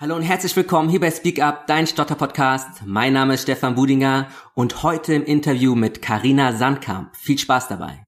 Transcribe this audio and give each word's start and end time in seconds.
Hallo 0.00 0.16
und 0.16 0.22
herzlich 0.22 0.56
willkommen 0.56 0.88
hier 0.88 0.98
bei 0.98 1.10
Speak 1.10 1.42
Up, 1.42 1.66
dein 1.66 1.86
Stotter-Podcast. 1.86 2.86
Mein 2.86 3.12
Name 3.12 3.34
ist 3.34 3.42
Stefan 3.42 3.74
Budinger 3.74 4.28
und 4.54 4.82
heute 4.82 5.12
im 5.12 5.26
Interview 5.26 5.74
mit 5.74 6.00
Karina 6.00 6.54
Sandkamp. 6.54 7.14
Viel 7.14 7.36
Spaß 7.36 7.68
dabei. 7.68 8.02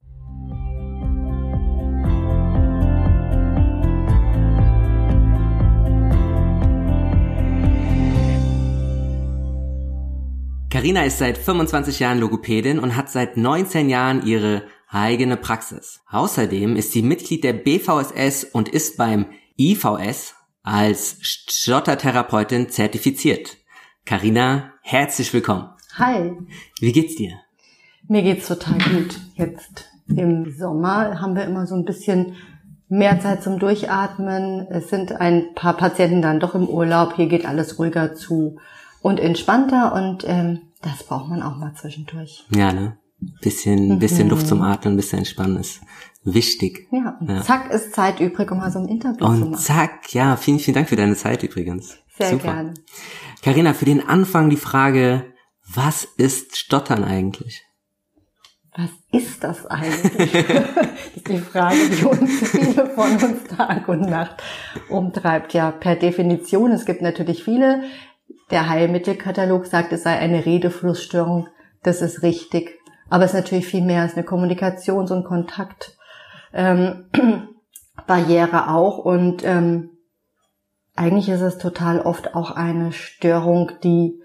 Karina 10.71 11.05
ist 11.05 11.19
seit 11.19 11.37
25 11.37 11.99
Jahren 11.99 12.21
Logopädin 12.21 12.79
und 12.79 12.97
hat 12.97 13.11
seit 13.11 13.37
19 13.37 13.91
Jahren 13.91 14.25
ihre 14.25 14.63
eigene 14.89 15.37
Praxis. 15.37 16.01
Außerdem 16.11 16.75
ist 16.75 16.93
sie 16.93 17.03
Mitglied 17.03 17.45
der 17.45 17.53
BVSS 17.53 18.45
und 18.45 18.71
ist 18.71 18.97
beim 18.97 19.27
IVS 19.59 20.37
als 20.63 21.17
Stottertherapeutin 21.21 22.69
zertifiziert. 22.71 23.57
Karina, 24.05 24.73
herzlich 24.83 25.33
willkommen. 25.33 25.71
Hi. 25.99 26.33
Wie 26.81 26.93
geht's 26.93 27.17
dir? 27.17 27.33
Mir 28.09 28.23
geht's 28.23 28.49
total 28.49 28.79
gut. 28.79 29.21
Jetzt 29.35 29.89
im 30.09 30.53
Sommer 30.57 31.21
haben 31.21 31.37
wir 31.37 31.45
immer 31.45 31.67
so 31.67 31.75
ein 31.75 31.85
bisschen 31.85 32.37
mehr 32.89 33.21
Zeit 33.21 33.43
zum 33.43 33.59
Durchatmen. 33.59 34.67
Es 34.71 34.91
sind 34.91 35.13
ein 35.13 35.55
paar 35.55 35.77
Patienten 35.77 36.23
dann 36.23 36.41
doch 36.41 36.55
im 36.55 36.69
Urlaub. 36.69 37.15
Hier 37.17 37.27
geht 37.27 37.47
alles 37.47 37.79
ruhiger 37.79 38.15
zu 38.15 38.59
und 39.01 39.19
entspannter 39.19 39.93
und 39.95 40.25
ähm, 40.27 40.63
das 40.83 41.05
braucht 41.05 41.29
man 41.29 41.43
auch 41.43 41.57
mal 41.57 41.75
zwischendurch. 41.75 42.45
Ja, 42.51 42.73
ne? 42.73 42.99
Bisschen, 43.41 43.99
bisschen 43.99 44.25
mhm. 44.25 44.31
Luft 44.31 44.47
zum 44.49 44.63
Atmen, 44.63 44.97
bisschen 44.97 45.21
entspannen 45.21 45.59
ist 45.59 45.81
wichtig. 46.25 46.89
Ja, 46.91 47.17
und 47.21 47.29
ja. 47.29 47.43
zack 47.43 47.71
ist 47.71 47.95
Zeit 47.95 48.21
übrig, 48.21 48.51
um 48.51 48.59
mal 48.59 48.71
so 48.71 48.79
ein 48.79 48.89
Interview 48.89 49.25
und 49.25 49.35
zu 49.35 49.41
machen. 49.41 49.55
Und 49.55 49.61
zack, 49.61 50.15
ja, 50.15 50.37
vielen, 50.37 50.59
vielen 50.59 50.75
Dank 50.75 50.89
für 50.89 50.97
deine 50.97 51.17
Zeit 51.17 51.43
übrigens. 51.43 51.99
Sehr 52.17 52.31
Super. 52.31 52.53
gerne. 52.53 52.75
Carina, 53.43 53.75
für 53.75 53.85
den 53.85 54.07
Anfang 54.07 54.51
die 54.51 54.57
Frage, 54.57 55.33
was 55.75 56.05
ist 56.05 56.57
Stottern 56.57 57.05
eigentlich? 57.05 57.63
Was 58.75 58.91
ist 59.13 59.45
das 59.45 59.67
eigentlich? 59.67 60.33
das 60.33 61.17
ist 61.17 61.29
die 61.29 61.39
Frage, 61.39 61.77
die 61.91 62.05
uns 62.05 62.49
viele 62.49 62.87
von 62.95 63.13
uns 63.13 63.45
Tag 63.57 63.89
und 63.89 64.03
Nacht 64.03 64.43
umtreibt. 64.89 65.53
Ja, 65.53 65.71
per 65.71 65.97
Definition, 65.97 66.71
es 66.73 66.87
gibt 66.87 67.03
natürlich 67.03 67.45
viele. 67.45 67.83
Der 68.51 68.69
Heilmittelkatalog 68.69 69.67
sagt, 69.67 69.93
es 69.93 70.05
sei 70.05 70.19
eine 70.19 70.47
Redeflussstörung. 70.47 71.49
Das 71.83 72.01
ist 72.01 72.23
richtig. 72.23 72.79
Aber 73.13 73.25
es 73.25 73.35
ist 73.35 73.41
natürlich 73.41 73.67
viel 73.67 73.83
mehr 73.83 74.01
als 74.01 74.15
eine 74.15 74.25
Kommunikations- 74.25 75.13
und 75.13 75.25
Kontaktbarriere 75.25 75.99
ähm, 76.55 77.09
auch. 78.69 78.97
Und 78.97 79.45
ähm, 79.45 79.91
eigentlich 80.97 81.29
ist 81.29 81.43
es 81.43 81.59
total 81.59 82.01
oft 82.01 82.35
auch 82.35 82.53
eine 82.53 82.91
Störung, 82.93 83.73
die 83.85 84.19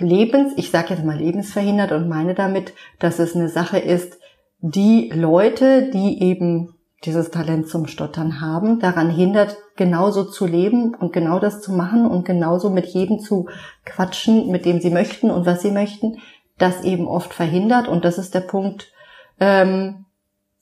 lebens, 0.00 0.54
ich 0.56 0.72
sage 0.72 0.94
jetzt 0.94 1.04
mal 1.04 1.16
lebensverhindert 1.16 1.92
und 1.92 2.08
meine 2.08 2.34
damit, 2.34 2.72
dass 2.98 3.20
es 3.20 3.36
eine 3.36 3.48
Sache 3.48 3.78
ist, 3.78 4.18
die 4.58 5.12
Leute, 5.14 5.90
die 5.92 6.20
eben 6.20 6.74
dieses 7.04 7.30
Talent 7.30 7.68
zum 7.68 7.86
Stottern 7.86 8.40
haben, 8.40 8.80
daran 8.80 9.10
hindert, 9.10 9.56
genauso 9.76 10.24
zu 10.24 10.44
leben 10.44 10.96
und 10.96 11.12
genau 11.12 11.38
das 11.38 11.60
zu 11.60 11.70
machen 11.70 12.04
und 12.04 12.24
genauso 12.24 12.68
mit 12.68 12.86
jedem 12.86 13.20
zu 13.20 13.46
quatschen, 13.84 14.50
mit 14.50 14.64
dem 14.64 14.80
sie 14.80 14.90
möchten 14.90 15.30
und 15.30 15.46
was 15.46 15.62
sie 15.62 15.70
möchten, 15.70 16.16
das 16.58 16.82
eben 16.82 17.06
oft 17.06 17.32
verhindert. 17.32 17.88
Und 17.88 18.04
das 18.04 18.18
ist 18.18 18.34
der 18.34 18.40
Punkt, 18.40 18.92
ähm, 19.40 20.04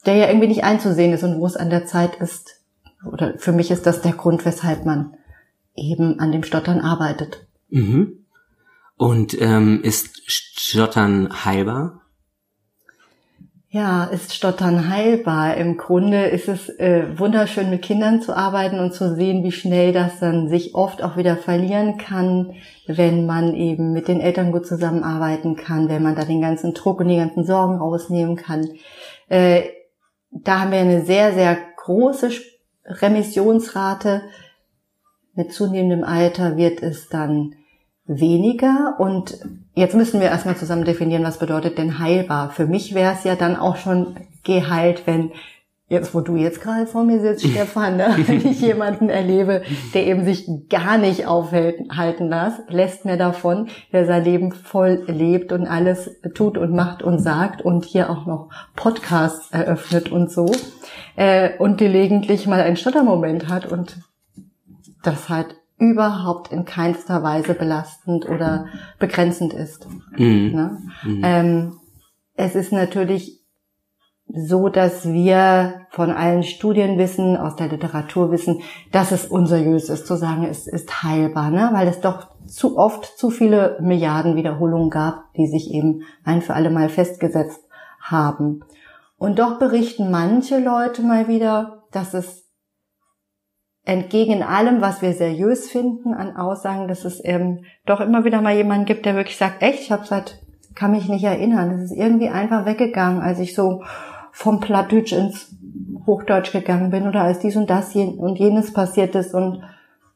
der 0.05 0.14
ja 0.14 0.28
irgendwie 0.28 0.48
nicht 0.48 0.64
einzusehen 0.64 1.12
ist 1.12 1.25
und 1.25 1.41
wo 1.41 1.47
es 1.47 1.56
an 1.56 1.70
der 1.70 1.86
Zeit 1.86 2.16
ist, 2.16 2.62
oder 3.05 3.34
für 3.38 3.53
mich 3.53 3.70
ist 3.70 3.86
das 3.86 4.03
der 4.03 4.12
Grund, 4.12 4.44
weshalb 4.44 4.84
man 4.84 5.14
eben 5.75 6.20
an 6.20 6.33
dem 6.33 6.42
Stottern 6.42 6.81
arbeitet. 6.81 7.47
Mhm. 7.69 8.25
Und 8.97 9.41
ähm, 9.41 9.82
ist 9.82 10.22
Stottern 10.31 11.44
heilbar? 11.44 12.06
Ja, 13.69 14.04
ist 14.04 14.32
Stottern 14.32 14.88
heilbar? 14.88 15.56
Im 15.56 15.77
Grunde 15.77 16.27
ist 16.27 16.49
es 16.49 16.69
äh, 16.78 17.19
wunderschön, 17.19 17.69
mit 17.69 17.82
Kindern 17.82 18.22
zu 18.22 18.34
arbeiten 18.34 18.78
und 18.78 18.94
zu 18.94 19.16
sehen, 19.16 19.43
wie 19.43 19.50
schnell 19.50 19.93
das 19.93 20.21
dann 20.21 20.49
sich 20.49 20.77
oft 20.77 21.03
auch 21.03 21.16
wieder 21.16 21.37
verlieren 21.37 21.99
kann, 21.99 22.55
wenn 22.87 23.26
man 23.26 23.55
eben 23.55 23.93
mit 23.93 24.06
den 24.06 24.21
Eltern 24.21 24.53
gut 24.53 24.66
zusammenarbeiten 24.66 25.56
kann, 25.56 25.88
wenn 25.88 26.03
man 26.03 26.15
da 26.15 26.25
den 26.25 26.41
ganzen 26.41 26.75
Druck 26.75 27.00
und 27.00 27.09
die 27.09 27.16
ganzen 27.16 27.44
Sorgen 27.44 27.78
rausnehmen 27.78 28.37
kann. 28.37 28.69
Äh, 29.28 29.65
da 30.31 30.60
haben 30.60 30.71
wir 30.71 30.78
eine 30.78 31.05
sehr, 31.05 31.34
sehr 31.34 31.59
große 31.76 32.31
Remissionsrate. 32.84 34.22
Mit 35.34 35.53
zunehmendem 35.53 36.05
Alter 36.05 36.56
wird 36.56 36.82
es 36.82 37.09
dann 37.09 37.56
weniger. 38.06 38.97
Und 38.99 39.39
jetzt 39.75 39.94
müssen 39.94 40.21
wir 40.21 40.28
erstmal 40.28 40.56
zusammen 40.56 40.84
definieren, 40.84 41.25
was 41.25 41.39
bedeutet 41.39 41.78
denn 41.78 41.99
heilbar. 41.99 42.50
Für 42.50 42.67
mich 42.67 42.94
wäre 42.94 43.15
es 43.15 43.25
ja 43.25 43.37
dann 43.37 43.56
auch 43.56 43.77
schon 43.77 44.17
geheilt, 44.44 45.03
wenn 45.06 45.33
jetzt, 45.89 46.15
wo 46.15 46.21
du 46.21 46.34
jetzt 46.34 46.61
gerade 46.61 46.87
vor 46.87 47.05
mir 47.05 47.21
sitzt, 47.21 47.47
Stefan, 47.50 47.97
ne, 47.97 48.17
wenn 48.27 48.44
ich 48.44 48.61
jemanden 48.61 49.09
erlebe, 49.09 49.62
der 49.94 50.06
eben 50.06 50.25
sich 50.25 50.49
gar 50.69 50.99
nicht 50.99 51.27
aufhalten 51.27 52.28
lässt, 52.28 52.69
lässt 52.69 53.05
mir 53.05 53.17
davon, 53.17 53.69
der 53.93 54.06
sein 54.06 54.25
Leben 54.25 54.53
voll 54.53 55.05
lebt 55.06 55.53
und 55.53 55.67
alles 55.67 56.11
tut 56.34 56.59
und 56.59 56.73
macht 56.73 57.03
und 57.03 57.19
sagt 57.21 57.62
und 57.62 57.84
hier 57.84 58.11
auch 58.11 58.27
noch 58.27 58.50
Podcasts 58.75 59.50
eröffnet 59.53 60.11
und 60.11 60.31
so 60.31 60.50
äh, 61.15 61.56
und 61.59 61.78
gelegentlich 61.78 62.47
mal 62.47 62.61
einen 62.61 62.77
Stottermoment 62.77 63.49
hat 63.49 63.71
und 63.71 63.99
das 65.03 65.28
halt 65.28 65.55
überhaupt 65.78 66.53
in 66.53 66.64
keinster 66.64 67.22
Weise 67.22 67.54
belastend 67.54 68.28
oder 68.28 68.66
begrenzend 68.98 69.53
ist. 69.53 69.87
Mhm. 70.16 70.53
Ne? 70.53 70.78
Mhm. 71.03 71.22
Ähm, 71.22 71.72
es 72.34 72.54
ist 72.54 72.72
natürlich 72.72 73.42
so, 74.28 74.69
dass 74.69 75.06
wir 75.06 75.87
von 75.91 76.10
allen 76.10 76.42
Studien 76.42 76.98
wissen, 76.98 77.37
aus 77.37 77.56
der 77.56 77.69
Literatur 77.69 78.31
wissen, 78.32 78.60
dass 78.91 79.12
es 79.12 79.26
unseriös 79.26 79.88
ist, 79.88 80.06
zu 80.06 80.16
sagen, 80.16 80.44
es 80.44 80.66
ist 80.66 81.03
heilbar, 81.03 81.50
ne? 81.50 81.70
weil 81.72 81.87
es 81.87 82.00
doch 82.00 82.28
zu 82.47 82.76
oft 82.76 83.19
zu 83.19 83.31
viele 83.31 83.78
Milliarden 83.81 84.37
Wiederholungen 84.37 84.91
gab, 84.91 85.32
die 85.34 85.47
sich 85.47 85.70
eben 85.70 86.03
ein 86.25 86.43
für 86.43 86.54
alle 86.54 86.70
Mal 86.70 86.88
festgesetzt 86.88 87.60
haben. 88.00 88.64
Und 89.16 89.38
doch 89.38 89.58
berichten 89.58 90.10
manche 90.10 90.58
Leute 90.58 91.03
mal 91.03 91.28
wieder, 91.28 91.84
dass 91.93 92.12
es 92.14 92.45
entgegen 93.86 94.42
allem, 94.42 94.80
was 94.80 95.00
wir 95.00 95.14
seriös 95.14 95.70
finden 95.70 96.12
an 96.12 96.36
Aussagen, 96.36 96.88
dass 96.88 97.04
es 97.04 97.20
eben 97.20 97.64
doch 97.86 98.00
immer 98.00 98.24
wieder 98.24 98.42
mal 98.42 98.54
jemanden 98.54 98.84
gibt, 98.84 99.06
der 99.06 99.14
wirklich 99.14 99.36
sagt, 99.38 99.62
echt, 99.62 99.80
ich 99.80 99.92
habe 99.92 100.04
seit, 100.04 100.42
kann 100.74 100.91
mich 100.91 101.08
nicht 101.08 101.24
erinnern, 101.24 101.70
es 101.70 101.92
ist 101.92 101.96
irgendwie 101.96 102.28
einfach 102.28 102.66
weggegangen, 102.66 103.22
als 103.22 103.38
ich 103.38 103.54
so 103.54 103.84
vom 104.32 104.60
Plattdeutsch 104.60 105.12
ins 105.12 105.54
Hochdeutsch 106.04 106.52
gegangen 106.52 106.91
bin 106.91 107.06
oder 107.06 107.22
als 107.22 107.38
dies 107.38 107.56
und 107.56 107.70
das 107.70 107.94
und 107.94 108.38
jenes 108.38 108.72
passiert 108.72 109.14
ist 109.14 109.32
und 109.32 109.62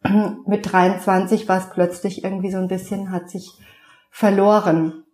mit 0.47 0.71
23 0.71 1.49
war 1.49 1.59
es 1.59 1.71
plötzlich 1.71 2.25
irgendwie 2.25 2.51
so 2.51 2.59
ein 2.59 2.69
bisschen, 2.69 3.13
hat 3.13 3.31
sich 3.31 3.53
verloren. 4.11 5.05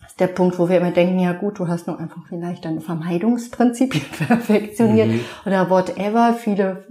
Das 0.00 0.10
ist 0.10 0.20
der 0.20 0.26
Punkt, 0.26 0.58
wo 0.58 0.68
wir 0.68 0.78
immer 0.78 0.90
denken, 0.90 1.20
ja 1.20 1.32
gut, 1.32 1.58
du 1.60 1.68
hast 1.68 1.86
nur 1.86 2.00
einfach 2.00 2.22
vielleicht 2.28 2.64
deine 2.64 2.80
Vermeidungsprinzipien 2.80 4.04
perfektioniert 4.26 5.08
mhm. 5.08 5.20
oder 5.44 5.70
whatever. 5.70 6.34
Viele 6.34 6.84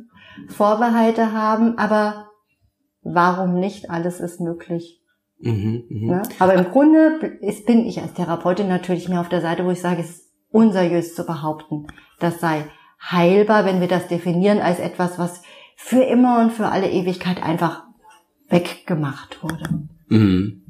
Vorbehalte 0.49 1.31
haben, 1.31 1.77
aber 1.77 2.29
warum 3.01 3.59
nicht? 3.59 3.89
Alles 3.89 4.19
ist 4.19 4.39
möglich. 4.39 5.01
Mhm, 5.39 5.83
mh. 5.89 6.15
ne? 6.15 6.21
Aber 6.39 6.53
im 6.53 6.65
Grunde 6.71 7.37
ist, 7.41 7.65
bin 7.65 7.85
ich 7.85 8.01
als 8.01 8.13
Therapeutin 8.13 8.67
natürlich 8.67 9.09
mehr 9.09 9.21
auf 9.21 9.29
der 9.29 9.41
Seite, 9.41 9.65
wo 9.65 9.71
ich 9.71 9.81
sage, 9.81 10.01
es 10.01 10.09
ist 10.09 10.25
unseriös 10.51 11.15
zu 11.15 11.25
behaupten, 11.25 11.87
das 12.19 12.39
sei 12.39 12.65
heilbar, 13.01 13.65
wenn 13.65 13.81
wir 13.81 13.87
das 13.87 14.07
definieren 14.07 14.59
als 14.59 14.79
etwas, 14.79 15.19
was 15.19 15.41
für 15.75 16.01
immer 16.01 16.39
und 16.41 16.51
für 16.51 16.67
alle 16.67 16.89
Ewigkeit 16.89 17.43
einfach 17.43 17.83
weggemacht 18.49 19.43
wurde. 19.43 19.87
Mhm. 20.07 20.63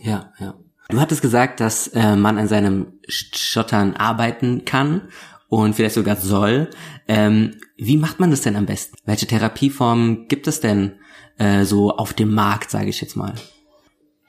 Ja, 0.00 0.32
ja. 0.38 0.54
Du 0.88 1.00
hattest 1.00 1.22
gesagt, 1.22 1.60
dass 1.60 1.88
äh, 1.88 2.16
man 2.16 2.36
an 2.36 2.48
seinem 2.48 2.98
Stottern 3.08 3.94
arbeiten 3.94 4.66
kann 4.66 5.08
und 5.52 5.74
vielleicht 5.74 5.96
sogar 5.96 6.16
soll. 6.16 6.70
Ähm, 7.06 7.56
wie 7.76 7.98
macht 7.98 8.20
man 8.20 8.30
das 8.30 8.40
denn 8.40 8.56
am 8.56 8.64
besten? 8.64 8.96
Welche 9.04 9.26
Therapieformen 9.26 10.26
gibt 10.26 10.46
es 10.46 10.60
denn 10.60 10.94
äh, 11.36 11.64
so 11.64 11.94
auf 11.94 12.14
dem 12.14 12.32
Markt, 12.32 12.70
sage 12.70 12.88
ich 12.88 13.02
jetzt 13.02 13.16
mal? 13.16 13.34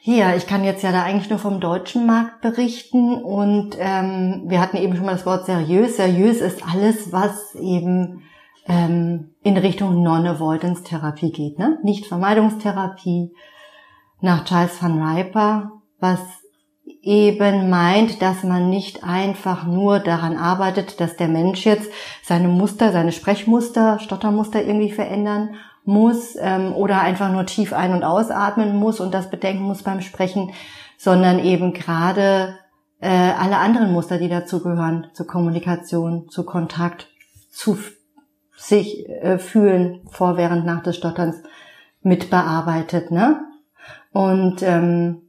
Ja, 0.01 0.35
ich 0.35 0.47
kann 0.47 0.65
jetzt 0.65 0.83
ja 0.83 0.91
da 0.91 1.03
eigentlich 1.03 1.29
nur 1.29 1.39
vom 1.39 1.61
deutschen 1.61 2.05
Markt 2.05 2.41
berichten 2.41 3.13
und 3.13 3.77
ähm, 3.79 4.43
wir 4.47 4.59
hatten 4.59 4.75
eben 4.75 4.97
schon 4.97 5.05
mal 5.05 5.13
das 5.13 5.25
Wort 5.25 5.45
seriös. 5.45 5.95
Seriös 5.95 6.41
ist 6.41 6.61
alles, 6.67 7.13
was 7.13 7.55
eben 7.55 8.23
ähm, 8.67 9.29
in 9.43 9.55
Richtung 9.55 10.03
Non-Avoidance-Therapie 10.03 11.31
geht, 11.31 11.57
ne? 11.57 11.79
Nicht 11.83 12.05
Vermeidungstherapie 12.05 13.31
nach 14.19 14.43
Charles 14.43 14.83
van 14.83 15.01
Riper, 15.01 15.71
was 16.01 16.19
eben 17.03 17.69
meint, 17.69 18.21
dass 18.21 18.43
man 18.43 18.69
nicht 18.69 19.03
einfach 19.03 19.65
nur 19.65 19.99
daran 19.99 20.37
arbeitet, 20.37 21.01
dass 21.01 21.17
der 21.17 21.27
Mensch 21.27 21.65
jetzt 21.65 21.91
seine 22.23 22.47
Muster, 22.47 22.93
seine 22.93 23.11
Sprechmuster, 23.11 23.99
Stottermuster 23.99 24.63
irgendwie 24.63 24.91
verändern 24.91 25.55
muss 25.83 26.37
ähm, 26.39 26.73
oder 26.73 27.01
einfach 27.01 27.29
nur 27.29 27.45
tief 27.45 27.73
ein- 27.73 27.91
und 27.91 28.05
ausatmen 28.05 28.77
muss 28.77 29.01
und 29.01 29.13
das 29.13 29.29
bedenken 29.29 29.63
muss 29.63 29.83
beim 29.83 29.99
Sprechen, 29.99 30.51
sondern 30.97 31.39
eben 31.39 31.73
gerade 31.73 32.57
äh, 33.01 33.09
alle 33.09 33.57
anderen 33.57 33.91
Muster, 33.91 34.17
die 34.17 34.29
dazugehören, 34.29 35.07
zur 35.13 35.27
Kommunikation, 35.27 36.29
zu 36.29 36.45
Kontakt, 36.45 37.09
zu 37.51 37.77
sich 38.55 39.09
äh, 39.09 39.39
fühlen 39.39 40.07
vor, 40.09 40.37
während, 40.37 40.65
nach 40.65 40.81
des 40.83 40.95
Stotterns 40.95 41.43
mitbearbeitet. 42.01 43.11
Ne? 43.11 43.41
Und 44.13 44.61
ähm, 44.61 45.23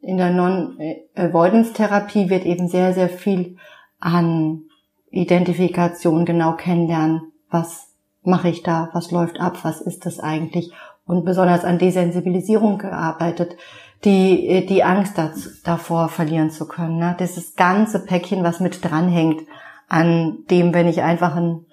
in 0.00 0.16
der 0.16 0.30
Non-Avoidance-Therapie 0.30 2.30
wird 2.30 2.46
eben 2.46 2.68
sehr, 2.68 2.94
sehr 2.94 3.08
viel 3.08 3.56
an 3.98 4.62
Identifikation 5.10 6.24
genau 6.24 6.54
kennenlernen. 6.54 7.32
Was 7.50 7.88
mache 8.22 8.48
ich 8.48 8.62
da? 8.62 8.90
Was 8.92 9.10
läuft 9.10 9.40
ab? 9.40 9.58
Was 9.62 9.80
ist 9.80 10.06
das 10.06 10.20
eigentlich? 10.20 10.72
Und 11.04 11.24
besonders 11.24 11.64
an 11.64 11.78
Desensibilisierung 11.78 12.78
gearbeitet, 12.78 13.56
die, 14.04 14.64
die 14.66 14.84
Angst 14.84 15.20
davor 15.64 16.08
verlieren 16.08 16.50
zu 16.50 16.66
können. 16.66 16.98
Ne? 16.98 17.16
Das 17.18 17.54
ganze 17.56 18.04
Päckchen, 18.04 18.44
was 18.44 18.60
mit 18.60 18.84
dranhängt 18.84 19.42
an 19.88 20.44
dem, 20.50 20.72
wenn 20.72 20.88
ich 20.88 21.02
einfach 21.02 21.36
einen 21.36 21.66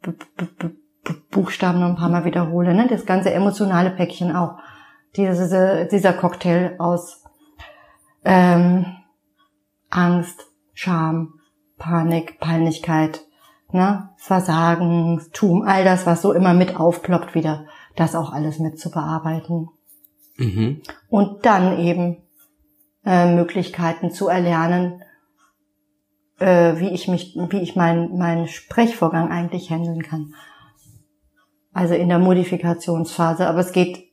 B 0.00 0.12
B 0.36 0.46
B 0.58 0.68
Buchstaben 1.30 1.80
noch 1.80 1.88
ein 1.88 1.96
paar 1.96 2.10
Mal 2.10 2.24
wiederhole. 2.24 2.74
Ne? 2.74 2.86
Das 2.88 3.04
ganze 3.04 3.32
emotionale 3.32 3.90
Päckchen 3.90 4.34
auch. 4.34 4.58
Diese, 5.16 5.88
dieser 5.90 6.12
Cocktail 6.12 6.76
aus 6.78 7.24
ähm, 8.24 8.86
Angst, 9.90 10.46
Scham, 10.74 11.34
Panik, 11.76 12.40
Peinlichkeit, 12.40 13.24
ne, 13.72 14.10
Versagenstum, 14.16 15.62
all 15.62 15.84
das, 15.84 16.06
was 16.06 16.22
so 16.22 16.32
immer 16.32 16.54
mit 16.54 16.76
aufploppt 16.76 17.34
wieder, 17.34 17.66
das 17.96 18.14
auch 18.14 18.32
alles 18.32 18.58
mit 18.58 18.78
zu 18.78 18.90
bearbeiten. 18.90 19.68
Mhm. 20.36 20.82
Und 21.08 21.46
dann 21.46 21.78
eben 21.78 22.18
äh, 23.04 23.34
Möglichkeiten 23.34 24.10
zu 24.10 24.28
erlernen, 24.28 25.02
äh, 26.38 26.78
wie 26.78 26.90
ich 26.90 27.08
mich, 27.08 27.36
wie 27.50 27.60
ich 27.60 27.76
meinen 27.76 28.16
meinen 28.18 28.46
Sprechvorgang 28.46 29.30
eigentlich 29.30 29.70
handeln 29.70 30.02
kann. 30.02 30.34
Also 31.72 31.94
in 31.94 32.08
der 32.08 32.18
Modifikationsphase, 32.18 33.46
aber 33.46 33.60
es 33.60 33.72
geht 33.72 34.08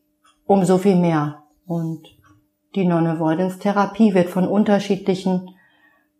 um 0.45 0.65
so 0.65 0.77
viel 0.77 0.95
mehr. 0.95 1.43
Und 1.65 2.07
die 2.75 2.85
Non-Avoidance-Therapie 2.85 4.13
wird 4.13 4.29
von 4.29 4.47
unterschiedlichen 4.47 5.49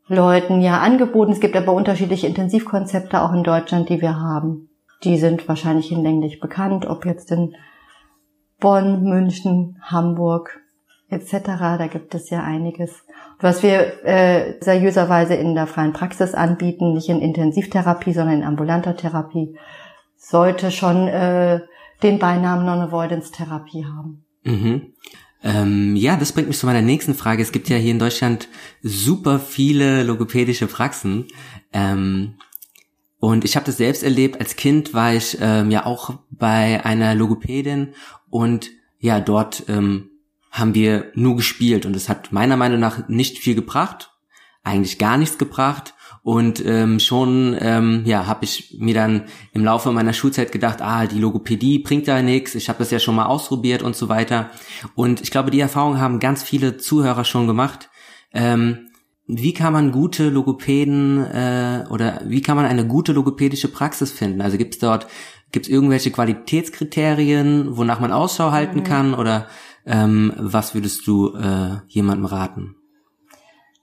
Leuten 0.07 0.61
ja 0.61 0.79
angeboten. 0.79 1.31
Es 1.31 1.39
gibt 1.39 1.55
aber 1.55 1.73
unterschiedliche 1.73 2.27
Intensivkonzepte 2.27 3.21
auch 3.21 3.33
in 3.33 3.43
Deutschland, 3.43 3.89
die 3.89 4.01
wir 4.01 4.19
haben. 4.19 4.69
Die 5.03 5.17
sind 5.17 5.47
wahrscheinlich 5.47 5.87
hinlänglich 5.87 6.39
bekannt, 6.39 6.85
ob 6.85 7.05
jetzt 7.05 7.31
in 7.31 7.55
Bonn, 8.59 9.03
München, 9.03 9.77
Hamburg 9.81 10.61
etc. 11.09 11.31
Da 11.77 11.87
gibt 11.87 12.15
es 12.15 12.29
ja 12.29 12.43
einiges. 12.43 13.05
Was 13.39 13.63
wir 13.63 14.05
äh, 14.05 14.55
seriöserweise 14.61 15.35
in 15.35 15.55
der 15.55 15.67
freien 15.67 15.93
Praxis 15.93 16.33
anbieten, 16.33 16.93
nicht 16.93 17.09
in 17.09 17.21
Intensivtherapie, 17.21 18.13
sondern 18.13 18.37
in 18.37 18.43
ambulanter 18.43 18.95
Therapie, 18.95 19.57
sollte 20.15 20.71
schon 20.71 21.07
äh, 21.07 21.61
den 22.01 22.19
Beinamen 22.19 22.65
Non-Avoidance-Therapie 22.65 23.85
haben. 23.85 24.25
Mhm. 24.43 24.93
Ähm, 25.45 25.95
ja, 25.95 26.17
das 26.17 26.33
bringt 26.33 26.47
mich 26.47 26.57
zu 26.57 26.65
meiner 26.65 26.81
nächsten 26.81 27.13
Frage. 27.13 27.43
Es 27.43 27.51
gibt 27.51 27.69
ja 27.69 27.77
hier 27.77 27.91
in 27.91 27.99
Deutschland 27.99 28.49
super 28.81 29.39
viele 29.39 30.01
logopädische 30.03 30.65
Praxen. 30.65 31.27
Ähm, 31.71 32.33
und 33.19 33.45
ich 33.45 33.55
habe 33.55 33.65
das 33.65 33.77
selbst 33.77 34.03
erlebt. 34.03 34.39
Als 34.39 34.55
Kind 34.55 34.93
war 34.93 35.13
ich 35.13 35.37
ähm, 35.39 35.71
ja 35.71 35.85
auch 35.85 36.17
bei 36.31 36.83
einer 36.83 37.15
Logopädin 37.15 37.93
und 38.29 38.71
ja, 38.99 39.19
dort 39.19 39.65
ähm, 39.67 40.09
haben 40.51 40.73
wir 40.73 41.11
nur 41.15 41.35
gespielt 41.35 41.85
und 41.85 41.95
es 41.95 42.09
hat 42.09 42.31
meiner 42.31 42.57
Meinung 42.57 42.79
nach 42.79 43.07
nicht 43.07 43.37
viel 43.37 43.55
gebracht, 43.55 44.11
eigentlich 44.63 44.97
gar 44.97 45.17
nichts 45.17 45.37
gebracht. 45.37 45.94
Und 46.25 46.65
ähm, 46.65 46.99
schon 46.99 47.55
ähm, 47.59 48.01
ja, 48.05 48.25
habe 48.25 48.45
ich 48.45 48.75
mir 48.79 48.95
dann 48.95 49.25
im 49.53 49.63
Laufe 49.63 49.91
meiner 49.91 50.11
Schulzeit 50.11 50.51
gedacht, 50.51 50.81
ah, 50.81 51.05
die 51.05 51.19
Logopädie 51.19 51.77
bringt 51.77 52.07
da 52.07 52.19
nichts, 52.23 52.55
ich 52.55 52.67
habe 52.67 52.79
das 52.79 52.89
ja 52.89 52.97
schon 52.97 53.13
mal 53.13 53.27
ausprobiert 53.27 53.83
und 53.83 53.95
so 53.95 54.09
weiter. 54.09 54.49
Und 54.95 55.21
ich 55.21 55.29
glaube, 55.29 55.51
die 55.51 55.59
Erfahrung 55.59 55.99
haben 55.99 56.19
ganz 56.19 56.41
viele 56.41 56.77
Zuhörer 56.77 57.25
schon 57.25 57.45
gemacht. 57.45 57.91
Ähm, 58.33 58.87
wie 59.27 59.53
kann 59.53 59.71
man 59.71 59.91
gute 59.91 60.29
Logopäden 60.29 61.23
äh, 61.25 61.85
oder 61.91 62.21
wie 62.25 62.41
kann 62.41 62.55
man 62.55 62.65
eine 62.65 62.87
gute 62.87 63.11
logopädische 63.11 63.67
Praxis 63.67 64.11
finden? 64.11 64.41
Also 64.41 64.57
gibt 64.57 64.73
es 64.73 64.79
dort 64.79 65.05
gibt 65.51 65.67
es 65.67 65.71
irgendwelche 65.71 66.09
Qualitätskriterien, 66.09 67.77
wonach 67.77 67.99
man 67.99 68.11
Ausschau 68.11 68.51
halten 68.51 68.79
mhm. 68.79 68.83
kann 68.83 69.13
oder 69.13 69.47
ähm, 69.85 70.33
was 70.37 70.73
würdest 70.73 71.05
du 71.05 71.35
äh, 71.35 71.77
jemandem 71.87 72.25
raten? 72.25 72.75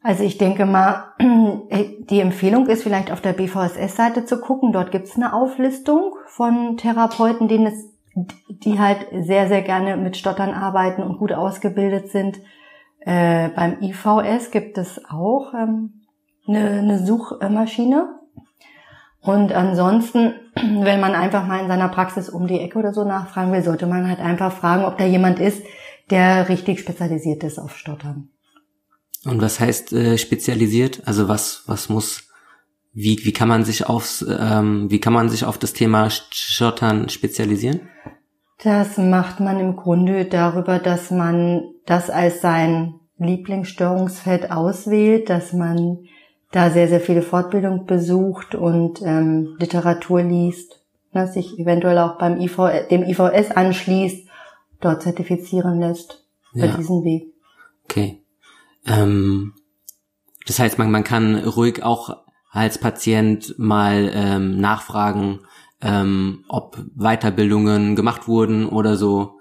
Also 0.03 0.25
ich 0.25 0.37
denke 0.37 0.67
mal, 0.67 1.13
die 1.21 2.21
Empfehlung 2.21 2.67
ist 2.67 2.83
vielleicht 2.83 3.13
auf 3.13 3.21
der 3.21 3.33
BVSS-Seite 3.33 4.25
zu 4.25 4.41
gucken. 4.41 4.73
Dort 4.73 4.91
gibt 4.91 5.07
es 5.07 5.17
eine 5.17 5.33
Auflistung 5.33 6.15
von 6.27 6.77
Therapeuten, 6.77 7.49
denen 7.49 7.67
es, 7.67 7.89
die 8.49 8.81
halt 8.81 9.07
sehr, 9.21 9.49
sehr 9.49 9.63
gerne 9.63 9.97
mit 9.97 10.17
Stottern 10.17 10.55
arbeiten 10.55 11.03
und 11.03 11.19
gut 11.19 11.33
ausgebildet 11.33 12.11
sind. 12.11 12.41
Äh, 13.01 13.51
beim 13.51 13.81
IVS 13.81 14.51
gibt 14.51 14.77
es 14.77 15.01
auch 15.09 15.55
ähm, 15.55 16.03
eine, 16.49 16.81
eine 16.81 16.99
Suchmaschine. 16.99 18.19
Und 19.21 19.53
ansonsten, 19.53 20.35
wenn 20.57 21.01
man 21.01 21.15
einfach 21.15 21.47
mal 21.47 21.61
in 21.61 21.69
seiner 21.69 21.89
Praxis 21.89 22.29
um 22.29 22.49
die 22.49 22.59
Ecke 22.59 22.79
oder 22.79 22.93
so 22.93 23.05
nachfragen 23.05 23.53
will, 23.53 23.63
sollte 23.63 23.87
man 23.87 24.09
halt 24.09 24.19
einfach 24.19 24.53
fragen, 24.53 24.85
ob 24.85 24.99
da 24.99 25.05
jemand 25.05 25.39
ist, 25.39 25.63
der 26.11 26.49
richtig 26.49 26.81
spezialisiert 26.81 27.45
ist 27.45 27.61
auf 27.61 27.77
Stottern. 27.77 28.29
Und 29.25 29.41
was 29.41 29.61
heißt 29.61 29.93
äh, 29.93 30.19
spezialisiert? 30.19 31.03
Also 31.07 31.29
was 31.29 31.63
was 31.67 31.89
muss 31.89 32.29
wie 32.93 33.25
wie 33.25 33.33
kann 33.33 33.49
man 33.49 33.65
sich 33.65 33.87
aufs 33.87 34.25
ähm, 34.29 34.91
wie 34.91 35.01
kann 35.01 35.13
man 35.13 35.29
sich 35.29 35.45
auf 35.45 35.59
das 35.59 35.73
Thema 35.73 36.11
Stottern 36.11 37.09
spezialisieren? 37.09 37.89
Das 38.63 38.97
macht 38.97 39.41
man 39.41 39.59
im 39.59 39.77
Grunde 39.77 40.25
darüber, 40.25 40.79
dass 40.79 41.11
man 41.11 41.63
das 41.85 42.11
als 42.11 42.41
sein 42.41 42.95
Lieblingsstörungsfeld 43.19 44.51
auswählt, 44.51 45.31
dass 45.31 45.53
man 45.53 45.99
da 46.53 46.71
sehr, 46.71 46.87
sehr 46.87 47.01
viele 47.01 47.23
Fortbildung 47.23 47.87
besucht 47.87 48.55
und 48.55 49.01
ähm, 49.03 49.57
Literatur 49.59 50.23
liest, 50.23 50.85
ne, 51.13 51.27
sich 51.27 51.59
eventuell 51.59 51.99
auch 51.99 52.19
beim 52.19 52.41
IV, 52.41 52.89
dem 52.91 53.03
IVS 53.05 53.51
anschließt, 53.51 54.29
dort 54.81 55.03
zertifizieren 55.03 55.81
lässt 55.81 56.25
bei 56.55 56.67
ja. 56.67 56.77
diesem 56.77 57.03
Weg. 57.05 57.33
Okay. 57.85 58.22
Ähm, 58.87 59.55
das 60.47 60.59
heißt, 60.59 60.79
man, 60.79 60.91
man 60.91 61.05
kann 61.05 61.37
ruhig 61.37 61.83
auch 61.83 62.17
als 62.51 62.79
Patient 62.79 63.55
mal 63.59 64.11
ähm, 64.13 64.61
nachfragen, 64.61 65.41
ähm, 65.81 66.45
ob 66.49 66.77
Weiterbildungen 66.95 67.97
gemacht 67.97 68.29
wurden 68.29 68.69
oder 68.69 68.97
so. 68.97 69.39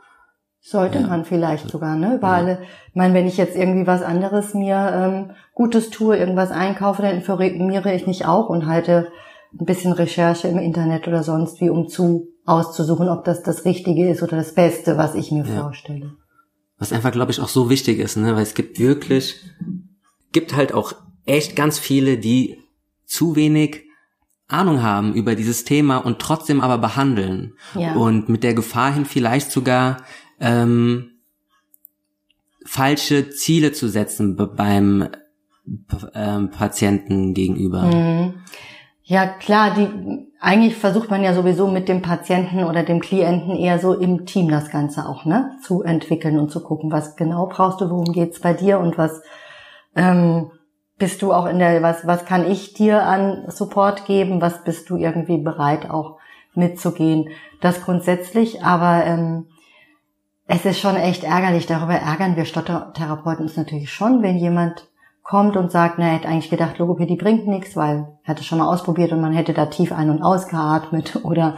Sollte 0.64 1.00
ja. 1.00 1.08
man 1.08 1.26
vielleicht 1.26 1.70
sogar, 1.70 1.96
ne? 1.96 2.16
Über 2.16 2.28
ja. 2.28 2.34
alle. 2.34 2.60
Ich 2.90 2.96
meine, 2.96 3.14
wenn 3.14 3.28
ich 3.28 3.38
jetzt 3.38 3.56
irgendwie 3.56 3.88
was 3.88 4.04
anderes 4.04 4.54
mir 4.54 4.92
ähm, 4.94 5.32
Gutes 5.56 5.90
tue, 5.90 6.18
irgendwas 6.18 6.52
einkaufe, 6.52 7.02
dann 7.02 7.16
informiere 7.16 7.94
ich 7.94 8.06
mich 8.06 8.26
auch 8.26 8.48
und 8.48 8.68
halte 8.68 9.12
ein 9.60 9.66
bisschen 9.66 9.92
Recherche 9.92 10.48
im 10.48 10.60
Internet 10.60 11.08
oder 11.08 11.24
sonst 11.24 11.60
wie, 11.62 11.70
um 11.70 11.88
zu 11.88 12.28
auszusuchen, 12.46 13.10
ob 13.10 13.26
das 13.26 13.44
das 13.44 13.66
Richtige 13.66 14.10
ist 14.10 14.24
oder 14.24 14.38
das 14.38 14.54
Beste, 14.54 14.98
was 14.98 15.16
ich 15.16 15.32
mir 15.32 15.46
ja. 15.46 15.62
vorstelle. 15.62 16.14
Was 16.82 16.92
einfach, 16.92 17.12
glaube 17.12 17.32
ich, 17.32 17.40
auch 17.40 17.48
so 17.48 17.70
wichtig 17.70 18.00
ist, 18.00 18.18
ne? 18.18 18.36
Weil 18.36 18.42
es 18.42 18.56
gibt 18.56 18.80
wirklich, 18.80 19.40
gibt 20.32 20.56
halt 20.56 20.74
auch 20.74 20.94
echt 21.26 21.56
ganz 21.56 21.78
viele, 21.78 22.18
die 22.18 22.58
zu 23.06 23.36
wenig 23.36 23.84
Ahnung 24.48 24.82
haben 24.82 25.14
über 25.14 25.36
dieses 25.36 25.64
Thema 25.64 25.98
und 25.98 26.18
trotzdem 26.18 26.60
aber 26.60 26.80
behandeln. 26.80 27.54
Ja. 27.76 27.94
Und 27.94 28.30
mit 28.30 28.42
der 28.42 28.56
Gefahr 28.56 28.92
hin 28.92 29.06
vielleicht 29.06 29.52
sogar 29.52 30.04
ähm, 30.40 31.12
falsche 32.66 33.30
Ziele 33.30 33.74
zu 33.74 33.88
setzen 33.88 34.36
beim 34.36 35.08
ähm, 36.16 36.50
Patienten 36.50 37.36
gegenüber. 37.36 37.84
Mhm. 37.84 38.34
Ja, 39.12 39.28
klar, 39.28 39.74
die, 39.74 40.30
eigentlich 40.40 40.78
versucht 40.78 41.10
man 41.10 41.22
ja 41.22 41.34
sowieso 41.34 41.68
mit 41.68 41.90
dem 41.90 42.02
Patienten 42.02 42.64
oder 42.64 42.82
dem 42.82 43.02
Klienten 43.02 43.58
eher 43.58 43.78
so 43.78 43.94
im 43.94 44.26
Team 44.26 44.48
das 44.48 44.70
Ganze 44.70 45.06
auch, 45.06 45.26
ne, 45.26 45.58
zu 45.62 45.84
entwickeln 45.84 46.40
und 46.40 46.50
zu 46.50 46.64
gucken, 46.64 46.94
was 46.94 47.18
genau 47.18 47.48
brauchst 47.48 47.82
du, 47.82 47.90
worum 47.90 48.14
geht's 48.14 48.40
bei 48.40 48.54
dir 48.54 48.80
und 48.80 48.98
was, 48.98 49.22
ähm, 49.98 50.52
bist 50.98 51.22
du 51.22 51.34
auch 51.34 51.46
in 51.46 51.60
der, 51.60 51.84
was, 51.84 52.08
was 52.08 52.24
kann 52.24 52.50
ich 52.50 52.74
dir 52.74 53.04
an 53.04 53.44
Support 53.50 54.06
geben, 54.06 54.40
was 54.40 54.64
bist 54.64 54.90
du 54.90 54.96
irgendwie 54.96 55.40
bereit 55.40 55.90
auch 55.90 56.18
mitzugehen. 56.54 57.32
Das 57.60 57.84
grundsätzlich, 57.84 58.64
aber 58.64 59.06
ähm, 59.06 59.48
es 60.48 60.64
ist 60.64 60.80
schon 60.80 60.96
echt 60.96 61.26
ärgerlich, 61.26 61.66
darüber 61.66 61.96
ärgern 61.96 62.38
wir 62.38 62.46
Stottertherapeuten 62.46 63.44
uns 63.44 63.58
natürlich 63.58 63.92
schon, 63.92 64.24
wenn 64.24 64.38
jemand 64.38 64.88
kommt 65.24 65.56
und 65.56 65.72
sagt, 65.72 65.96
na, 65.98 66.06
er 66.06 66.14
hätte 66.16 66.28
eigentlich 66.28 66.50
gedacht, 66.50 66.78
Logopädie 66.78 67.16
bringt 67.16 67.48
nichts, 67.48 67.76
weil 67.76 68.08
er 68.24 68.32
hatte 68.32 68.44
schon 68.44 68.58
mal 68.58 68.68
ausprobiert 68.68 69.12
und 69.12 69.22
man 69.22 69.34
hätte 69.34 69.54
da 69.54 69.68
tief 69.68 69.92
ein- 69.92 70.10
und 70.10 70.24
ausgeatmet 70.24 71.20
oder 71.24 71.58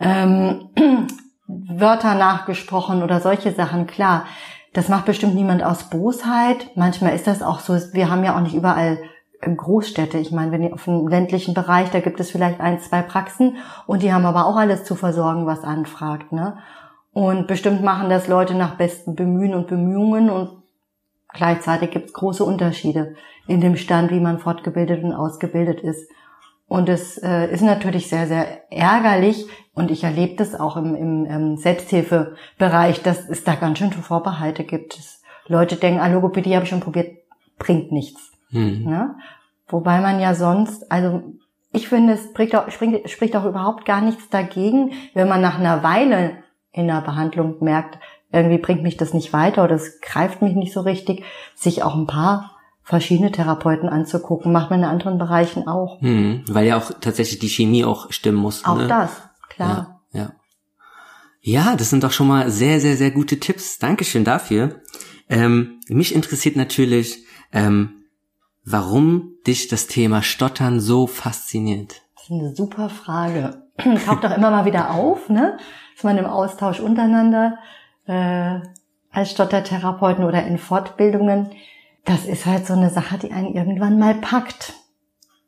ähm, 0.00 0.70
Wörter 1.46 2.14
nachgesprochen 2.14 3.02
oder 3.02 3.20
solche 3.20 3.52
Sachen, 3.52 3.86
klar. 3.86 4.24
Das 4.72 4.88
macht 4.88 5.04
bestimmt 5.04 5.34
niemand 5.34 5.62
aus 5.62 5.90
Bosheit. 5.90 6.70
Manchmal 6.76 7.14
ist 7.14 7.26
das 7.26 7.42
auch 7.42 7.60
so. 7.60 7.74
Wir 7.92 8.10
haben 8.10 8.24
ja 8.24 8.34
auch 8.34 8.40
nicht 8.40 8.54
überall 8.54 8.98
Großstädte. 9.42 10.18
Ich 10.18 10.30
meine, 10.30 10.52
wenn 10.52 10.62
ihr 10.62 10.72
auf 10.72 10.84
dem 10.84 11.06
ländlichen 11.08 11.52
Bereich, 11.52 11.90
da 11.90 12.00
gibt 12.00 12.20
es 12.20 12.30
vielleicht 12.30 12.60
ein, 12.60 12.80
zwei 12.80 13.02
Praxen 13.02 13.56
und 13.86 14.02
die 14.02 14.12
haben 14.12 14.24
aber 14.24 14.46
auch 14.46 14.56
alles 14.56 14.84
zu 14.84 14.94
versorgen, 14.94 15.46
was 15.46 15.64
anfragt. 15.64 16.32
Ne? 16.32 16.58
Und 17.12 17.46
bestimmt 17.46 17.82
machen 17.82 18.08
das 18.08 18.28
Leute 18.28 18.54
nach 18.54 18.76
bestem 18.76 19.14
Bemühen 19.14 19.54
und 19.54 19.66
Bemühungen 19.66 20.30
und 20.30 20.61
gleichzeitig 21.34 21.90
gibt 21.90 22.06
es 22.06 22.12
große 22.12 22.44
Unterschiede 22.44 23.14
in 23.46 23.60
dem 23.60 23.76
Stand, 23.76 24.10
wie 24.10 24.20
man 24.20 24.38
fortgebildet 24.38 25.02
und 25.02 25.12
ausgebildet 25.12 25.80
ist. 25.80 26.08
Und 26.68 26.88
es 26.88 27.18
äh, 27.18 27.52
ist 27.52 27.62
natürlich 27.62 28.08
sehr, 28.08 28.26
sehr 28.26 28.72
ärgerlich 28.72 29.46
und 29.74 29.90
ich 29.90 30.04
erlebe 30.04 30.36
das 30.36 30.58
auch 30.58 30.76
im, 30.76 30.94
im 30.94 31.26
ähm, 31.26 31.56
Selbsthilfebereich, 31.56 33.02
dass 33.02 33.28
es 33.28 33.44
da 33.44 33.56
ganz 33.56 33.78
schön 33.78 33.92
Vorbehalte 33.92 34.64
gibt. 34.64 34.96
Dass 34.96 35.22
Leute 35.48 35.76
denken, 35.76 36.00
ah, 36.00 36.08
Logopädie 36.08 36.54
habe 36.54 36.64
ich 36.64 36.70
schon 36.70 36.80
probiert, 36.80 37.18
bringt 37.58 37.92
nichts. 37.92 38.32
Mhm. 38.50 38.84
Ne? 38.84 39.14
Wobei 39.68 40.00
man 40.00 40.20
ja 40.20 40.34
sonst, 40.34 40.90
also 40.90 41.22
ich 41.72 41.88
finde, 41.88 42.14
es 42.14 42.24
spricht 42.24 42.54
auch, 42.54 42.70
spricht, 42.70 43.10
spricht 43.10 43.36
auch 43.36 43.44
überhaupt 43.44 43.84
gar 43.84 44.00
nichts 44.00 44.28
dagegen, 44.28 44.92
wenn 45.14 45.28
man 45.28 45.40
nach 45.40 45.58
einer 45.58 45.82
Weile 45.82 46.42
in 46.72 46.86
der 46.86 47.02
Behandlung 47.02 47.56
merkt, 47.60 47.98
irgendwie 48.32 48.58
bringt 48.58 48.82
mich 48.82 48.96
das 48.96 49.12
nicht 49.12 49.32
weiter 49.32 49.64
oder 49.64 49.74
es 49.74 50.00
greift 50.00 50.42
mich 50.42 50.54
nicht 50.54 50.72
so 50.72 50.80
richtig, 50.80 51.24
sich 51.54 51.82
auch 51.82 51.94
ein 51.94 52.06
paar 52.06 52.56
verschiedene 52.82 53.30
Therapeuten 53.30 53.88
anzugucken, 53.88 54.52
macht 54.52 54.70
man 54.70 54.80
in 54.80 54.86
anderen 54.86 55.18
Bereichen 55.18 55.68
auch. 55.68 56.00
Hm, 56.00 56.44
weil 56.48 56.66
ja 56.66 56.78
auch 56.78 56.90
tatsächlich 57.00 57.38
die 57.38 57.48
Chemie 57.48 57.84
auch 57.84 58.10
stimmen 58.10 58.38
muss. 58.38 58.64
Auch 58.64 58.78
ne? 58.78 58.88
das, 58.88 59.10
klar. 59.48 60.00
Ja, 60.12 60.20
ja. 60.20 60.32
ja, 61.40 61.76
das 61.76 61.90
sind 61.90 62.02
doch 62.02 62.12
schon 62.12 62.26
mal 62.26 62.50
sehr, 62.50 62.80
sehr, 62.80 62.96
sehr 62.96 63.10
gute 63.10 63.38
Tipps. 63.38 63.78
Dankeschön 63.78 64.24
dafür. 64.24 64.80
Ähm, 65.28 65.80
mich 65.88 66.14
interessiert 66.14 66.56
natürlich, 66.56 67.24
ähm, 67.52 68.04
warum 68.64 69.34
dich 69.46 69.68
das 69.68 69.86
Thema 69.86 70.22
Stottern 70.22 70.80
so 70.80 71.06
fasziniert. 71.06 72.02
Das 72.14 72.24
ist 72.24 72.30
eine 72.32 72.54
super 72.54 72.88
Frage. 72.88 73.62
Taucht 74.06 74.24
doch 74.24 74.36
immer 74.36 74.50
mal 74.50 74.64
wieder 74.64 74.90
auf, 74.90 75.28
ne? 75.28 75.58
Ist 75.94 76.04
man 76.04 76.18
im 76.18 76.26
Austausch 76.26 76.80
untereinander 76.80 77.58
äh, 78.06 78.60
als 79.10 79.30
Stottertherapeuten 79.30 80.24
oder 80.24 80.44
in 80.44 80.58
Fortbildungen 80.58 81.50
das 82.04 82.24
ist 82.24 82.46
halt 82.46 82.66
so 82.66 82.74
eine 82.74 82.90
Sache, 82.90 83.18
die 83.18 83.32
einen 83.32 83.54
irgendwann 83.54 83.98
mal 83.98 84.14
packt. 84.14 84.74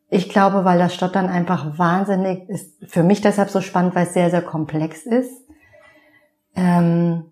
Ich 0.08 0.28
glaube, 0.28 0.64
weil 0.64 0.78
das 0.78 0.94
Stottern 0.94 1.28
einfach 1.28 1.78
wahnsinnig 1.78 2.48
ist, 2.48 2.74
für 2.86 3.02
mich 3.02 3.20
deshalb 3.20 3.50
so 3.50 3.60
spannend, 3.60 3.94
weil 3.94 4.06
es 4.06 4.14
sehr, 4.14 4.30
sehr 4.30 4.42
komplex 4.42 5.06
ist. 5.06 5.42
Ähm, 6.54 7.24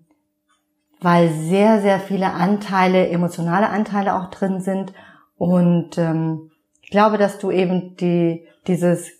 weil 1.00 1.30
sehr, 1.30 1.80
sehr 1.80 2.00
viele 2.00 2.32
Anteile, 2.32 3.08
emotionale 3.08 3.68
Anteile 3.68 4.16
auch 4.16 4.30
drin 4.30 4.60
sind. 4.60 4.92
Und 5.36 5.98
ähm, 5.98 6.50
ich 6.80 6.90
glaube, 6.90 7.18
dass 7.18 7.38
du 7.38 7.50
eben 7.50 7.96
die, 7.96 8.46
dieses, 8.66 9.12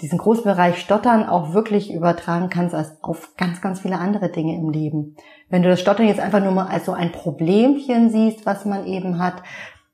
diesen 0.00 0.18
großen 0.18 0.44
Bereich 0.44 0.78
Stottern 0.78 1.26
auch 1.26 1.54
wirklich 1.54 1.92
übertragen 1.92 2.50
kannst 2.50 2.74
als 2.74 3.02
auf 3.02 3.34
ganz, 3.36 3.60
ganz 3.62 3.80
viele 3.80 3.98
andere 3.98 4.28
Dinge 4.28 4.54
im 4.54 4.68
Leben. 4.68 5.16
Wenn 5.48 5.62
du 5.62 5.70
das 5.70 5.80
Stottern 5.80 6.06
jetzt 6.06 6.20
einfach 6.20 6.42
nur 6.42 6.52
mal 6.52 6.66
als 6.66 6.84
so 6.84 6.92
ein 6.92 7.12
Problemchen 7.12 8.10
siehst, 8.10 8.44
was 8.44 8.66
man 8.66 8.86
eben 8.86 9.18
hat, 9.18 9.42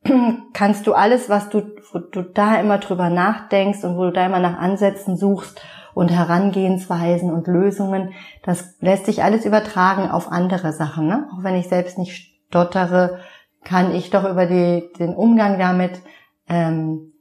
kannst 0.52 0.86
du 0.86 0.94
alles, 0.94 1.28
was 1.28 1.50
du, 1.50 1.62
wo 1.92 2.00
du 2.00 2.22
da 2.22 2.60
immer 2.60 2.78
drüber 2.78 3.10
nachdenkst 3.10 3.84
und 3.84 3.96
wo 3.96 4.04
du 4.04 4.12
da 4.12 4.26
immer 4.26 4.40
nach 4.40 4.58
Ansätzen 4.58 5.16
suchst 5.16 5.60
und 5.94 6.10
Herangehensweisen 6.10 7.32
und 7.32 7.46
Lösungen, 7.46 8.12
das 8.42 8.76
lässt 8.80 9.06
sich 9.06 9.22
alles 9.22 9.44
übertragen 9.44 10.10
auf 10.10 10.32
andere 10.32 10.72
Sachen. 10.72 11.06
Ne? 11.06 11.28
Auch 11.32 11.44
wenn 11.44 11.54
ich 11.54 11.68
selbst 11.68 11.98
nicht 11.98 12.40
stottere, 12.48 13.20
kann 13.62 13.94
ich 13.94 14.10
doch 14.10 14.28
über 14.28 14.46
die, 14.46 14.90
den 14.98 15.14
Umgang 15.14 15.58
damit 15.60 16.00
ähm, 16.48 17.11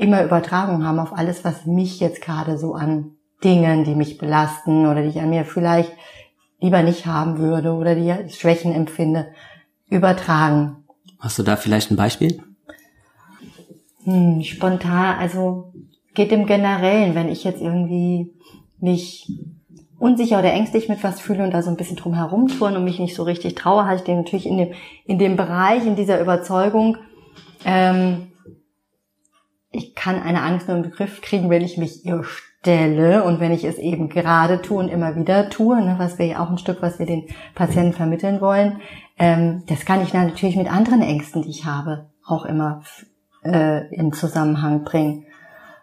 immer 0.00 0.24
Übertragung 0.24 0.84
haben 0.84 0.98
auf 0.98 1.16
alles, 1.16 1.44
was 1.44 1.66
mich 1.66 2.00
jetzt 2.00 2.22
gerade 2.22 2.58
so 2.58 2.74
an 2.74 3.12
Dingen, 3.44 3.84
die 3.84 3.94
mich 3.94 4.18
belasten 4.18 4.86
oder 4.86 5.02
die 5.02 5.08
ich 5.08 5.20
an 5.20 5.30
mir 5.30 5.44
vielleicht 5.44 5.92
lieber 6.58 6.82
nicht 6.82 7.06
haben 7.06 7.38
würde 7.38 7.72
oder 7.72 7.94
die 7.94 8.12
Schwächen 8.30 8.72
empfinde, 8.72 9.28
übertragen. 9.88 10.84
Hast 11.18 11.38
du 11.38 11.42
da 11.42 11.56
vielleicht 11.56 11.90
ein 11.90 11.96
Beispiel? 11.96 12.42
Hm, 14.04 14.42
spontan, 14.42 15.18
also 15.18 15.72
geht 16.14 16.32
im 16.32 16.46
Generellen, 16.46 17.14
wenn 17.14 17.28
ich 17.28 17.44
jetzt 17.44 17.60
irgendwie 17.60 18.32
mich 18.78 19.30
unsicher 19.98 20.38
oder 20.38 20.52
ängstlich 20.52 20.88
mit 20.88 21.04
was 21.04 21.20
fühle 21.20 21.44
und 21.44 21.52
da 21.52 21.62
so 21.62 21.68
ein 21.68 21.76
bisschen 21.76 21.96
drum 21.96 22.14
herum 22.14 22.48
touren 22.48 22.76
und 22.76 22.84
mich 22.84 22.98
nicht 22.98 23.14
so 23.14 23.22
richtig 23.22 23.54
traue, 23.54 23.84
habe 23.84 23.96
ich 23.96 24.02
den 24.02 24.16
natürlich 24.16 24.46
in 24.46 24.56
dem, 24.56 24.72
in 25.04 25.18
dem 25.18 25.36
Bereich, 25.36 25.86
in 25.86 25.96
dieser 25.96 26.20
Überzeugung, 26.20 26.96
ähm, 27.66 28.28
ich 29.70 29.94
kann 29.94 30.20
eine 30.20 30.42
Angst 30.42 30.68
nur 30.68 30.76
im 30.76 30.82
Begriff 30.82 31.20
kriegen, 31.20 31.50
wenn 31.50 31.62
ich 31.62 31.78
mich 31.78 32.04
ihr 32.04 32.24
stelle 32.24 33.24
und 33.24 33.40
wenn 33.40 33.52
ich 33.52 33.64
es 33.64 33.78
eben 33.78 34.08
gerade 34.08 34.60
tue 34.60 34.78
und 34.78 34.88
immer 34.88 35.16
wieder 35.16 35.48
tue, 35.48 35.80
ne, 35.80 35.94
was 35.98 36.18
wir 36.18 36.26
ja 36.26 36.40
auch 36.40 36.50
ein 36.50 36.58
Stück, 36.58 36.82
was 36.82 36.98
wir 36.98 37.06
den 37.06 37.28
Patienten 37.54 37.92
vermitteln 37.92 38.40
wollen, 38.40 38.80
ähm, 39.18 39.62
das 39.68 39.84
kann 39.84 40.02
ich 40.02 40.12
natürlich 40.12 40.56
mit 40.56 40.70
anderen 40.70 41.02
Ängsten, 41.02 41.42
die 41.42 41.50
ich 41.50 41.64
habe, 41.64 42.10
auch 42.26 42.44
immer 42.44 42.82
äh, 43.44 43.86
in 43.94 44.12
Zusammenhang 44.12 44.84
bringen. 44.84 45.26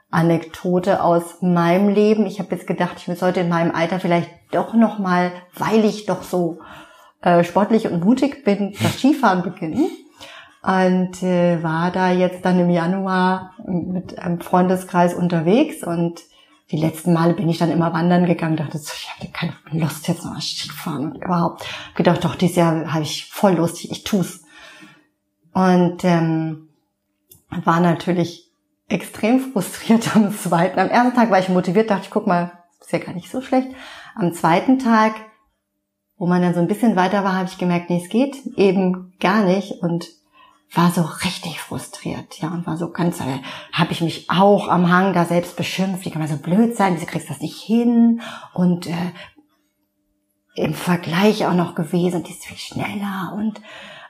Anekdote 0.09 1.03
aus 1.03 1.41
meinem 1.41 1.89
Leben. 1.89 2.25
Ich 2.25 2.39
habe 2.39 2.55
jetzt 2.55 2.67
gedacht, 2.67 2.95
ich 2.97 3.19
sollte 3.19 3.41
in 3.41 3.49
meinem 3.49 3.71
Alter 3.71 3.99
vielleicht 3.99 4.29
doch 4.51 4.73
noch 4.73 4.99
mal, 4.99 5.31
weil 5.53 5.83
ich 5.83 6.05
doch 6.05 6.23
so 6.23 6.59
äh, 7.21 7.43
sportlich 7.43 7.89
und 7.89 8.03
mutig 8.03 8.43
bin, 8.45 8.73
das 8.81 8.99
Skifahren 8.99 9.43
beginnen. 9.43 9.89
Und 10.67 11.23
äh, 11.23 11.63
war 11.63 11.91
da 11.91 12.11
jetzt 12.11 12.43
dann 12.43 12.59
im 12.59 12.69
Januar 12.69 13.53
mit 13.65 14.19
einem 14.19 14.41
Freundeskreis 14.41 15.13
unterwegs 15.13 15.81
und 15.81 16.19
die 16.71 16.75
letzten 16.75 17.13
Male 17.13 17.35
bin 17.35 17.47
ich 17.47 17.57
dann 17.57 17.71
immer 17.71 17.93
wandern 17.93 18.25
gegangen, 18.25 18.57
dachte 18.57 18.77
so, 18.77 18.91
ich 18.93 19.09
habe 19.09 19.31
keine 19.31 19.53
Lust 19.71 20.09
jetzt 20.09 20.25
noch 20.25 20.41
Skifahren 20.41 21.13
und 21.13 21.23
überhaupt. 21.23 21.65
Gedacht, 21.95 22.25
doch, 22.25 22.35
dieses 22.35 22.57
Jahr 22.57 22.93
habe 22.93 23.03
ich 23.03 23.29
voll 23.31 23.53
Lust, 23.53 23.81
ich, 23.81 23.91
ich 23.91 24.03
tu's. 24.03 24.43
Und 25.53 26.03
ähm, 26.03 26.67
war 27.63 27.79
natürlich 27.79 28.51
extrem 28.89 29.39
frustriert 29.39 30.17
am 30.17 30.33
zweiten. 30.33 30.79
Am 30.79 30.89
ersten 30.89 31.15
Tag 31.15 31.31
war 31.31 31.39
ich 31.39 31.47
motiviert, 31.47 31.89
dachte 31.89 32.03
ich, 32.03 32.09
guck 32.09 32.27
mal, 32.27 32.51
ist 32.81 32.91
ja 32.91 32.99
gar 32.99 33.13
nicht 33.13 33.31
so 33.31 33.39
schlecht. 33.39 33.69
Am 34.15 34.33
zweiten 34.33 34.79
Tag, 34.79 35.13
wo 36.17 36.27
man 36.27 36.41
dann 36.41 36.53
so 36.53 36.59
ein 36.59 36.67
bisschen 36.67 36.97
weiter 36.97 37.23
war, 37.23 37.35
habe 37.35 37.47
ich 37.47 37.57
gemerkt, 37.57 37.89
nee, 37.89 38.01
es 38.03 38.09
geht 38.09 38.35
eben 38.57 39.13
gar 39.21 39.45
nicht. 39.45 39.81
Und 39.81 40.16
war 40.73 40.91
so 40.91 41.01
richtig 41.01 41.61
frustriert, 41.61 42.39
ja, 42.39 42.49
und 42.49 42.67
war 42.67 42.77
so 42.77 42.91
ganz, 42.91 43.21
äh, 43.21 43.39
habe 43.71 43.93
ich 43.93 44.01
mich 44.01 44.29
auch 44.29 44.67
am 44.67 44.91
Hang 44.91 45.13
da 45.13 45.25
selbst 45.25 45.55
beschimpft, 45.55 46.05
wie 46.05 46.11
kann 46.11 46.21
man 46.21 46.29
so 46.29 46.37
blöd 46.37 46.75
sein, 46.75 46.95
wieso 46.95 47.05
kriegst 47.05 47.29
du 47.29 47.33
das 47.33 47.41
nicht 47.41 47.61
hin? 47.61 48.21
Und 48.53 48.87
äh, 48.87 49.13
im 50.55 50.73
Vergleich 50.73 51.45
auch 51.45 51.53
noch 51.53 51.75
gewesen, 51.75 52.23
die 52.23 52.31
ist 52.31 52.45
viel 52.45 52.57
schneller 52.57 53.33
und 53.35 53.61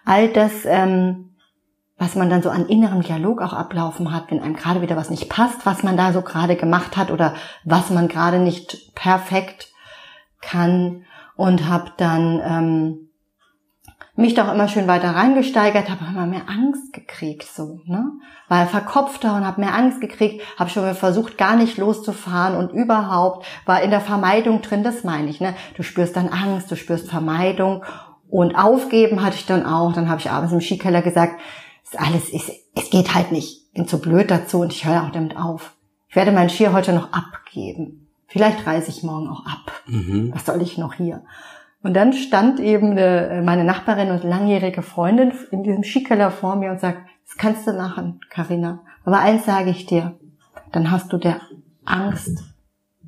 all 0.05 0.29
das, 0.29 0.65
ähm, 0.65 1.35
was 1.97 2.15
man 2.15 2.29
dann 2.29 2.41
so 2.41 2.49
an 2.49 2.67
innerem 2.67 3.01
Dialog 3.01 3.41
auch 3.41 3.53
ablaufen 3.53 4.13
hat, 4.13 4.31
wenn 4.31 4.39
einem 4.39 4.55
gerade 4.55 4.81
wieder 4.81 4.95
was 4.95 5.09
nicht 5.09 5.29
passt, 5.29 5.65
was 5.65 5.83
man 5.83 5.97
da 5.97 6.13
so 6.13 6.21
gerade 6.21 6.55
gemacht 6.55 6.95
hat 6.95 7.11
oder 7.11 7.35
was 7.65 7.89
man 7.89 8.07
gerade 8.07 8.39
nicht 8.39 8.93
perfekt 8.95 9.71
kann 10.41 11.05
und 11.35 11.67
habe 11.67 11.91
dann 11.97 12.41
ähm, 12.43 13.06
mich 14.17 14.33
doch 14.33 14.51
immer 14.51 14.67
schön 14.67 14.87
weiter 14.87 15.11
reingesteigert, 15.11 15.89
habe 15.89 16.05
immer 16.09 16.25
mehr 16.25 16.49
Angst 16.49 16.91
gekriegt, 16.91 17.47
so, 17.47 17.81
ne? 17.85 18.11
War 18.49 18.65
verkopfter 18.65 19.35
und 19.35 19.45
habe 19.45 19.61
mehr 19.61 19.75
Angst 19.75 20.01
gekriegt, 20.01 20.41
habe 20.57 20.69
schon 20.69 20.83
mal 20.83 20.95
versucht, 20.95 21.37
gar 21.37 21.55
nicht 21.55 21.77
loszufahren 21.77 22.57
und 22.57 22.71
überhaupt 22.71 23.45
war 23.65 23.81
in 23.83 23.91
der 23.91 24.01
Vermeidung 24.01 24.61
drin, 24.61 24.83
das 24.83 25.03
meine 25.03 25.29
ich, 25.29 25.39
ne? 25.39 25.53
Du 25.75 25.83
spürst 25.83 26.15
dann 26.15 26.29
Angst, 26.29 26.71
du 26.71 26.75
spürst 26.75 27.09
Vermeidung 27.09 27.83
und 28.29 28.55
aufgeben 28.55 29.23
hatte 29.23 29.35
ich 29.35 29.45
dann 29.45 29.65
auch. 29.65 29.93
Dann 29.93 30.09
habe 30.09 30.19
ich 30.19 30.31
abends 30.31 30.51
im 30.51 30.61
Skikeller 30.61 31.03
gesagt, 31.03 31.39
ist 31.83 31.99
alles 31.99 32.29
ist, 32.29 32.51
es 32.75 32.89
geht 32.89 33.13
halt 33.13 33.31
nicht, 33.31 33.71
bin 33.73 33.87
zu 33.87 33.99
blöd 33.99 34.31
dazu 34.31 34.59
und 34.59 34.73
ich 34.73 34.85
höre 34.85 35.03
auch 35.03 35.11
damit 35.11 35.37
auf. 35.37 35.75
Ich 36.09 36.15
werde 36.15 36.31
mein 36.31 36.49
Skier 36.49 36.73
heute 36.73 36.93
noch 36.93 37.13
abgeben. 37.13 38.07
Vielleicht 38.27 38.65
reise 38.65 38.89
ich 38.89 39.03
morgen 39.03 39.29
auch 39.29 39.45
ab. 39.45 39.71
Mhm. 39.85 40.31
Was 40.33 40.45
soll 40.45 40.61
ich 40.61 40.77
noch 40.77 40.93
hier? 40.93 41.23
Und 41.87 41.93
dann 41.93 42.11
stand 42.11 42.59
eben 42.59 42.97
eine, 42.97 43.41
meine 43.45 43.63
Nachbarin 43.63 44.11
und 44.11 44.25
langjährige 44.25 44.81
Freundin 44.81 45.31
in 45.51 45.63
diesem 45.63 45.85
Skikeller 45.85 46.31
vor 46.31 46.57
mir 46.57 46.69
und 46.69 46.81
sagt, 46.81 46.97
das 47.25 47.37
kannst 47.37 47.65
du 47.65 47.71
machen, 47.71 48.19
Karina. 48.29 48.81
Aber 49.05 49.19
eins 49.19 49.45
sage 49.45 49.69
ich 49.69 49.85
dir, 49.85 50.19
dann 50.73 50.91
hast 50.91 51.13
du 51.13 51.17
der 51.17 51.39
Angst 51.85 52.43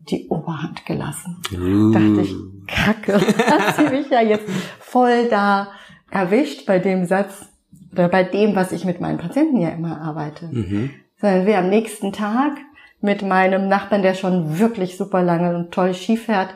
die 0.10 0.30
Oberhand 0.30 0.86
gelassen. 0.86 1.42
Uh. 1.52 1.92
Dachte 1.92 2.22
ich, 2.22 2.34
Kacke, 2.68 3.16
hat 3.16 3.76
sie 3.76 3.94
mich 3.94 4.10
ja 4.12 4.22
jetzt 4.22 4.50
voll 4.80 5.28
da 5.30 5.72
erwischt 6.10 6.66
bei 6.66 6.80
dem 6.80 7.06
Satz 7.06 7.50
oder 7.92 8.08
bei 8.08 8.24
dem, 8.24 8.56
was 8.56 8.72
ich 8.72 8.86
mit 8.86 9.02
meinen 9.02 9.18
Patienten 9.18 9.60
ja 9.60 9.72
immer 9.72 10.00
arbeite. 10.00 10.48
Mhm. 10.54 10.92
Sondern 11.18 11.46
wir 11.46 11.58
am 11.58 11.68
nächsten 11.68 12.14
Tag 12.14 12.54
mit 13.02 13.24
meinem 13.24 13.68
Nachbarn, 13.68 14.04
der 14.04 14.14
schon 14.14 14.58
wirklich 14.58 14.96
super 14.96 15.22
lange 15.22 15.54
und 15.54 15.72
toll 15.72 15.94
Ski 15.94 16.16
fährt, 16.16 16.54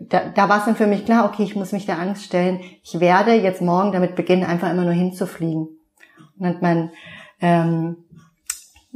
da, 0.00 0.28
da 0.34 0.48
war 0.48 0.58
es 0.58 0.64
dann 0.64 0.76
für 0.76 0.86
mich 0.86 1.04
klar, 1.04 1.24
okay, 1.26 1.42
ich 1.42 1.56
muss 1.56 1.72
mich 1.72 1.86
der 1.86 1.98
Angst 1.98 2.24
stellen. 2.24 2.60
Ich 2.82 3.00
werde 3.00 3.32
jetzt 3.32 3.62
morgen 3.62 3.92
damit 3.92 4.16
beginnen, 4.16 4.44
einfach 4.44 4.70
immer 4.70 4.84
nur 4.84 4.92
hinzufliegen. 4.92 5.62
Und 5.62 5.78
dann 6.38 6.54
hat 6.54 6.62
mein 6.62 6.90
ähm, 7.40 7.96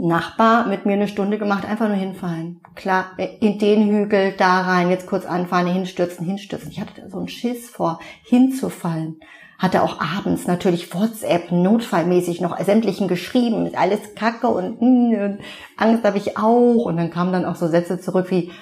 Nachbar 0.00 0.68
mit 0.68 0.86
mir 0.86 0.92
eine 0.92 1.08
Stunde 1.08 1.38
gemacht, 1.38 1.68
einfach 1.68 1.88
nur 1.88 1.96
hinfallen. 1.96 2.60
Klar, 2.76 3.06
in 3.40 3.58
den 3.58 3.88
Hügel, 3.88 4.32
da 4.38 4.60
rein, 4.60 4.90
jetzt 4.90 5.08
kurz 5.08 5.26
anfahren, 5.26 5.66
hinstürzen, 5.66 6.24
hinstürzen. 6.24 6.70
Ich 6.70 6.80
hatte 6.80 7.10
so 7.10 7.18
einen 7.18 7.26
Schiss 7.26 7.68
vor, 7.68 7.98
hinzufallen. 8.22 9.18
Hatte 9.58 9.82
auch 9.82 9.98
abends 10.00 10.46
natürlich 10.46 10.94
WhatsApp 10.94 11.50
notfallmäßig 11.50 12.40
noch 12.40 12.56
sämtlichen 12.60 13.08
geschrieben, 13.08 13.66
ist 13.66 13.76
alles 13.76 14.14
Kacke 14.14 14.46
und, 14.46 14.80
hm, 14.80 15.20
und 15.20 15.38
Angst 15.76 16.04
habe 16.04 16.18
ich 16.18 16.38
auch. 16.38 16.84
Und 16.84 16.96
dann 16.96 17.10
kamen 17.10 17.32
dann 17.32 17.44
auch 17.44 17.56
so 17.56 17.66
Sätze 17.66 17.98
zurück 18.00 18.30
wie, 18.30 18.52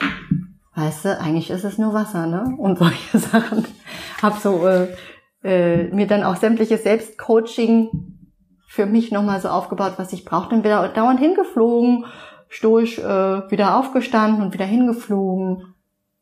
weißt 0.76 1.04
du, 1.06 1.20
eigentlich 1.20 1.50
ist 1.50 1.64
es 1.64 1.78
nur 1.78 1.92
Wasser, 1.92 2.26
ne? 2.26 2.54
Und 2.58 2.78
solche 2.78 3.18
Sachen. 3.18 3.66
Hab 4.22 4.38
so 4.38 4.66
äh, 4.66 4.88
äh, 5.42 5.88
mir 5.94 6.06
dann 6.06 6.22
auch 6.22 6.36
sämtliches 6.36 6.84
Selbstcoaching 6.84 7.88
für 8.68 8.86
mich 8.86 9.10
nochmal 9.10 9.40
so 9.40 9.48
aufgebaut, 9.48 9.94
was 9.96 10.12
ich 10.12 10.24
brauchte 10.24 10.54
und 10.54 10.64
wieder 10.64 10.88
dauernd 10.88 11.18
hingeflogen, 11.18 12.04
stoisch 12.48 12.98
äh, 12.98 13.50
wieder 13.50 13.78
aufgestanden 13.78 14.42
und 14.42 14.52
wieder 14.52 14.66
hingeflogen 14.66 15.74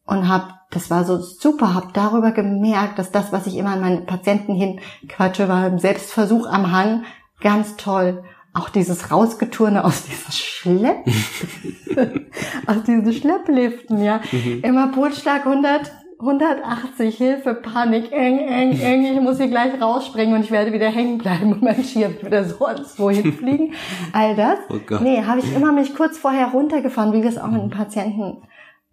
und 0.07 0.29
hab, 0.29 0.71
das 0.71 0.91
war 0.91 1.05
so 1.05 1.19
super, 1.19 1.75
hab 1.75 1.95
darüber 1.95 2.31
gemerkt, 2.31 2.99
dass 2.99 3.11
das, 3.11 3.33
was 3.33 3.47
ich 3.47 3.57
immer 3.57 3.71
an 3.71 3.81
meine 3.81 4.01
Patienten 4.03 4.55
hinquatsche, 4.55 5.49
war 5.49 5.67
im 5.67 5.79
Selbstversuch 5.79 6.47
am 6.47 6.71
Hang, 6.71 7.05
ganz 7.41 7.77
toll. 7.77 8.23
Auch 8.55 8.69
dieses 8.69 9.11
Rausgeturne 9.11 9.85
aus 9.85 10.05
diesen 10.05 10.33
Schlepp, 10.33 11.05
aus 12.67 12.85
diesen 12.85 13.13
Schleppliften, 13.13 14.03
ja. 14.03 14.21
Mhm. 14.31 14.61
Immer 14.63 14.93
Pulsschlag 14.93 15.45
100, 15.45 15.91
180, 16.21 17.17
Hilfe, 17.17 17.55
Panik, 17.55 18.13
eng, 18.13 18.39
eng, 18.39 18.79
eng, 18.79 19.05
ich 19.05 19.21
muss 19.21 19.39
hier 19.39 19.49
gleich 19.49 19.81
rausspringen 19.81 20.37
und 20.37 20.43
ich 20.43 20.53
werde 20.53 20.73
wieder 20.73 20.89
hängen 20.89 21.19
bleiben 21.19 21.53
und 21.53 21.63
mein 21.63 21.83
Ski 21.83 22.03
wird 22.03 22.25
wieder 22.25 22.45
sonst 22.45 22.99
wohin 22.99 23.33
fliegen. 23.39 23.75
All 24.13 24.37
das. 24.37 24.59
Oh 24.71 24.79
Gott. 24.87 25.01
Nee, 25.01 25.25
habe 25.25 25.41
ich 25.41 25.55
immer 25.55 25.73
mich 25.73 25.95
kurz 25.97 26.17
vorher 26.17 26.47
runtergefahren, 26.47 27.13
wie 27.13 27.23
wir 27.23 27.29
es 27.29 27.39
auch 27.39 27.51
mit 27.51 27.61
den 27.61 27.71
Patienten 27.71 28.43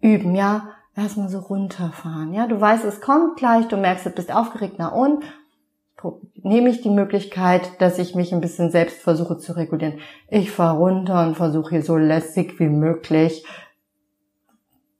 üben, 0.00 0.34
ja. 0.34 0.70
Erstmal 0.96 1.28
so 1.28 1.38
runterfahren, 1.38 2.34
ja. 2.34 2.48
Du 2.48 2.60
weißt, 2.60 2.84
es 2.84 3.00
kommt 3.00 3.36
gleich, 3.36 3.68
du 3.68 3.76
merkst, 3.76 4.06
du 4.06 4.10
bist 4.10 4.34
aufgeregt, 4.34 4.74
na 4.78 4.88
und? 4.88 5.24
Nehme 6.44 6.70
ich 6.70 6.82
die 6.82 6.90
Möglichkeit, 6.90 7.80
dass 7.80 7.98
ich 7.98 8.14
mich 8.14 8.32
ein 8.32 8.40
bisschen 8.40 8.70
selbst 8.70 9.00
versuche 9.00 9.38
zu 9.38 9.56
regulieren. 9.56 10.00
Ich 10.28 10.50
fahre 10.50 10.78
runter 10.78 11.26
und 11.26 11.36
versuche 11.36 11.70
hier 11.70 11.82
so 11.82 11.96
lässig 11.96 12.58
wie 12.58 12.68
möglich 12.68 13.44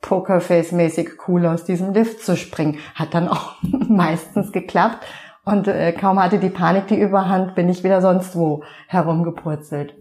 Pokerface-mäßig 0.03 1.11
cool 1.27 1.47
aus 1.47 1.65
diesem 1.65 1.95
Lift 1.95 2.21
zu 2.21 2.37
springen. 2.37 2.79
Hat 2.95 3.15
dann 3.15 3.29
auch 3.29 3.55
meistens 3.63 4.53
geklappt. 4.53 5.05
Und 5.45 5.67
äh, 5.67 5.93
kaum 5.93 6.23
hatte 6.23 6.39
die 6.39 6.51
Panik 6.51 6.87
die 6.89 7.01
Überhand, 7.01 7.55
bin 7.55 7.69
ich 7.69 7.83
wieder 7.83 8.01
sonst 8.01 8.37
wo 8.37 8.63
herumgepurzelt. 8.87 9.95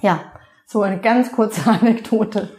Ja, 0.00 0.20
so 0.66 0.82
eine 0.82 1.00
ganz 1.00 1.32
kurze 1.32 1.68
Anekdote 1.70 2.50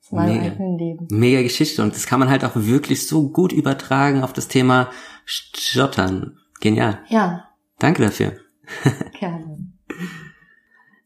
aus 0.00 0.12
meinem 0.12 0.36
Mega. 0.36 0.52
eigenen 0.52 0.78
Leben. 0.78 1.06
Mega 1.10 1.42
Geschichte. 1.42 1.82
Und 1.82 1.94
das 1.94 2.06
kann 2.06 2.20
man 2.20 2.30
halt 2.30 2.44
auch 2.44 2.54
wirklich 2.54 3.08
so 3.08 3.30
gut 3.30 3.52
übertragen 3.52 4.22
auf 4.22 4.32
das 4.32 4.46
Thema 4.46 4.90
Stottern. 5.24 6.38
Genial. 6.64 7.00
Ja. 7.10 7.50
Danke 7.78 8.00
dafür. 8.00 8.38
Gerne. 9.20 9.70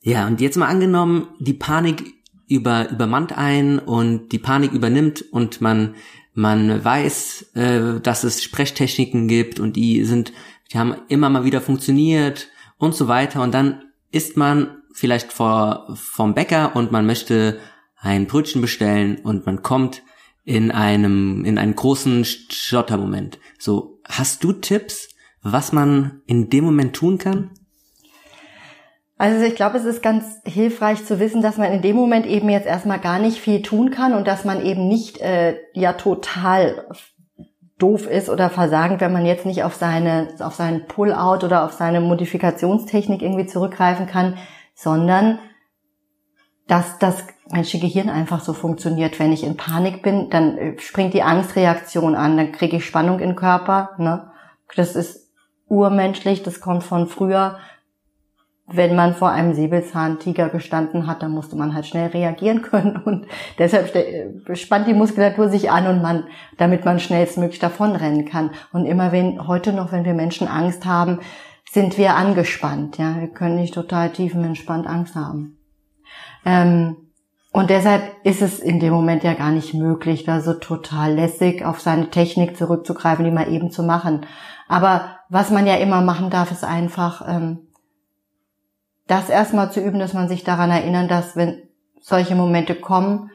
Ja, 0.03 0.29
und 0.29 0.41
jetzt 0.41 0.57
mal 0.57 0.69
angenommen, 0.69 1.27
die 1.41 1.53
Panik 1.53 2.15
über, 2.47 2.88
übermannt 2.88 3.37
ein 3.37 3.81
und 3.81 4.29
die 4.29 4.38
Panik 4.38 4.71
übernimmt 4.71 5.25
und 5.33 5.61
man, 5.61 5.97
man 6.33 6.85
weiß, 6.85 7.57
äh, 7.57 8.01
dass 8.01 8.23
es 8.23 8.44
Sprechtechniken 8.44 9.27
gibt 9.27 9.59
und 9.59 9.75
die 9.75 10.05
sind, 10.05 10.33
die 10.73 10.79
haben 10.79 10.94
immer 11.09 11.29
mal 11.29 11.42
wieder 11.42 11.61
funktioniert 11.61 12.51
und 12.77 12.94
so 12.94 13.09
weiter 13.09 13.42
und 13.42 13.53
dann 13.53 13.83
ist 14.12 14.37
man 14.37 14.77
vielleicht 14.92 15.33
vor, 15.33 15.88
vom 15.97 16.35
Bäcker 16.35 16.77
und 16.77 16.92
man 16.92 17.05
möchte 17.05 17.59
ein 17.97 18.29
Brötchen 18.29 18.61
bestellen 18.61 19.16
und 19.25 19.44
man 19.44 19.62
kommt 19.62 20.05
in 20.44 20.71
einem, 20.71 21.44
in 21.44 21.59
einen 21.59 21.75
großen 21.75 22.25
Stottermoment. 22.25 23.40
So, 23.59 24.01
hast 24.05 24.44
du 24.44 24.53
Tipps, 24.53 25.09
was 25.42 25.72
man 25.72 26.22
in 26.27 26.51
dem 26.51 26.64
Moment 26.64 26.94
tun 26.94 27.18
kann? 27.18 27.51
Also 29.18 29.44
ich 29.44 29.57
glaube, 29.57 29.77
es 29.79 29.85
ist 29.85 30.01
ganz 30.01 30.24
hilfreich 30.44 31.05
zu 31.05 31.18
wissen, 31.18 31.42
dass 31.42 31.57
man 31.57 31.72
in 31.72 31.83
dem 31.83 31.96
Moment 31.96 32.24
eben 32.24 32.48
jetzt 32.48 32.66
erstmal 32.68 33.01
gar 33.01 33.18
nicht 33.18 33.38
viel 33.38 33.62
tun 33.62 33.90
kann 33.90 34.14
und 34.14 34.29
dass 34.29 34.44
man 34.44 34.64
eben 34.64 34.87
nicht 34.87 35.18
äh, 35.18 35.57
ja 35.74 35.94
total 35.94 36.87
doof 37.79 38.07
ist 38.07 38.29
oder 38.29 38.48
versagend, 38.48 39.01
wenn 39.01 39.12
man 39.12 39.27
jetzt 39.27 39.44
nicht 39.44 39.64
auf 39.64 39.74
seine 39.74 40.29
auf 40.38 40.55
seinen 40.55 40.87
Pull-out 40.87 41.42
oder 41.42 41.64
auf 41.64 41.72
seine 41.72 42.01
Modifikationstechnik 42.01 43.22
irgendwie 43.22 43.46
zurückgreifen 43.46 44.07
kann, 44.07 44.37
sondern 44.74 45.40
dass 46.68 46.98
das 46.98 47.24
menschliche 47.51 47.87
Gehirn 47.87 48.11
einfach 48.11 48.40
so 48.40 48.53
funktioniert. 48.53 49.18
Wenn 49.18 49.33
ich 49.33 49.42
in 49.42 49.57
Panik 49.57 50.03
bin, 50.03 50.31
dann 50.31 50.59
äh, 50.59 50.79
springt 50.79 51.14
die 51.14 51.22
Angstreaktion 51.22 52.14
an, 52.14 52.37
dann 52.37 52.53
kriege 52.53 52.77
ich 52.77 52.85
Spannung 52.85 53.18
im 53.18 53.35
Körper. 53.35 53.90
Ne? 53.98 54.31
Das 54.77 54.94
ist 54.94 55.28
urmenschlich, 55.68 56.42
das 56.42 56.61
kommt 56.61 56.83
von 56.83 57.07
früher 57.07 57.59
wenn 58.70 58.94
man 58.94 59.14
vor 59.14 59.31
einem 59.31 59.54
Säbelzahntiger 59.54 60.50
gestanden 60.50 61.07
hat, 61.07 61.22
dann 61.22 61.33
musste 61.33 61.57
man 61.57 61.74
halt 61.74 61.87
schnell 61.87 62.11
reagieren 62.11 62.62
können 62.70 62.96
und 62.96 63.26
deshalb 63.59 63.90
spannt 64.54 64.87
die 64.87 64.94
Muskulatur 64.94 65.48
sich 65.48 65.70
an 65.70 65.87
und 65.87 66.02
man, 66.02 66.24
damit 66.59 66.85
man 66.85 67.00
schnellstmöglich 67.00 67.59
davonrennen 67.59 68.26
kann. 68.26 68.50
Und 68.72 68.85
immer 68.85 69.11
wenn, 69.11 69.48
heute 69.48 69.72
noch, 69.72 69.90
wenn 69.90 70.04
wir 70.04 70.14
Menschen 70.14 70.46
Angst 70.46 70.85
haben, 70.85 71.20
sind 71.70 71.98
wir 71.98 72.14
angespannt, 72.14 72.98
ja. 72.98 73.16
Wir 73.18 73.28
können 73.28 73.57
nicht 73.57 73.74
total 73.74 74.11
tiefenentspannt 74.11 74.87
Angst 74.87 75.14
haben. 75.14 75.59
Ähm, 76.44 76.96
und 77.52 77.70
deshalb 77.70 78.02
ist 78.24 78.42
es 78.42 78.59
in 78.59 78.81
dem 78.81 78.92
Moment 78.92 79.22
ja 79.24 79.35
gar 79.35 79.50
nicht 79.50 79.74
möglich, 79.74 80.24
da 80.24 80.40
so 80.40 80.54
total 80.54 81.14
lässig 81.14 81.64
auf 81.64 81.81
seine 81.81 82.11
Technik 82.11 82.57
zurückzugreifen, 82.57 83.24
die 83.24 83.31
mal 83.31 83.50
eben 83.50 83.70
zu 83.70 83.83
machen. 83.83 84.26
Aber 84.68 85.16
was 85.28 85.50
man 85.50 85.66
ja 85.66 85.76
immer 85.76 86.02
machen 86.02 86.31
darf, 86.31 86.52
ist 86.52 86.64
einfach, 86.64 87.26
ähm, 87.26 87.61
das 89.07 89.31
erstmal 89.31 89.72
zu 89.72 89.81
üben, 89.81 89.98
dass 89.98 90.12
man 90.12 90.28
sich 90.28 90.44
daran 90.44 90.70
erinnert, 90.70 91.11
dass 91.11 91.35
wenn 91.35 91.62
solche 92.00 92.35
Momente 92.35 92.74
kommen, 92.74 93.31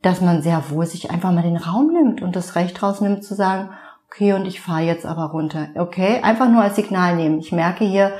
dass 0.00 0.20
man 0.20 0.42
sehr 0.42 0.70
wohl 0.70 0.86
sich 0.86 1.10
einfach 1.10 1.30
mal 1.30 1.42
den 1.42 1.58
Raum 1.58 1.92
nimmt 1.92 2.22
und 2.22 2.34
das 2.34 2.56
Recht 2.56 2.82
rausnimmt 2.82 3.22
zu 3.22 3.34
sagen, 3.34 3.70
okay, 4.06 4.32
und 4.32 4.46
ich 4.46 4.60
fahre 4.60 4.82
jetzt 4.82 5.06
aber 5.06 5.26
runter. 5.26 5.68
Okay, 5.76 6.20
einfach 6.22 6.48
nur 6.48 6.62
als 6.62 6.76
Signal 6.76 7.14
nehmen. 7.14 7.38
Ich 7.38 7.52
merke 7.52 7.84
hier, 7.84 8.14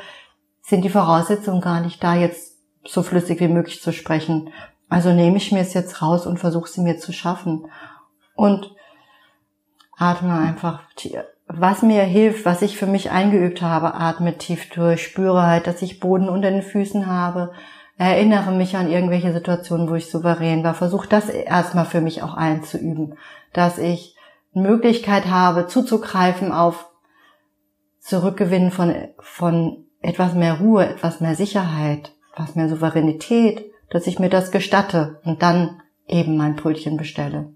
sind 0.60 0.84
die 0.84 0.90
Voraussetzungen 0.90 1.60
gar 1.60 1.80
nicht 1.80 2.02
da, 2.04 2.14
jetzt 2.14 2.56
so 2.86 3.02
flüssig 3.02 3.40
wie 3.40 3.48
möglich 3.48 3.82
zu 3.82 3.92
sprechen. 3.92 4.50
Also 4.88 5.12
nehme 5.12 5.38
ich 5.38 5.50
mir 5.50 5.60
es 5.60 5.74
jetzt 5.74 6.02
raus 6.02 6.26
und 6.26 6.38
versuche 6.38 6.68
sie 6.68 6.82
mir 6.82 6.98
zu 6.98 7.12
schaffen. 7.12 7.66
Und 8.34 8.74
atme 9.96 10.34
einfach 10.34 10.82
was 11.56 11.82
mir 11.82 12.02
hilft, 12.02 12.44
was 12.44 12.62
ich 12.62 12.76
für 12.76 12.86
mich 12.86 13.10
eingeübt 13.10 13.62
habe, 13.62 13.94
atme 13.94 14.38
tief 14.38 14.70
durch, 14.70 15.02
spüre 15.02 15.42
halt, 15.42 15.66
dass 15.66 15.82
ich 15.82 16.00
Boden 16.00 16.28
unter 16.28 16.50
den 16.50 16.62
Füßen 16.62 17.06
habe, 17.06 17.52
erinnere 17.98 18.52
mich 18.52 18.76
an 18.76 18.90
irgendwelche 18.90 19.32
Situationen, 19.32 19.88
wo 19.88 19.94
ich 19.94 20.10
souverän 20.10 20.64
war, 20.64 20.74
versuche 20.74 21.08
das 21.08 21.28
erstmal 21.28 21.84
für 21.84 22.00
mich 22.00 22.22
auch 22.22 22.34
einzuüben, 22.34 23.14
dass 23.52 23.78
ich 23.78 24.16
Möglichkeit 24.54 25.26
habe, 25.26 25.66
zuzugreifen 25.66 26.52
auf 26.52 26.88
Zurückgewinnen 28.00 28.72
von, 28.72 28.94
von 29.20 29.84
etwas 30.00 30.34
mehr 30.34 30.54
Ruhe, 30.54 30.86
etwas 30.86 31.20
mehr 31.20 31.36
Sicherheit, 31.36 32.12
etwas 32.32 32.56
mehr 32.56 32.68
Souveränität, 32.68 33.70
dass 33.90 34.06
ich 34.06 34.18
mir 34.18 34.28
das 34.28 34.50
gestatte 34.50 35.20
und 35.24 35.42
dann 35.42 35.80
eben 36.08 36.36
mein 36.36 36.56
Brötchen 36.56 36.96
bestelle. 36.96 37.52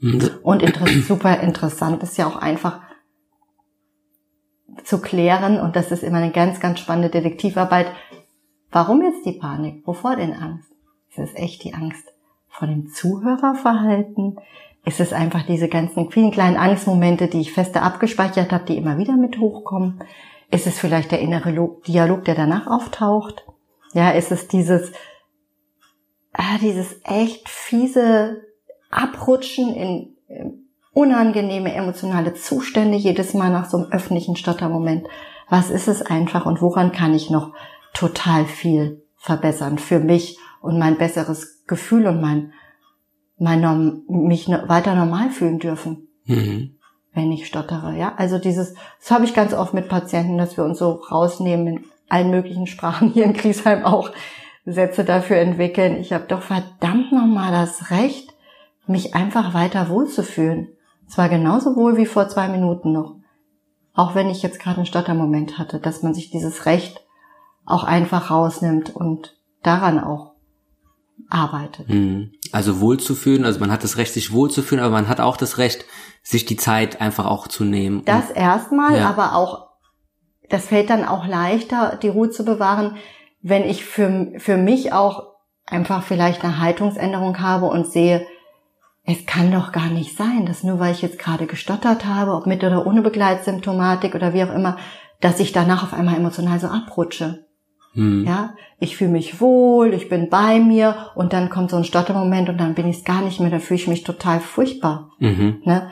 Mhm. 0.00 0.30
Und 0.42 0.62
inter 0.62 0.86
super 0.86 1.40
interessant 1.40 2.02
ist 2.02 2.18
ja 2.18 2.26
auch 2.26 2.36
einfach, 2.36 2.80
zu 4.84 5.00
klären, 5.00 5.60
und 5.60 5.76
das 5.76 5.90
ist 5.90 6.02
immer 6.02 6.18
eine 6.18 6.32
ganz, 6.32 6.60
ganz 6.60 6.80
spannende 6.80 7.10
Detektivarbeit, 7.10 7.86
warum 8.70 9.02
jetzt 9.02 9.24
die 9.24 9.38
Panik? 9.38 9.86
Wovor 9.86 10.16
denn 10.16 10.32
Angst? 10.32 10.70
Ist 11.10 11.18
es 11.18 11.34
echt 11.34 11.64
die 11.64 11.74
Angst 11.74 12.04
vor 12.48 12.68
dem 12.68 12.88
Zuhörerverhalten? 12.88 14.38
Ist 14.84 15.00
es 15.00 15.12
einfach 15.12 15.46
diese 15.46 15.68
ganzen 15.68 16.10
vielen 16.10 16.32
kleinen 16.32 16.56
Angstmomente, 16.56 17.28
die 17.28 17.40
ich 17.40 17.52
feste 17.52 17.82
abgespeichert 17.82 18.50
habe, 18.50 18.64
die 18.64 18.76
immer 18.76 18.98
wieder 18.98 19.16
mit 19.16 19.38
hochkommen? 19.38 20.02
Ist 20.50 20.66
es 20.66 20.78
vielleicht 20.78 21.12
der 21.12 21.20
innere 21.20 21.52
Dialog, 21.86 22.24
der 22.24 22.34
danach 22.34 22.66
auftaucht? 22.66 23.44
Ja, 23.94 24.10
ist 24.10 24.32
es 24.32 24.48
dieses, 24.48 24.92
ah, 26.32 26.58
dieses 26.60 27.00
echt 27.04 27.48
fiese 27.48 28.42
Abrutschen 28.90 29.74
in, 29.74 30.11
unangenehme 30.92 31.74
emotionale 31.74 32.34
Zustände 32.34 32.96
jedes 32.96 33.34
Mal 33.34 33.50
nach 33.50 33.68
so 33.68 33.78
einem 33.78 33.92
öffentlichen 33.92 34.36
Stottermoment. 34.36 35.06
Was 35.48 35.70
ist 35.70 35.88
es 35.88 36.02
einfach 36.02 36.46
und 36.46 36.60
woran 36.60 36.92
kann 36.92 37.14
ich 37.14 37.30
noch 37.30 37.52
total 37.94 38.44
viel 38.44 39.02
verbessern 39.16 39.78
für 39.78 39.98
mich 39.98 40.38
und 40.60 40.78
mein 40.78 40.98
besseres 40.98 41.64
Gefühl 41.66 42.06
und 42.06 42.20
mein, 42.20 42.52
mein 43.38 44.02
mich 44.08 44.48
weiter 44.48 44.94
normal 44.94 45.30
fühlen 45.30 45.58
dürfen? 45.58 46.08
mhm. 46.26 46.74
wenn 47.12 47.32
ich 47.32 47.46
stottere. 47.46 47.96
Ja, 47.96 48.14
also 48.16 48.38
dieses, 48.38 48.74
das 49.00 49.10
habe 49.10 49.24
ich 49.24 49.34
ganz 49.34 49.52
oft 49.52 49.74
mit 49.74 49.88
Patienten, 49.88 50.38
dass 50.38 50.56
wir 50.56 50.64
uns 50.64 50.78
so 50.78 50.92
rausnehmen 51.10 51.66
in 51.66 51.84
allen 52.08 52.30
möglichen 52.30 52.66
Sprachen 52.66 53.10
hier 53.10 53.24
in 53.24 53.32
Griesheim 53.32 53.84
auch 53.84 54.10
Sätze 54.64 55.04
dafür 55.04 55.38
entwickeln. 55.38 55.96
Ich 55.96 56.12
habe 56.12 56.24
doch 56.28 56.42
verdammt 56.42 57.12
nochmal 57.12 57.52
das 57.52 57.90
Recht, 57.90 58.32
mich 58.86 59.14
einfach 59.14 59.54
weiter 59.54 59.88
wohlzufühlen. 59.88 60.68
Zwar 61.12 61.28
genauso 61.28 61.76
wohl 61.76 61.98
wie 61.98 62.06
vor 62.06 62.30
zwei 62.30 62.48
Minuten 62.48 62.90
noch. 62.92 63.16
Auch 63.92 64.14
wenn 64.14 64.30
ich 64.30 64.42
jetzt 64.42 64.58
gerade 64.58 64.78
einen 64.78 64.86
Stottermoment 64.86 65.58
hatte, 65.58 65.78
dass 65.78 66.02
man 66.02 66.14
sich 66.14 66.30
dieses 66.30 66.64
Recht 66.64 67.04
auch 67.66 67.84
einfach 67.84 68.30
rausnimmt 68.30 68.96
und 68.96 69.36
daran 69.62 70.02
auch 70.02 70.32
arbeitet. 71.28 71.90
Mhm. 71.90 72.32
Also 72.50 72.80
wohlzufühlen, 72.80 73.44
also 73.44 73.60
man 73.60 73.70
hat 73.70 73.84
das 73.84 73.98
Recht, 73.98 74.14
sich 74.14 74.32
wohlzufühlen, 74.32 74.82
aber 74.82 74.94
man 74.94 75.08
hat 75.08 75.20
auch 75.20 75.36
das 75.36 75.58
Recht, 75.58 75.84
sich 76.22 76.46
die 76.46 76.56
Zeit 76.56 77.02
einfach 77.02 77.26
auch 77.26 77.46
zu 77.46 77.64
nehmen. 77.64 78.06
Das 78.06 78.30
erstmal, 78.30 78.96
ja. 78.96 79.10
aber 79.10 79.36
auch, 79.36 79.68
das 80.48 80.68
fällt 80.68 80.88
dann 80.88 81.04
auch 81.04 81.26
leichter, 81.26 81.98
die 82.02 82.08
Ruhe 82.08 82.30
zu 82.30 82.42
bewahren, 82.46 82.96
wenn 83.42 83.64
ich 83.64 83.84
für, 83.84 84.32
für 84.38 84.56
mich 84.56 84.94
auch 84.94 85.24
einfach 85.66 86.04
vielleicht 86.04 86.42
eine 86.42 86.58
Haltungsänderung 86.58 87.38
habe 87.38 87.66
und 87.66 87.86
sehe, 87.86 88.26
es 89.04 89.26
kann 89.26 89.50
doch 89.50 89.72
gar 89.72 89.88
nicht 89.88 90.16
sein, 90.16 90.46
dass 90.46 90.62
nur 90.62 90.78
weil 90.78 90.92
ich 90.92 91.02
jetzt 91.02 91.18
gerade 91.18 91.46
gestottert 91.46 92.06
habe, 92.06 92.34
ob 92.34 92.46
mit 92.46 92.62
oder 92.62 92.86
ohne 92.86 93.02
Begleitsymptomatik 93.02 94.14
oder 94.14 94.32
wie 94.32 94.44
auch 94.44 94.54
immer, 94.54 94.76
dass 95.20 95.40
ich 95.40 95.52
danach 95.52 95.82
auf 95.82 95.92
einmal 95.92 96.16
emotional 96.16 96.60
so 96.60 96.68
abrutsche. 96.68 97.46
Hm. 97.94 98.24
Ja, 98.26 98.54
ich 98.78 98.96
fühle 98.96 99.10
mich 99.10 99.40
wohl, 99.40 99.92
ich 99.92 100.08
bin 100.08 100.30
bei 100.30 100.60
mir 100.60 101.10
und 101.14 101.32
dann 101.32 101.50
kommt 101.50 101.70
so 101.70 101.76
ein 101.76 101.84
Stottermoment 101.84 102.48
und 102.48 102.58
dann 102.58 102.74
bin 102.74 102.88
ich 102.88 102.98
es 102.98 103.04
gar 103.04 103.22
nicht 103.22 103.38
mehr, 103.38 103.50
dann 103.50 103.60
fühle 103.60 103.80
ich 103.80 103.88
mich 103.88 104.04
total 104.04 104.40
furchtbar. 104.40 105.10
Mhm. 105.18 105.60
Ne? 105.64 105.90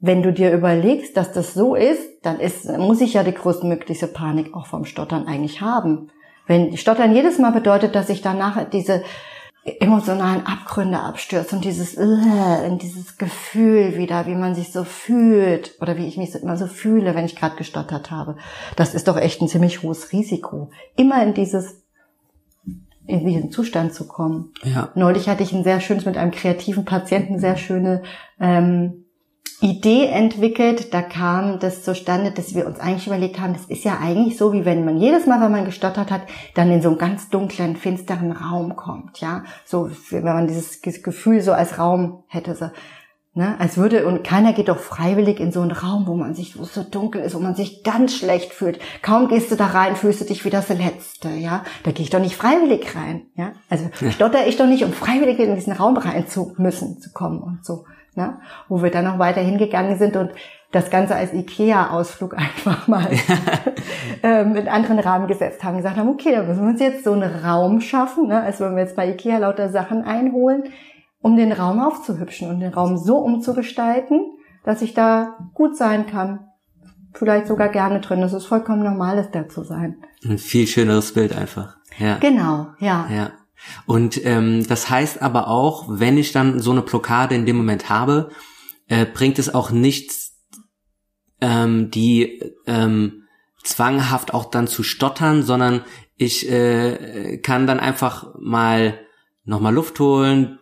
Wenn 0.00 0.22
du 0.22 0.32
dir 0.32 0.52
überlegst, 0.52 1.16
dass 1.16 1.32
das 1.32 1.54
so 1.54 1.74
ist, 1.74 2.24
dann 2.24 2.40
ist, 2.40 2.66
muss 2.78 3.00
ich 3.00 3.14
ja 3.14 3.22
die 3.22 3.32
größtmögliche 3.32 4.08
Panik 4.08 4.54
auch 4.54 4.66
vom 4.66 4.84
Stottern 4.84 5.26
eigentlich 5.26 5.60
haben. 5.60 6.08
Wenn 6.46 6.76
Stottern 6.76 7.14
jedes 7.14 7.38
Mal 7.38 7.52
bedeutet, 7.52 7.94
dass 7.94 8.08
ich 8.08 8.22
danach 8.22 8.68
diese 8.70 9.02
emotionalen 9.66 10.46
Abgründe 10.46 11.00
abstürzt 11.00 11.52
und 11.52 11.64
dieses 11.64 11.96
uh, 11.96 12.64
in 12.66 12.78
dieses 12.78 13.16
Gefühl 13.16 13.96
wieder, 13.96 14.26
wie 14.26 14.34
man 14.34 14.54
sich 14.54 14.72
so 14.72 14.84
fühlt 14.84 15.74
oder 15.80 15.96
wie 15.96 16.06
ich 16.06 16.16
mich 16.16 16.34
immer 16.34 16.56
so 16.56 16.66
fühle, 16.66 17.14
wenn 17.14 17.24
ich 17.24 17.36
gerade 17.36 17.56
gestottert 17.56 18.10
habe. 18.10 18.36
Das 18.76 18.94
ist 18.94 19.08
doch 19.08 19.16
echt 19.16 19.40
ein 19.40 19.48
ziemlich 19.48 19.82
hohes 19.82 20.12
Risiko, 20.12 20.70
immer 20.94 21.22
in 21.22 21.34
dieses 21.34 21.82
in 23.06 23.24
diesen 23.24 23.52
Zustand 23.52 23.94
zu 23.94 24.06
kommen. 24.06 24.52
Ja. 24.64 24.90
Neulich 24.94 25.28
hatte 25.28 25.42
ich 25.42 25.52
ein 25.52 25.64
sehr 25.64 25.80
schönes 25.80 26.04
mit 26.04 26.16
einem 26.16 26.32
kreativen 26.32 26.84
Patienten 26.84 27.38
sehr 27.38 27.56
schöne 27.56 28.02
ähm, 28.40 29.05
Idee 29.60 30.06
entwickelt. 30.06 30.92
Da 30.92 31.02
kam 31.02 31.58
das 31.58 31.82
zustande, 31.82 32.30
dass 32.30 32.54
wir 32.54 32.66
uns 32.66 32.78
eigentlich 32.78 33.06
überlegt 33.06 33.40
haben, 33.40 33.54
das 33.54 33.64
ist 33.66 33.84
ja 33.84 33.98
eigentlich 34.00 34.36
so, 34.36 34.52
wie 34.52 34.64
wenn 34.64 34.84
man 34.84 34.98
jedes 34.98 35.26
Mal, 35.26 35.40
wenn 35.40 35.52
man 35.52 35.64
gestottert 35.64 36.10
hat, 36.10 36.22
dann 36.54 36.70
in 36.70 36.82
so 36.82 36.88
einen 36.88 36.98
ganz 36.98 37.30
dunklen, 37.30 37.76
finsteren 37.76 38.32
Raum 38.32 38.76
kommt, 38.76 39.20
ja. 39.20 39.44
So, 39.64 39.90
wenn 40.10 40.24
man 40.24 40.46
dieses 40.46 40.82
Gefühl 40.82 41.40
so 41.40 41.52
als 41.52 41.78
Raum 41.78 42.24
hätte, 42.26 42.54
so, 42.54 42.70
ne, 43.32 43.56
als 43.58 43.78
würde, 43.78 44.06
und 44.06 44.24
keiner 44.24 44.52
geht 44.52 44.68
doch 44.68 44.78
freiwillig 44.78 45.40
in 45.40 45.52
so 45.52 45.62
einen 45.62 45.70
Raum, 45.70 46.06
wo 46.06 46.14
man 46.14 46.34
sich, 46.34 46.58
wo 46.58 46.64
es 46.64 46.74
so 46.74 46.82
dunkel 46.82 47.22
ist, 47.22 47.34
wo 47.34 47.38
man 47.38 47.54
sich 47.54 47.82
ganz 47.82 48.14
schlecht 48.14 48.52
fühlt. 48.52 48.78
Kaum 49.00 49.28
gehst 49.28 49.50
du 49.50 49.56
da 49.56 49.66
rein, 49.66 49.96
fühlst 49.96 50.20
du 50.20 50.26
dich 50.26 50.44
wie 50.44 50.50
das 50.50 50.68
Letzte, 50.68 51.30
ja. 51.30 51.64
Da 51.82 51.92
gehe 51.92 52.04
ich 52.04 52.10
doch 52.10 52.20
nicht 52.20 52.36
freiwillig 52.36 52.94
rein, 52.94 53.22
ja. 53.36 53.52
Also, 53.70 53.88
stotter 54.10 54.46
ich 54.46 54.58
doch 54.58 54.66
nicht, 54.66 54.84
um 54.84 54.92
freiwillig 54.92 55.38
in 55.38 55.54
diesen 55.54 55.72
Raum 55.72 55.96
rein 55.96 56.28
zu 56.28 56.54
müssen, 56.58 57.00
zu 57.00 57.10
kommen 57.12 57.40
und 57.40 57.64
so 57.64 57.86
ne? 58.16 58.38
wo 58.68 58.82
wir 58.82 58.90
dann 58.90 59.04
noch 59.04 59.18
weiter 59.18 59.40
hingegangen 59.40 59.98
sind 59.98 60.16
und 60.16 60.30
das 60.72 60.90
Ganze 60.90 61.14
als 61.14 61.32
IKEA-Ausflug 61.32 62.34
einfach 62.36 62.88
mal 62.88 63.08
ähm, 64.22 64.56
in 64.56 64.68
anderen 64.68 64.98
Rahmen 64.98 65.26
gesetzt 65.28 65.62
haben, 65.62 65.76
gesagt 65.76 65.96
haben, 65.96 66.08
okay, 66.08 66.32
da 66.32 66.42
müssen 66.42 66.62
wir 66.62 66.70
uns 66.70 66.80
jetzt 66.80 67.04
so 67.04 67.12
einen 67.12 67.44
Raum 67.44 67.80
schaffen, 67.80 68.28
ne? 68.28 68.42
als 68.42 68.60
wenn 68.60 68.74
wir 68.74 68.82
jetzt 68.82 68.96
bei 68.96 69.10
IKEA 69.10 69.38
lauter 69.38 69.68
Sachen 69.68 70.02
einholen, 70.02 70.64
um 71.20 71.36
den 71.36 71.52
Raum 71.52 71.80
aufzuhübschen 71.80 72.50
und 72.50 72.60
den 72.60 72.72
Raum 72.72 72.98
so 72.98 73.18
umzugestalten, 73.18 74.20
dass 74.64 74.82
ich 74.82 74.94
da 74.94 75.36
gut 75.54 75.76
sein 75.76 76.06
kann. 76.06 76.40
Vielleicht 77.14 77.46
sogar 77.46 77.68
gerne 77.68 78.00
drin. 78.00 78.20
Das 78.20 78.34
ist 78.34 78.44
vollkommen 78.44 78.82
normal, 78.82 79.18
ist 79.18 79.34
da 79.34 79.48
zu 79.48 79.64
sein. 79.64 79.96
Ein 80.28 80.38
viel 80.38 80.66
schöneres 80.66 81.14
Bild 81.14 81.34
einfach. 81.34 81.76
Ja. 81.98 82.18
Genau, 82.18 82.66
ja. 82.78 83.06
Ja. 83.10 83.30
Und 83.86 84.24
ähm, 84.24 84.66
das 84.66 84.90
heißt 84.90 85.22
aber 85.22 85.48
auch, 85.48 85.86
wenn 85.88 86.18
ich 86.18 86.32
dann 86.32 86.60
so 86.60 86.70
eine 86.70 86.82
Blockade 86.82 87.34
in 87.34 87.46
dem 87.46 87.56
Moment 87.56 87.88
habe, 87.88 88.30
äh, 88.88 89.06
bringt 89.06 89.38
es 89.38 89.52
auch 89.52 89.70
nichts, 89.70 90.44
ähm, 91.40 91.90
die 91.90 92.42
ähm, 92.66 93.24
zwanghaft 93.62 94.32
auch 94.32 94.46
dann 94.46 94.68
zu 94.68 94.82
stottern, 94.82 95.42
sondern 95.42 95.84
ich 96.16 96.50
äh, 96.50 97.38
kann 97.38 97.66
dann 97.66 97.80
einfach 97.80 98.34
mal 98.38 98.98
nochmal 99.44 99.74
Luft 99.74 99.98
holen, 100.00 100.58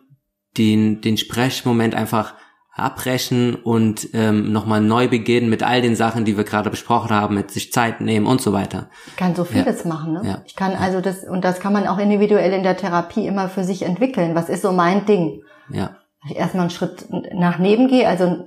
den, 0.57 1.01
den 1.01 1.17
Sprechmoment 1.17 1.95
einfach 1.95 2.33
abbrechen 2.75 3.55
und 3.55 4.09
ähm, 4.13 4.51
nochmal 4.51 4.81
neu 4.81 5.07
beginnen 5.07 5.49
mit 5.49 5.63
all 5.63 5.81
den 5.81 5.95
Sachen, 5.95 6.25
die 6.25 6.35
wir 6.35 6.43
gerade 6.43 6.69
besprochen 6.69 7.11
haben, 7.11 7.35
mit 7.35 7.49
sich 7.49 7.71
Zeit 7.71 8.01
nehmen 8.01 8.27
und 8.27 8.41
so 8.41 8.51
weiter. 8.51 8.89
Ich 9.07 9.15
kann 9.15 9.33
so 9.33 9.45
vieles 9.45 9.83
ja. 9.83 9.89
machen. 9.89 10.13
Ne? 10.13 10.21
Ja. 10.25 10.41
Ich 10.45 10.57
kann 10.57 10.73
also 10.73 10.99
das, 10.99 11.23
und 11.23 11.45
das 11.45 11.61
kann 11.61 11.71
man 11.71 11.87
auch 11.87 11.97
individuell 11.97 12.51
in 12.51 12.63
der 12.63 12.75
Therapie 12.75 13.27
immer 13.27 13.47
für 13.47 13.63
sich 13.63 13.83
entwickeln. 13.83 14.35
Was 14.35 14.49
ist 14.49 14.61
so 14.61 14.73
mein 14.73 15.05
Ding? 15.05 15.41
Ja. 15.69 15.95
Ich 16.27 16.35
erstmal 16.35 16.63
einen 16.63 16.69
Schritt 16.69 17.07
nach 17.33 17.59
neben 17.59 17.87
gehe, 17.87 18.09
also 18.09 18.45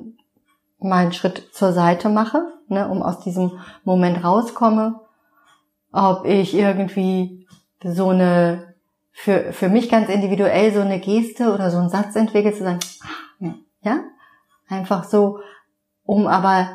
mal 0.78 1.04
einen 1.04 1.12
Schritt 1.12 1.48
zur 1.52 1.72
Seite 1.72 2.10
mache, 2.10 2.42
ne, 2.68 2.86
um 2.86 3.02
aus 3.02 3.20
diesem 3.20 3.52
Moment 3.84 4.22
rauskomme. 4.22 5.00
Ob 5.90 6.26
ich 6.26 6.54
irgendwie 6.54 7.46
so 7.82 8.10
eine, 8.10 8.74
für, 9.10 9.54
für 9.54 9.70
mich 9.70 9.88
ganz 9.88 10.10
individuell 10.10 10.74
so 10.74 10.80
eine 10.80 11.00
Geste 11.00 11.54
oder 11.54 11.70
so 11.70 11.78
einen 11.78 11.88
Satz 11.88 12.14
entwickle, 12.14 12.52
zu 12.52 12.64
sagen, 12.64 12.80
ah, 13.00 13.54
ja, 13.80 14.00
Einfach 14.68 15.04
so, 15.04 15.40
um 16.04 16.26
aber 16.26 16.68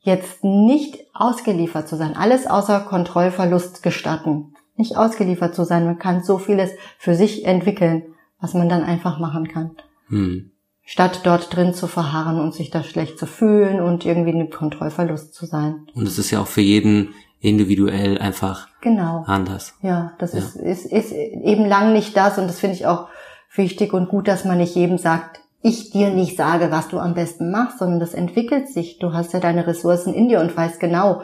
jetzt 0.00 0.44
nicht 0.44 0.98
ausgeliefert 1.12 1.88
zu 1.88 1.96
sein. 1.96 2.16
Alles 2.16 2.46
außer 2.46 2.80
Kontrollverlust 2.80 3.82
gestatten. 3.82 4.54
Nicht 4.76 4.96
ausgeliefert 4.96 5.54
zu 5.54 5.64
sein. 5.64 5.84
Man 5.84 5.98
kann 5.98 6.22
so 6.22 6.38
vieles 6.38 6.70
für 6.98 7.14
sich 7.14 7.44
entwickeln, 7.44 8.14
was 8.40 8.54
man 8.54 8.68
dann 8.68 8.84
einfach 8.84 9.18
machen 9.18 9.48
kann. 9.48 9.72
Hm. 10.08 10.52
Statt 10.84 11.22
dort 11.24 11.54
drin 11.54 11.74
zu 11.74 11.88
verharren 11.88 12.38
und 12.38 12.54
sich 12.54 12.70
da 12.70 12.84
schlecht 12.84 13.18
zu 13.18 13.26
fühlen 13.26 13.80
und 13.80 14.06
irgendwie 14.06 14.30
in 14.30 14.50
Kontrollverlust 14.50 15.34
zu 15.34 15.44
sein. 15.46 15.88
Und 15.94 16.06
es 16.06 16.18
ist 16.18 16.30
ja 16.30 16.40
auch 16.40 16.46
für 16.46 16.60
jeden 16.60 17.12
individuell 17.40 18.18
einfach 18.18 18.68
genau. 18.80 19.24
anders. 19.26 19.74
Ja, 19.82 20.12
das 20.18 20.32
ja. 20.32 20.38
Ist, 20.38 20.56
ist, 20.56 20.86
ist 20.86 21.12
eben 21.12 21.66
lang 21.66 21.92
nicht 21.92 22.16
das 22.16 22.38
und 22.38 22.46
das 22.46 22.60
finde 22.60 22.76
ich 22.76 22.86
auch 22.86 23.08
wichtig 23.54 23.92
und 23.92 24.08
gut, 24.08 24.28
dass 24.28 24.44
man 24.44 24.58
nicht 24.58 24.76
jedem 24.76 24.98
sagt, 24.98 25.40
ich 25.66 25.90
dir 25.90 26.10
nicht 26.10 26.36
sage, 26.36 26.70
was 26.70 26.88
du 26.88 26.98
am 26.98 27.14
besten 27.14 27.50
machst, 27.50 27.78
sondern 27.78 27.98
das 27.98 28.14
entwickelt 28.14 28.68
sich. 28.68 28.98
Du 28.98 29.12
hast 29.12 29.32
ja 29.32 29.40
deine 29.40 29.66
Ressourcen 29.66 30.14
in 30.14 30.28
dir 30.28 30.40
und 30.40 30.56
weißt 30.56 30.78
genau, 30.78 31.22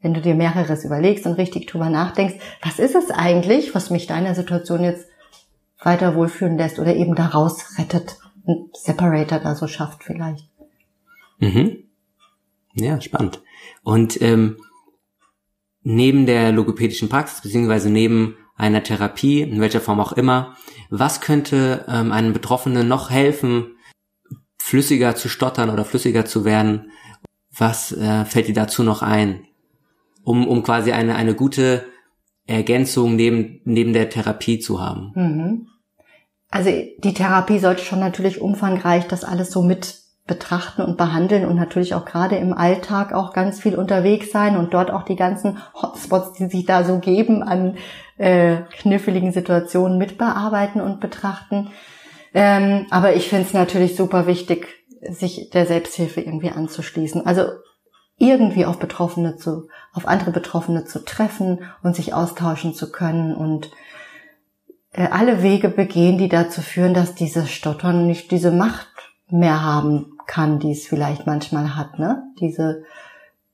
wenn 0.00 0.14
du 0.14 0.20
dir 0.20 0.34
mehreres 0.34 0.84
überlegst 0.84 1.26
und 1.26 1.34
richtig 1.34 1.66
drüber 1.66 1.90
nachdenkst, 1.90 2.36
was 2.62 2.78
ist 2.78 2.94
es 2.94 3.10
eigentlich, 3.10 3.74
was 3.74 3.90
mich 3.90 4.06
deiner 4.06 4.34
Situation 4.34 4.84
jetzt 4.84 5.08
weiter 5.82 6.14
wohlfühlen 6.14 6.56
lässt 6.56 6.78
oder 6.78 6.94
eben 6.94 7.16
da 7.16 7.26
rausrettet, 7.26 8.18
ein 8.46 8.70
Separator 8.72 9.40
da 9.40 9.54
so 9.56 9.66
schafft 9.66 10.04
vielleicht. 10.04 10.48
Mhm. 11.38 11.84
Ja, 12.74 13.00
spannend. 13.00 13.42
Und 13.82 14.20
ähm, 14.22 14.58
neben 15.82 16.26
der 16.26 16.52
logopädischen 16.52 17.08
Praxis, 17.08 17.40
beziehungsweise 17.40 17.90
neben 17.90 18.36
einer 18.62 18.82
Therapie, 18.82 19.42
in 19.42 19.60
welcher 19.60 19.80
Form 19.80 20.00
auch 20.00 20.12
immer, 20.12 20.56
was 20.88 21.20
könnte 21.20 21.84
ähm, 21.88 22.12
einem 22.12 22.32
Betroffenen 22.32 22.86
noch 22.88 23.10
helfen, 23.10 23.76
flüssiger 24.58 25.16
zu 25.16 25.28
stottern 25.28 25.68
oder 25.68 25.84
flüssiger 25.84 26.24
zu 26.24 26.44
werden? 26.44 26.92
Was 27.54 27.92
äh, 27.92 28.24
fällt 28.24 28.48
dir 28.48 28.54
dazu 28.54 28.82
noch 28.82 29.02
ein? 29.02 29.44
Um, 30.24 30.46
um 30.46 30.62
quasi 30.62 30.92
eine, 30.92 31.16
eine 31.16 31.34
gute 31.34 31.84
Ergänzung 32.46 33.16
neben, 33.16 33.60
neben 33.64 33.92
der 33.92 34.08
Therapie 34.08 34.60
zu 34.60 34.80
haben. 34.80 35.12
Mhm. 35.14 35.66
Also 36.48 36.70
die 36.70 37.14
Therapie 37.14 37.58
sollte 37.58 37.82
schon 37.82 37.98
natürlich 37.98 38.40
umfangreich 38.40 39.08
das 39.08 39.24
alles 39.24 39.50
so 39.50 39.62
mit 39.62 40.02
betrachten 40.26 40.82
und 40.82 40.96
behandeln 40.96 41.44
und 41.44 41.56
natürlich 41.56 41.94
auch 41.94 42.04
gerade 42.04 42.36
im 42.36 42.52
Alltag 42.52 43.12
auch 43.12 43.32
ganz 43.32 43.60
viel 43.60 43.74
unterwegs 43.74 44.30
sein 44.30 44.56
und 44.56 44.72
dort 44.72 44.90
auch 44.90 45.02
die 45.02 45.16
ganzen 45.16 45.58
Hotspots, 45.74 46.34
die 46.34 46.46
sich 46.46 46.64
da 46.64 46.84
so 46.84 47.00
geben, 47.00 47.42
an 47.42 47.76
äh, 48.22 48.62
kniffligen 48.78 49.32
Situationen 49.32 49.98
mitbearbeiten 49.98 50.80
und 50.80 51.00
betrachten. 51.00 51.72
Ähm, 52.32 52.86
aber 52.90 53.16
ich 53.16 53.28
finde 53.28 53.46
es 53.46 53.52
natürlich 53.52 53.96
super 53.96 54.28
wichtig, 54.28 54.68
sich 55.10 55.50
der 55.50 55.66
Selbsthilfe 55.66 56.20
irgendwie 56.20 56.50
anzuschließen. 56.50 57.26
Also 57.26 57.46
irgendwie 58.18 58.64
auf 58.64 58.78
Betroffene 58.78 59.36
zu, 59.36 59.66
auf 59.92 60.06
andere 60.06 60.30
Betroffene 60.30 60.84
zu 60.84 61.04
treffen 61.04 61.64
und 61.82 61.96
sich 61.96 62.14
austauschen 62.14 62.74
zu 62.74 62.92
können 62.92 63.34
und 63.34 63.72
äh, 64.92 65.08
alle 65.10 65.42
Wege 65.42 65.68
begehen, 65.68 66.16
die 66.16 66.28
dazu 66.28 66.60
führen, 66.60 66.94
dass 66.94 67.16
diese 67.16 67.48
Stottern 67.48 68.06
nicht 68.06 68.30
diese 68.30 68.52
Macht 68.52 68.86
mehr 69.28 69.64
haben 69.64 70.12
kann, 70.28 70.60
die 70.60 70.70
es 70.70 70.86
vielleicht 70.86 71.26
manchmal 71.26 71.74
hat, 71.74 71.98
ne? 71.98 72.22
Diese, 72.38 72.84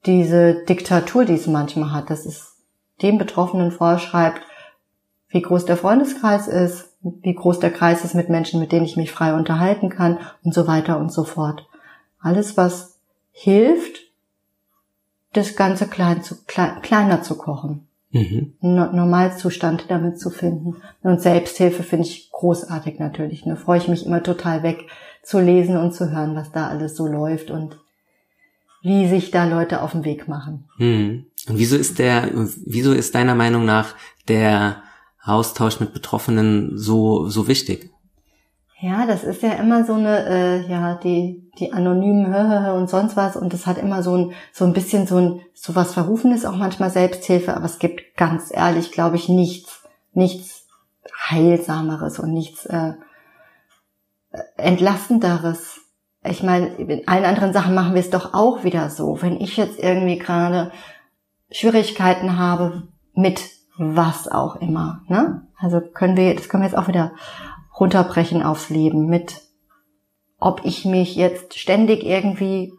diese 0.05 0.63
Diktatur, 0.67 1.25
die 1.25 1.35
es 1.35 1.47
manchmal 1.47 1.93
hat, 1.93 2.11
dass 2.11 2.27
es 2.27 2.59
dem 3.01 3.17
Betroffenen 3.17 3.71
vorschreibt, 3.71 4.43
wie 5.31 5.43
groß 5.43 5.65
der 5.67 5.77
Freundeskreis 5.77 6.49
ist, 6.49 6.97
wie 7.03 7.35
groß 7.35 7.61
der 7.61 7.71
Kreis 7.71 8.05
ist 8.05 8.15
mit 8.15 8.29
Menschen, 8.29 8.61
mit 8.61 8.73
denen 8.73 8.87
ich 8.87 8.97
mich 8.97 9.13
frei 9.13 9.35
unterhalten 9.35 9.89
kann 9.89 10.19
und 10.43 10.55
so 10.55 10.67
weiter 10.67 10.99
und 10.99 11.13
so 11.13 11.25
fort. 11.25 11.67
Alles, 12.21 12.57
was 12.57 12.99
hilft, 13.31 14.01
das 15.33 15.55
Ganze 15.55 15.87
klein 15.87 16.23
zu, 16.23 16.37
klein, 16.47 16.81
kleiner 16.83 17.23
zu 17.23 17.37
kochen. 17.37 17.87
Mhm. 18.11 18.55
Normalzustand 18.61 19.87
damit 19.89 20.19
zu 20.19 20.31
finden. 20.31 20.77
Und 21.03 21.21
Selbsthilfe 21.21 21.83
finde 21.83 22.07
ich 22.07 22.31
großartig 22.33 22.99
natürlich. 22.99 23.43
Da 23.43 23.51
ne? 23.51 23.57
freue 23.57 23.79
ich 23.79 23.89
mich 23.89 24.07
immer 24.07 24.23
total 24.23 24.63
weg 24.63 24.87
zu 25.23 25.39
lesen 25.41 25.77
und 25.77 25.93
zu 25.93 26.11
hören, 26.11 26.35
was 26.35 26.51
da 26.51 26.69
alles 26.69 26.97
so 26.97 27.07
läuft 27.07 27.51
und 27.51 27.79
wie 28.83 29.09
sich 29.09 29.31
da 29.31 29.45
Leute 29.45 29.83
auf 29.83 29.93
den 29.93 30.05
Weg 30.05 30.27
machen. 30.27 30.69
Mhm. 30.79 31.27
Und 31.49 31.59
wieso 31.59 31.77
ist 31.77 31.99
der, 31.99 32.31
wieso 32.65 32.93
ist 32.93 33.15
deiner 33.15 33.35
Meinung 33.35 33.67
nach 33.67 33.95
der 34.27 34.83
Austausch 35.29 35.81
mit 35.81 35.93
Betroffenen 35.93 36.77
so, 36.77 37.29
so 37.29 37.49
wichtig? 37.49 37.91
Ja, 38.81 39.07
das 39.07 39.25
ist 39.25 39.43
ja 39.43 39.53
immer 39.55 39.85
so 39.85 39.95
eine, 39.95 40.27
äh, 40.27 40.71
ja, 40.71 40.95
die, 40.95 41.51
die 41.59 41.73
anonymen 41.73 42.33
Hö 42.33 42.73
und 42.75 42.89
sonst 42.89 43.17
was 43.17 43.37
und 43.37 43.53
das 43.53 43.67
hat 43.67 43.77
immer 43.77 44.05
so 44.05 44.17
ein, 44.17 44.33
so 44.53 44.65
ein 44.65 44.73
bisschen 44.73 45.07
so 45.07 45.17
ein, 45.17 45.41
so 45.53 45.75
was 45.75 45.95
Verrufenes, 45.95 46.45
auch 46.45 46.55
manchmal 46.55 46.91
Selbsthilfe, 46.91 47.57
aber 47.57 47.65
es 47.65 47.81
gibt 47.81 48.17
ganz 48.17 48.53
ehrlich, 48.55 48.93
glaube 48.93 49.17
ich, 49.17 49.29
nichts, 49.29 49.83
nichts 50.13 50.67
Heilsameres 51.29 52.21
und 52.21 52.33
nichts 52.33 52.67
äh, 52.67 52.93
Entlastenderes. 54.57 55.81
Ich 56.25 56.45
meine, 56.45 56.69
in 56.77 57.09
allen 57.09 57.25
anderen 57.25 57.53
Sachen 57.53 57.75
machen 57.75 57.95
wir 57.95 58.01
es 58.01 58.11
doch 58.11 58.35
auch 58.35 58.63
wieder 58.63 58.91
so. 58.91 59.21
Wenn 59.23 59.41
ich 59.41 59.57
jetzt 59.57 59.79
irgendwie 59.79 60.19
gerade 60.19 60.71
Schwierigkeiten 61.51 62.39
habe 62.39 62.89
mit 63.15 63.58
was 63.79 64.29
auch 64.29 64.57
immer, 64.57 65.03
ne? 65.09 65.47
Also 65.57 65.81
können 65.81 66.17
wir, 66.17 66.35
das 66.35 66.49
können 66.49 66.63
wir 66.63 66.69
jetzt 66.69 66.79
auch 66.79 66.89
wieder 66.89 67.13
runterbrechen 67.79 68.43
aufs 68.43 68.71
Leben 68.71 69.07
mit, 69.07 69.41
ob 70.39 70.65
ich 70.65 70.85
mich 70.85 71.17
jetzt 71.17 71.59
ständig 71.59 72.05
irgendwie 72.05 72.73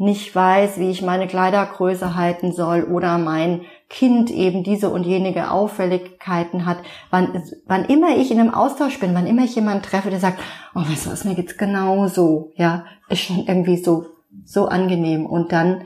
nicht 0.00 0.34
weiß, 0.34 0.78
wie 0.78 0.90
ich 0.90 1.02
meine 1.02 1.26
Kleidergröße 1.26 2.16
halten 2.16 2.52
soll 2.52 2.84
oder 2.84 3.18
mein 3.18 3.62
Kind 3.90 4.30
eben 4.30 4.64
diese 4.64 4.88
und 4.88 5.04
jenige 5.04 5.50
Auffälligkeiten 5.50 6.64
hat. 6.64 6.78
Wann, 7.10 7.42
wann 7.66 7.84
immer 7.84 8.16
ich 8.16 8.30
in 8.30 8.40
einem 8.40 8.54
Austausch 8.54 8.98
bin, 8.98 9.14
wann 9.14 9.26
immer 9.26 9.44
ich 9.44 9.54
jemanden 9.54 9.82
treffe, 9.82 10.08
der 10.08 10.18
sagt, 10.18 10.40
oh, 10.74 10.80
weißt 10.80 11.06
du 11.06 11.10
was, 11.10 11.24
mir 11.24 11.34
geht's 11.34 11.58
genauso, 11.58 12.50
ja, 12.56 12.86
ist 13.10 13.20
schon 13.20 13.44
irgendwie 13.46 13.76
so, 13.76 14.06
so 14.44 14.68
angenehm. 14.68 15.26
Und 15.26 15.52
dann 15.52 15.82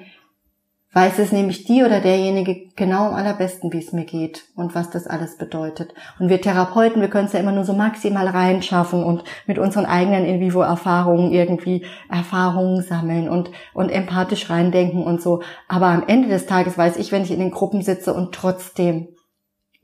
weiß 0.95 1.19
es 1.19 1.33
nämlich 1.33 1.65
die 1.65 1.83
oder 1.83 2.01
derjenige 2.01 2.69
genau 2.77 3.09
am 3.09 3.15
allerbesten, 3.15 3.73
wie 3.73 3.79
es 3.79 3.93
mir 3.93 4.05
geht 4.05 4.45
und 4.55 4.75
was 4.75 4.91
das 4.91 5.07
alles 5.07 5.37
bedeutet. 5.37 5.93
Und 6.21 6.29
wir 6.29 6.41
Therapeuten, 6.41 7.03
wir 7.03 7.11
können 7.11 7.27
es 7.27 7.33
ja 7.33 7.41
immer 7.41 7.53
nur 7.53 7.65
so 7.65 7.73
maximal 7.73 8.29
reinschaffen 8.29 9.03
und 9.03 9.25
mit 9.47 9.59
unseren 9.59 9.87
eigenen 9.87 10.25
in 10.25 10.41
vivo 10.41 10.63
Erfahrungen 10.63 11.33
irgendwie 11.33 11.85
Erfahrungen 12.09 12.81
sammeln 12.83 13.29
und, 13.29 13.51
und 13.75 13.91
empathisch 13.91 14.49
reindenken 14.49 15.03
und 15.03 15.21
so. 15.21 15.43
Aber 15.69 15.87
am 15.87 16.05
Ende 16.07 16.29
des 16.29 16.47
Tages 16.47 16.79
weiß 16.79 16.97
ich, 16.97 17.11
wenn 17.11 17.25
ich 17.25 17.33
in 17.33 17.41
den 17.41 17.51
Gruppen 17.51 17.83
sitze 17.83 18.15
und 18.15 18.33
trotzdem 18.33 19.09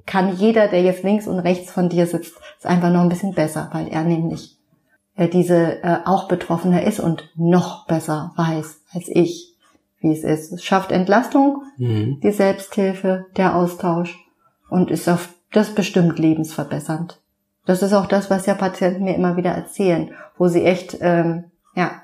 kann 0.06 0.36
jeder, 0.36 0.68
der 0.68 0.82
jetzt 0.82 1.02
links 1.02 1.26
und 1.26 1.40
rechts 1.40 1.72
von 1.72 1.88
dir 1.88 2.06
sitzt, 2.06 2.34
es 2.58 2.66
einfach 2.66 2.90
noch 2.90 3.02
ein 3.02 3.08
bisschen 3.08 3.34
besser, 3.34 3.68
weil 3.72 3.88
er 3.88 4.04
nämlich 4.04 4.56
äh, 5.16 5.28
diese 5.28 5.82
äh, 5.82 5.98
auch 6.04 6.28
Betroffener 6.28 6.84
ist 6.84 7.00
und 7.00 7.28
noch 7.34 7.86
besser 7.86 8.32
weiß 8.36 8.80
als 8.92 9.08
ich 9.08 9.49
wie 10.00 10.12
es 10.12 10.24
ist. 10.24 10.52
Es 10.52 10.64
schafft 10.64 10.92
Entlastung, 10.92 11.62
mhm. 11.76 12.20
die 12.22 12.32
Selbsthilfe, 12.32 13.26
der 13.36 13.54
Austausch 13.54 14.18
und 14.68 14.90
ist 14.90 15.08
auf 15.08 15.30
das 15.52 15.74
bestimmt 15.74 16.18
lebensverbessernd. 16.18 17.20
Das 17.66 17.82
ist 17.82 17.92
auch 17.92 18.06
das, 18.06 18.30
was 18.30 18.46
ja 18.46 18.54
Patienten 18.54 19.04
mir 19.04 19.14
immer 19.14 19.36
wieder 19.36 19.50
erzählen, 19.50 20.12
wo 20.36 20.48
sie 20.48 20.64
echt 20.64 20.98
ähm, 21.00 21.44
ja 21.74 22.02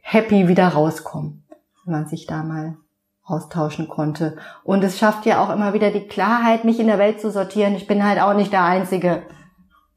happy 0.00 0.48
wieder 0.48 0.68
rauskommen, 0.68 1.44
wenn 1.84 1.92
man 1.92 2.06
sich 2.06 2.26
da 2.26 2.42
mal 2.42 2.76
austauschen 3.24 3.88
konnte. 3.88 4.36
Und 4.64 4.82
es 4.84 4.98
schafft 4.98 5.26
ja 5.26 5.42
auch 5.42 5.50
immer 5.50 5.72
wieder 5.72 5.90
die 5.90 6.06
Klarheit, 6.06 6.64
mich 6.64 6.80
in 6.80 6.86
der 6.86 6.98
Welt 6.98 7.20
zu 7.20 7.30
sortieren. 7.30 7.74
Ich 7.74 7.86
bin 7.86 8.04
halt 8.04 8.20
auch 8.20 8.34
nicht 8.34 8.52
der 8.52 8.64
Einzige, 8.64 9.22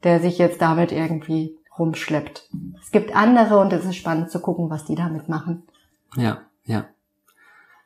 der 0.04 0.20
sich 0.20 0.38
jetzt 0.38 0.60
damit 0.60 0.92
irgendwie 0.92 1.56
rumschleppt. 1.78 2.48
Es 2.80 2.90
gibt 2.90 3.16
andere 3.16 3.58
und 3.58 3.72
es 3.72 3.84
ist 3.84 3.96
spannend 3.96 4.30
zu 4.30 4.40
gucken, 4.40 4.70
was 4.70 4.84
die 4.84 4.94
damit 4.94 5.28
machen. 5.28 5.64
Ja, 6.16 6.38
ja. 6.64 6.86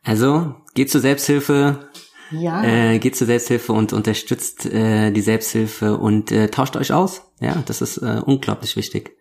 Also 0.09 0.55
geht 0.73 0.91
zur 0.91 1.03
Selbsthilfe, 1.03 1.91
ja. 2.31 2.65
Äh, 2.65 2.99
geht 2.99 3.15
zur 3.15 3.27
Selbsthilfe 3.27 3.75
und 3.75 3.93
unterstützt 3.93 4.65
äh, 4.65 5.11
die 5.11 5.21
Selbsthilfe 5.21 5.99
und 5.99 6.33
äh, 6.33 6.49
tauscht 6.49 6.77
euch 6.77 6.95
aus. 6.95 7.31
Ja, 7.41 7.63
das 7.67 7.83
ist 7.83 7.99
äh, 7.99 8.23
unglaublich 8.25 8.75
wichtig. 8.77 9.19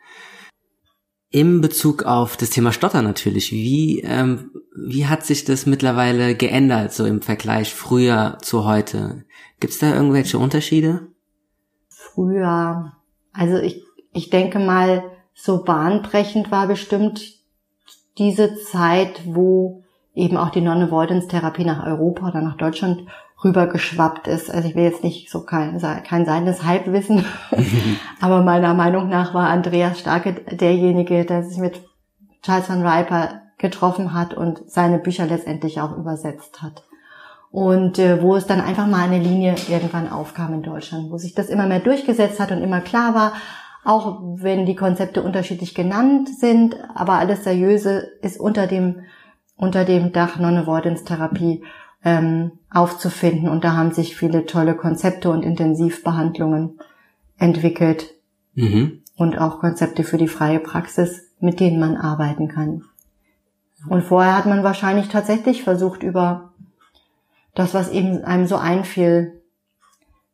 Im 1.30 1.60
Bezug 1.60 2.04
auf 2.04 2.38
das 2.38 2.52
Thema 2.52 2.72
Stotter 2.72 3.02
natürlich, 3.02 3.52
wie, 3.52 4.00
ähm, 4.00 4.52
wie 4.78 5.08
hat 5.08 5.26
sich 5.26 5.44
das 5.44 5.66
mittlerweile 5.66 6.36
geändert, 6.36 6.94
so 6.94 7.06
im 7.06 7.22
Vergleich 7.22 7.74
früher 7.74 8.38
zu 8.42 8.64
heute? 8.64 9.26
Gibt 9.60 9.74
es 9.74 9.80
da 9.80 9.94
irgendwelche 9.94 10.38
Unterschiede? 10.38 11.08
Früher, 11.90 12.94
also 13.34 13.58
ich, 13.58 13.84
ich 14.14 14.30
denke 14.30 14.60
mal, 14.60 15.04
so 15.34 15.66
bahnbrechend 15.66 16.50
war 16.50 16.68
bestimmt 16.68 17.42
diese 18.18 18.56
Zeit, 18.56 19.20
wo 19.26 19.84
eben 20.18 20.36
auch 20.36 20.50
die 20.50 20.62
Non-Avoidance-Therapie 20.62 21.64
nach 21.64 21.86
Europa 21.86 22.28
oder 22.28 22.42
nach 22.42 22.58
Deutschland 22.58 23.04
rübergeschwappt 23.44 24.28
ist. 24.28 24.50
Also 24.50 24.68
ich 24.68 24.76
will 24.76 24.84
jetzt 24.84 25.04
nicht 25.04 25.30
so 25.30 25.42
kein, 25.42 25.80
kein 26.04 26.26
seines 26.26 26.64
Halbwissen, 26.64 27.24
aber 28.22 28.42
meiner 28.42 28.74
Meinung 28.74 29.10
nach 29.10 29.34
war 29.34 29.50
Andreas 29.50 30.00
Starke 30.00 30.34
derjenige, 30.34 31.24
der 31.24 31.44
sich 31.44 31.60
mit 31.60 31.82
Charles 32.42 32.70
van 32.70 32.86
Riper 32.86 33.42
getroffen 33.60 34.14
hat 34.14 34.34
und 34.34 34.64
seine 34.68 34.98
Bücher 34.98 35.26
letztendlich 35.26 35.82
auch 35.82 35.96
übersetzt 35.96 36.62
hat. 36.62 36.84
Und 37.52 37.98
äh, 38.00 38.22
wo 38.22 38.36
es 38.36 38.46
dann 38.46 38.60
einfach 38.60 38.88
mal 38.88 39.04
eine 39.04 39.20
Linie 39.20 39.56
irgendwann 39.70 40.12
aufkam 40.12 40.54
in 40.54 40.64
Deutschland, 40.64 41.12
wo 41.12 41.18
sich 41.18 41.34
das 41.34 41.50
immer 41.50 41.66
mehr 41.68 41.80
durchgesetzt 41.80 42.40
hat 42.40 42.52
und 42.52 42.62
immer 42.62 42.82
klar 42.82 43.16
war, 43.16 43.34
auch 43.86 44.20
wenn 44.36 44.66
die 44.66 44.76
Konzepte 44.76 45.22
unterschiedlich 45.22 45.74
genannt 45.74 46.28
sind, 46.28 46.76
aber 46.94 47.14
alles 47.14 47.44
Seriöse 47.44 48.10
ist 48.22 48.40
unter 48.40 48.68
dem 48.68 49.04
unter 49.58 49.84
dem 49.84 50.14
Dach 50.14 50.40
Non-Avoidance-Therapie 50.40 51.64
ähm, 52.06 52.52
aufzufinden. 52.72 53.50
Und 53.50 53.64
da 53.64 53.74
haben 53.74 53.92
sich 53.92 54.16
viele 54.16 54.46
tolle 54.46 54.76
Konzepte 54.76 55.30
und 55.30 55.44
Intensivbehandlungen 55.44 56.80
entwickelt. 57.38 58.14
Mhm. 58.54 59.02
Und 59.18 59.38
auch 59.40 59.60
Konzepte 59.60 60.04
für 60.04 60.18
die 60.18 60.28
freie 60.28 60.60
Praxis, 60.60 61.32
mit 61.40 61.60
denen 61.60 61.80
man 61.80 61.98
arbeiten 61.98 62.48
kann. 62.48 62.84
Und 63.90 64.04
vorher 64.04 64.38
hat 64.38 64.46
man 64.46 64.64
wahrscheinlich 64.64 65.10
tatsächlich 65.10 65.64
versucht, 65.64 66.04
über 66.04 66.54
das, 67.56 67.74
was 67.74 67.90
eben 67.90 68.24
einem 68.24 68.46
so 68.46 68.58
einfiel, 68.58 69.42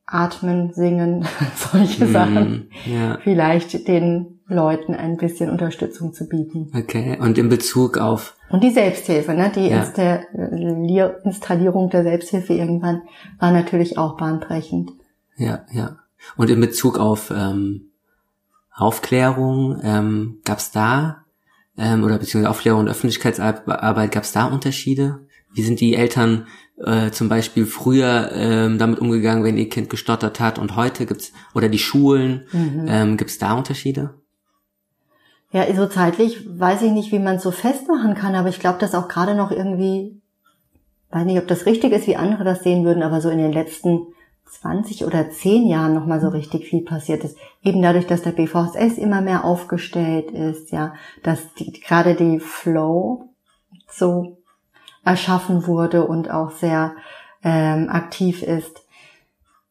atmen, 0.05 0.73
singen, 0.73 1.25
solche 1.55 2.05
mhm, 2.05 2.11
Sachen, 2.11 2.69
ja. 2.85 3.17
vielleicht 3.23 3.87
den 3.87 4.32
Leuten 4.53 4.93
ein 4.93 5.17
bisschen 5.17 5.49
Unterstützung 5.49 6.13
zu 6.13 6.27
bieten. 6.27 6.71
Okay, 6.75 7.17
und 7.19 7.37
in 7.37 7.49
Bezug 7.49 7.97
auf 7.97 8.35
und 8.53 8.63
die 8.63 8.69
Selbsthilfe, 8.69 9.33
ne? 9.33 9.51
die 9.55 9.69
ja. 9.69 11.07
Installierung 11.23 11.89
der 11.89 12.03
Selbsthilfe 12.03 12.53
irgendwann 12.53 13.01
war 13.39 13.51
natürlich 13.51 13.97
auch 13.97 14.15
bahnbrechend. 14.15 14.91
Ja, 15.37 15.65
ja. 15.71 15.97
Und 16.37 16.51
in 16.51 16.59
Bezug 16.59 16.99
auf 16.99 17.33
ähm, 17.35 17.89
Aufklärung, 18.71 19.81
ähm, 19.83 20.39
gab 20.45 20.59
es 20.59 20.69
da, 20.69 21.23
ähm, 21.79 22.03
oder 22.03 22.19
beziehungsweise 22.19 22.51
Aufklärung 22.51 22.81
und 22.81 22.89
Öffentlichkeitsarbeit, 22.89 24.11
gab 24.11 24.23
es 24.23 24.33
da 24.33 24.45
Unterschiede? 24.45 25.25
Wie 25.55 25.63
sind 25.63 25.79
die 25.79 25.95
Eltern 25.95 26.45
äh, 26.77 27.09
zum 27.09 27.29
Beispiel 27.29 27.65
früher 27.65 28.31
ähm, 28.33 28.77
damit 28.77 28.99
umgegangen, 28.99 29.43
wenn 29.43 29.57
ihr 29.57 29.69
Kind 29.69 29.89
gestottert 29.89 30.39
hat 30.39 30.59
und 30.59 30.75
heute 30.75 31.07
gibt's, 31.07 31.31
oder 31.55 31.69
die 31.69 31.79
Schulen, 31.79 32.45
mhm. 32.51 32.85
ähm, 32.87 33.17
gibt's 33.17 33.39
da 33.39 33.53
Unterschiede? 33.53 34.13
Ja, 35.53 35.71
so 35.75 35.85
zeitlich 35.85 36.45
weiß 36.59 36.81
ich 36.81 36.91
nicht, 36.91 37.11
wie 37.11 37.19
man 37.19 37.35
es 37.35 37.43
so 37.43 37.51
festmachen 37.51 38.15
kann, 38.15 38.33
aber 38.33 38.49
ich 38.49 38.59
glaube, 38.59 38.79
dass 38.79 38.95
auch 38.95 39.07
gerade 39.07 39.35
noch 39.35 39.51
irgendwie, 39.51 40.19
weiß 41.11 41.25
nicht, 41.25 41.37
ob 41.37 41.47
das 41.47 41.67
richtig 41.67 41.93
ist, 41.93 42.07
wie 42.07 42.15
andere 42.15 42.43
das 42.43 42.63
sehen 42.63 42.83
würden, 42.83 43.03
aber 43.03 43.21
so 43.21 43.29
in 43.29 43.37
den 43.37 43.53
letzten 43.53 44.07
20 44.45 45.05
oder 45.05 45.29
10 45.29 45.67
Jahren 45.67 45.93
nochmal 45.93 46.19
so 46.19 46.29
richtig 46.29 46.65
viel 46.65 46.83
passiert 46.83 47.23
ist. 47.23 47.37
Eben 47.61 47.83
dadurch, 47.83 48.07
dass 48.07 48.23
der 48.23 48.31
BVSS 48.31 48.97
immer 48.97 49.21
mehr 49.21 49.45
aufgestellt 49.45 50.31
ist, 50.31 50.71
ja, 50.71 50.95
dass 51.21 51.53
die, 51.53 51.71
gerade 51.71 52.15
die 52.15 52.39
Flow 52.39 53.29
so 53.87 54.39
erschaffen 55.05 55.67
wurde 55.67 56.07
und 56.07 56.31
auch 56.31 56.49
sehr 56.49 56.95
ähm, 57.43 57.89
aktiv 57.89 58.41
ist. 58.41 58.82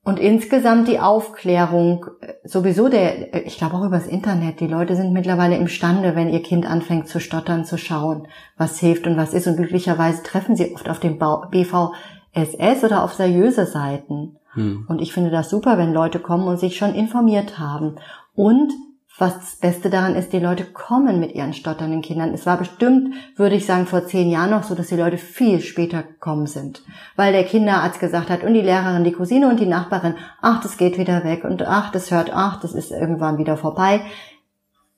Und 0.05 0.19
insgesamt 0.19 0.89
die 0.89 0.99
Aufklärung, 0.99 2.07
äh, 2.21 2.35
sowieso 2.45 2.89
der, 2.89 3.35
äh, 3.35 3.41
ich 3.43 3.57
glaube 3.57 3.77
auch 3.77 3.85
übers 3.85 4.07
Internet, 4.07 4.59
die 4.59 4.67
Leute 4.67 4.97
sind 4.97 5.13
mittlerweile 5.13 5.57
imstande, 5.57 6.17
wenn 6.17 6.29
ihr 6.29 6.43
Kind 6.43 6.67
anfängt 6.67 7.07
zu 7.09 7.21
stottern, 7.21 7.65
zu 7.65 7.79
schauen, 7.79 8.27
was 8.57 8.81
hilft 8.81 9.07
und 9.07 9.17
was 9.17 9.33
ist. 9.33 9.47
Und 9.47 9.57
glücklicherweise 9.57 10.23
treffen 10.25 10.57
sie 10.57 10.75
oft 10.75 10.89
auf 10.89 10.99
dem 10.99 11.19
BVSS 11.19 12.85
oder 12.85 13.05
auf 13.05 13.15
seriöse 13.15 13.67
Seiten. 13.67 14.39
Hm. 14.55 14.87
Und 14.89 15.01
ich 15.01 15.13
finde 15.13 15.31
das 15.31 15.49
super, 15.49 15.79
wenn 15.79 15.93
Leute 15.93 16.19
kommen 16.19 16.49
und 16.49 16.59
sich 16.59 16.77
schon 16.77 16.95
informiert 16.95 17.61
haben. 17.61 17.97
Und 18.35 18.73
was 19.19 19.35
das 19.35 19.57
Beste 19.57 19.91
daran 19.91 20.15
ist, 20.15 20.33
die 20.33 20.39
Leute 20.39 20.65
kommen 20.65 21.21
mit 21.21 21.35
ihren 21.35 21.53
stotternden 21.53 22.01
Kindern. 22.01 22.33
Es 22.33 22.47
war 22.47 22.57
bestimmt, 22.57 23.15
würde 23.37 23.57
ich 23.57 23.67
sagen, 23.67 23.87
vor 23.87 24.07
zehn 24.07 24.31
Jahren 24.31 24.51
noch 24.51 24.63
so, 24.63 24.75
dass 24.75 24.89
die 24.89 24.97
Leute 24.97 25.19
viel 25.19 25.61
später 25.61 26.03
gekommen 26.03 26.47
sind. 26.47 26.83
Weil 27.15 27.33
der 27.33 27.45
Kinderarzt 27.45 28.01
gesagt 28.01 28.31
hat 28.31 28.43
und 28.43 28.55
die 28.55 28.63
Lehrerin, 28.63 29.05
die 29.05 29.13
Cousine 29.13 29.49
und 29.49 29.61
die 29.61 29.67
Nachbarin, 29.67 30.15
ach, 30.41 30.63
das 30.63 30.79
geht 30.79 30.99
wieder 30.99 31.25
weg 31.25 31.45
und 31.45 31.63
ach, 31.63 31.93
das 31.93 32.11
hört, 32.11 32.31
ach, 32.33 32.61
das 32.61 32.73
ist 32.73 32.91
irgendwann 32.91 33.39
wieder 33.39 33.57
vorbei. 33.57 34.01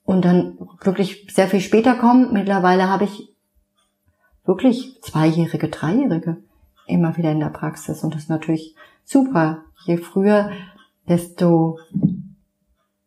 Und 0.04 0.24
dann 0.24 0.58
wirklich 0.82 1.26
sehr 1.32 1.48
viel 1.48 1.60
später 1.60 1.94
kommen. 1.94 2.32
Mittlerweile 2.32 2.88
habe 2.88 3.04
ich 3.04 3.34
wirklich 4.44 5.00
Zweijährige, 5.02 5.68
Dreijährige 5.68 6.36
immer 6.86 7.16
wieder 7.16 7.32
in 7.32 7.40
der 7.40 7.48
Praxis. 7.48 8.04
Und 8.04 8.14
das 8.14 8.24
ist 8.24 8.30
natürlich 8.30 8.76
super. 9.04 9.64
Je 9.86 9.96
früher, 9.96 10.50
desto 11.08 11.78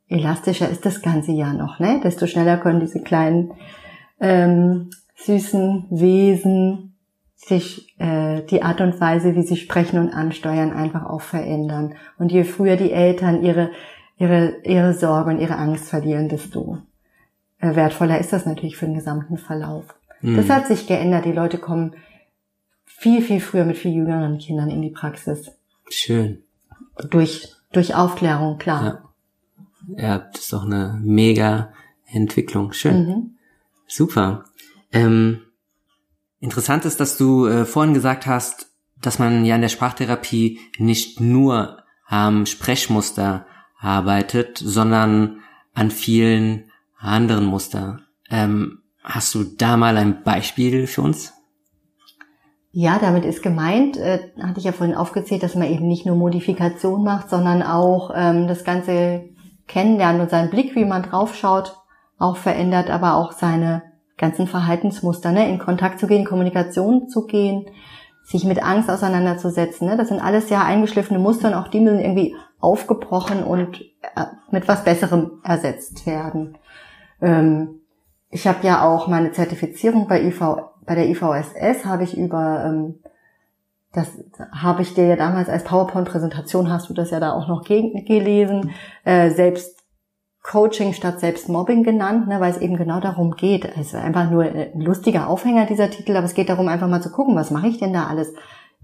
elastischer 0.10 0.70
ist 0.70 0.86
das 0.86 1.02
ganze 1.02 1.32
Jahr 1.32 1.54
noch, 1.54 1.80
ne? 1.80 2.00
Desto 2.04 2.28
schneller 2.28 2.58
können 2.58 2.80
diese 2.80 3.02
kleinen 3.02 3.54
ähm, 4.20 4.90
süßen 5.16 5.88
Wesen 5.90 6.96
sich 7.36 7.96
äh, 8.00 8.42
die 8.44 8.64
Art 8.64 8.82
und 8.82 9.00
Weise, 9.00 9.36
wie 9.36 9.44
sie 9.44 9.58
sprechen 9.58 10.00
und 10.00 10.10
ansteuern, 10.10 10.74
einfach 10.74 11.06
auch 11.06 11.22
verändern. 11.22 11.96
Und 12.18 12.32
je 12.32 12.44
früher 12.44 12.76
die 12.76 12.92
Eltern 12.92 13.44
ihre 13.44 13.72
ihre 14.18 14.56
ihre 14.64 14.94
Sorge 14.94 15.30
und 15.30 15.40
ihre 15.40 15.58
Angst 15.58 15.90
verlieren, 15.90 16.30
desto 16.30 16.80
äh, 17.60 17.76
wertvoller 17.76 18.20
ist 18.20 18.34
das 18.34 18.46
natürlich 18.46 18.78
für 18.78 18.86
den 18.86 18.96
gesamten 18.96 19.38
Verlauf. 19.38 19.86
Mhm. 20.22 20.38
Das 20.38 20.50
hat 20.50 20.68
sich 20.68 20.88
geändert. 20.88 21.26
Die 21.26 21.32
Leute 21.32 21.58
kommen 21.58 21.94
viel 22.86 23.22
viel 23.22 23.40
früher 23.40 23.66
mit 23.66 23.78
viel 23.78 23.94
jüngeren 23.94 24.40
Kindern 24.40 24.70
in 24.70 24.82
die 24.82 24.90
Praxis. 24.90 25.52
Schön. 25.90 26.44
Durch 27.10 27.54
durch 27.72 27.94
Aufklärung, 27.94 28.58
klar. 28.58 28.84
Ja. 28.84 29.07
Ja, 29.96 30.20
das 30.20 30.42
ist 30.42 30.54
doch 30.54 30.66
eine 30.66 31.00
mega 31.02 31.72
Entwicklung. 32.06 32.74
Schön. 32.74 33.08
Mhm. 33.08 33.38
Super. 33.88 34.46
Ähm, 34.92 35.42
interessant 36.40 36.86
ist, 36.86 37.00
dass 37.00 37.18
du 37.18 37.48
äh, 37.48 37.66
vorhin 37.66 37.94
gesagt 37.94 38.26
hast, 38.26 38.72
dass 39.02 39.20
man 39.20 39.46
ja 39.46 39.56
in 39.56 39.62
der 39.62 39.70
Sprachtherapie 39.70 40.60
nicht 40.78 41.20
nur 41.22 41.84
am 42.08 42.46
Sprechmuster 42.46 43.46
arbeitet, 43.80 44.58
sondern 44.58 45.42
an 45.74 45.92
vielen 45.92 46.72
anderen 46.98 47.46
Muster. 47.46 48.00
Ähm, 48.30 48.80
hast 49.04 49.36
du 49.36 49.44
da 49.44 49.78
mal 49.78 49.98
ein 49.98 50.24
Beispiel 50.24 50.88
für 50.88 51.04
uns? 51.04 51.34
Ja, 52.72 53.00
damit 53.00 53.26
ist 53.26 53.42
gemeint, 53.42 53.98
äh, 53.98 54.20
hatte 54.42 54.60
ich 54.60 54.66
ja 54.66 54.72
vorhin 54.72 54.96
aufgezählt, 54.96 55.44
dass 55.44 55.56
man 55.56 55.72
eben 55.72 55.88
nicht 55.88 56.06
nur 56.06 56.16
Modifikation 56.16 57.04
macht, 57.04 57.30
sondern 57.30 57.64
auch 57.64 58.12
ähm, 58.16 58.48
das 58.48 58.64
ganze 58.64 59.30
kennenlernt 59.68 60.20
und 60.20 60.30
seinen 60.30 60.50
Blick, 60.50 60.76
wie 60.76 60.86
man 60.86 61.04
draufschaut, 61.04 61.78
auch 62.18 62.38
verändert, 62.38 62.90
aber 62.90 63.16
auch 63.16 63.32
seine 63.32 63.84
ganzen 64.18 64.48
Verhaltensmuster, 64.48 65.32
ne? 65.32 65.48
in 65.48 65.60
Kontakt 65.60 66.00
zu 66.00 66.08
gehen, 66.08 66.26
Kommunikation 66.26 67.08
zu 67.08 67.26
gehen, 67.26 67.68
sich 68.24 68.44
mit 68.44 68.64
Angst 68.64 68.90
auseinanderzusetzen. 68.90 69.88
Ne? 69.88 69.96
Das 69.96 70.10
sind 70.10 70.20
alles 70.20 70.50
ja 70.50 70.64
eingeschliffene 70.64 71.20
Muster 71.20 71.50
und 71.50 71.54
auch 71.54 71.68
die 71.68 71.80
müssen 71.80 72.00
irgendwie 72.00 72.36
aufgebrochen 72.60 73.44
und 73.44 73.82
äh, 74.16 74.26
mit 74.52 74.68
was 74.68 74.84
Besserem 74.84 75.40
ersetzt 75.44 76.08
werden. 76.08 76.58
Ähm, 77.22 77.82
ich 78.30 78.48
habe 78.48 78.66
ja 78.66 78.84
auch 78.84 79.08
meine 79.08 79.32
Zertifizierung 79.32 80.08
bei, 80.08 80.22
IV, 80.24 80.42
bei 80.86 80.96
der 80.96 81.08
IVSS, 81.08 81.86
habe 81.86 82.04
ich 82.04 82.18
über 82.18 82.66
ähm, 82.66 83.00
das 83.98 84.10
habe 84.52 84.84
ich 84.84 84.94
dir 84.94 85.08
ja 85.08 85.16
damals 85.16 85.50
als 85.50 85.64
PowerPoint-Präsentation, 85.64 86.72
hast 86.72 86.88
du 86.88 86.94
das 86.94 87.10
ja 87.10 87.20
da 87.20 87.34
auch 87.34 87.48
noch 87.48 87.64
gelesen, 87.64 88.72
äh, 89.04 89.32
selbst 89.32 89.76
Coaching 90.44 90.94
statt 90.94 91.20
Selbstmobbing 91.20 91.84
genannt, 91.84 92.28
ne, 92.28 92.40
weil 92.40 92.52
es 92.52 92.60
eben 92.60 92.78
genau 92.78 93.00
darum 93.00 93.36
geht. 93.36 93.66
Es 93.66 93.88
ist 93.88 93.96
einfach 93.96 94.30
nur 94.30 94.44
ein 94.44 94.80
lustiger 94.80 95.28
Aufhänger 95.28 95.66
dieser 95.66 95.90
Titel, 95.90 96.16
aber 96.16 96.26
es 96.26 96.36
geht 96.36 96.50
darum, 96.50 96.68
einfach 96.68 96.88
mal 96.88 97.02
zu 97.02 97.12
gucken, 97.12 97.36
was 97.36 97.52
mache 97.52 97.68
ich 97.68 97.80
denn 97.80 97.92
da 97.92 98.06
alles? 98.06 98.34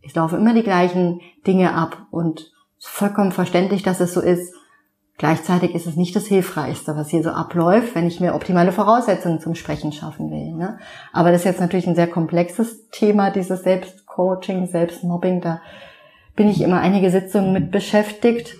Ich 0.02 0.15
laufe 0.15 0.36
immer 0.36 0.54
die 0.54 0.63
gleichen 0.63 1.21
Dinge 1.45 1.73
ab 1.76 2.08
und 2.10 2.52
vollkommen 2.80 3.32
verständlich, 3.32 3.84
dass 3.84 4.02
es 4.02 4.13
so 4.13 4.19
ist. 4.19 4.54
Gleichzeitig 5.17 5.76
ist 5.76 5.86
es 5.86 5.95
nicht 5.95 6.15
das 6.15 6.26
Hilfreichste, 6.26 6.95
was 6.95 7.10
hier 7.10 7.21
so 7.21 7.30
abläuft, 7.30 7.93
wenn 7.93 8.08
ich 8.08 8.19
mir 8.19 8.34
optimale 8.34 8.71
Voraussetzungen 8.71 9.39
zum 9.39 9.54
Sprechen 9.54 9.91
schaffen 9.91 10.32
will. 10.32 10.54
Ne? 10.54 10.80
Aber 11.12 11.32
das 11.32 11.41
ist 11.41 11.45
jetzt 11.45 11.62
natürlich 11.62 11.88
ein 11.88 11.95
sehr 11.95 12.08
komplexes 12.08 12.89
Thema, 12.89 13.30
dieses 13.30 13.63
Selbstcoaching, 13.63 14.67
Selbstmobbing. 14.67 15.41
Da 15.41 15.62
bin 16.36 16.49
ich 16.49 16.62
immer 16.62 16.80
einige 16.80 17.12
Sitzungen 17.12 17.54
mit 17.54 17.71
beschäftigt. 17.71 18.56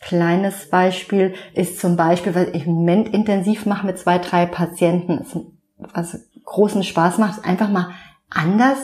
Kleines 0.00 0.70
Beispiel 0.70 1.34
ist 1.52 1.78
zum 1.78 1.96
Beispiel, 1.96 2.34
weil 2.34 2.56
ich 2.56 2.66
im 2.66 2.72
Moment 2.72 3.12
intensiv 3.12 3.66
mache 3.66 3.86
mit 3.86 3.98
zwei, 3.98 4.18
drei 4.18 4.46
Patienten, 4.46 5.24
was 5.76 6.18
großen 6.44 6.82
Spaß 6.82 7.18
macht, 7.18 7.44
einfach 7.44 7.68
mal 7.68 7.90
anders 8.30 8.78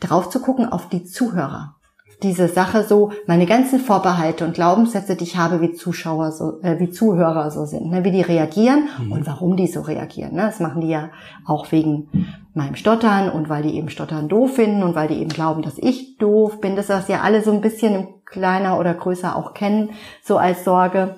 drauf 0.00 0.28
zu 0.28 0.40
gucken 0.40 0.70
auf 0.70 0.88
die 0.88 1.04
Zuhörer 1.04 1.76
diese 2.22 2.48
Sache 2.48 2.84
so, 2.84 3.12
meine 3.26 3.46
ganzen 3.46 3.80
Vorbehalte 3.80 4.44
und 4.44 4.54
Glaubenssätze, 4.54 5.16
die 5.16 5.24
ich 5.24 5.36
habe, 5.36 5.60
wie 5.60 5.72
Zuschauer 5.72 6.32
so, 6.32 6.60
äh, 6.62 6.78
wie 6.78 6.90
Zuhörer 6.90 7.50
so 7.50 7.64
sind, 7.64 7.90
ne, 7.90 8.04
wie 8.04 8.10
die 8.10 8.22
reagieren 8.22 8.88
mhm. 8.98 9.12
und 9.12 9.26
warum 9.26 9.56
die 9.56 9.66
so 9.66 9.80
reagieren. 9.80 10.34
Ne? 10.34 10.42
Das 10.42 10.60
machen 10.60 10.80
die 10.80 10.88
ja 10.88 11.10
auch 11.46 11.72
wegen 11.72 12.08
meinem 12.54 12.76
Stottern 12.76 13.30
und 13.30 13.48
weil 13.48 13.62
die 13.62 13.76
eben 13.76 13.88
Stottern 13.88 14.28
doof 14.28 14.54
finden 14.54 14.82
und 14.82 14.94
weil 14.94 15.08
die 15.08 15.18
eben 15.18 15.30
glauben, 15.30 15.62
dass 15.62 15.78
ich 15.78 16.18
doof 16.18 16.60
bin. 16.60 16.76
Das 16.76 16.86
das 16.86 17.08
ja 17.08 17.22
alle 17.22 17.42
so 17.42 17.52
ein 17.52 17.60
bisschen 17.60 18.08
kleiner 18.24 18.78
oder 18.78 18.94
größer 18.94 19.36
auch 19.36 19.54
kennen, 19.54 19.90
so 20.22 20.38
als 20.38 20.64
Sorge. 20.64 21.16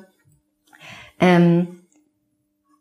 Ähm, 1.21 1.81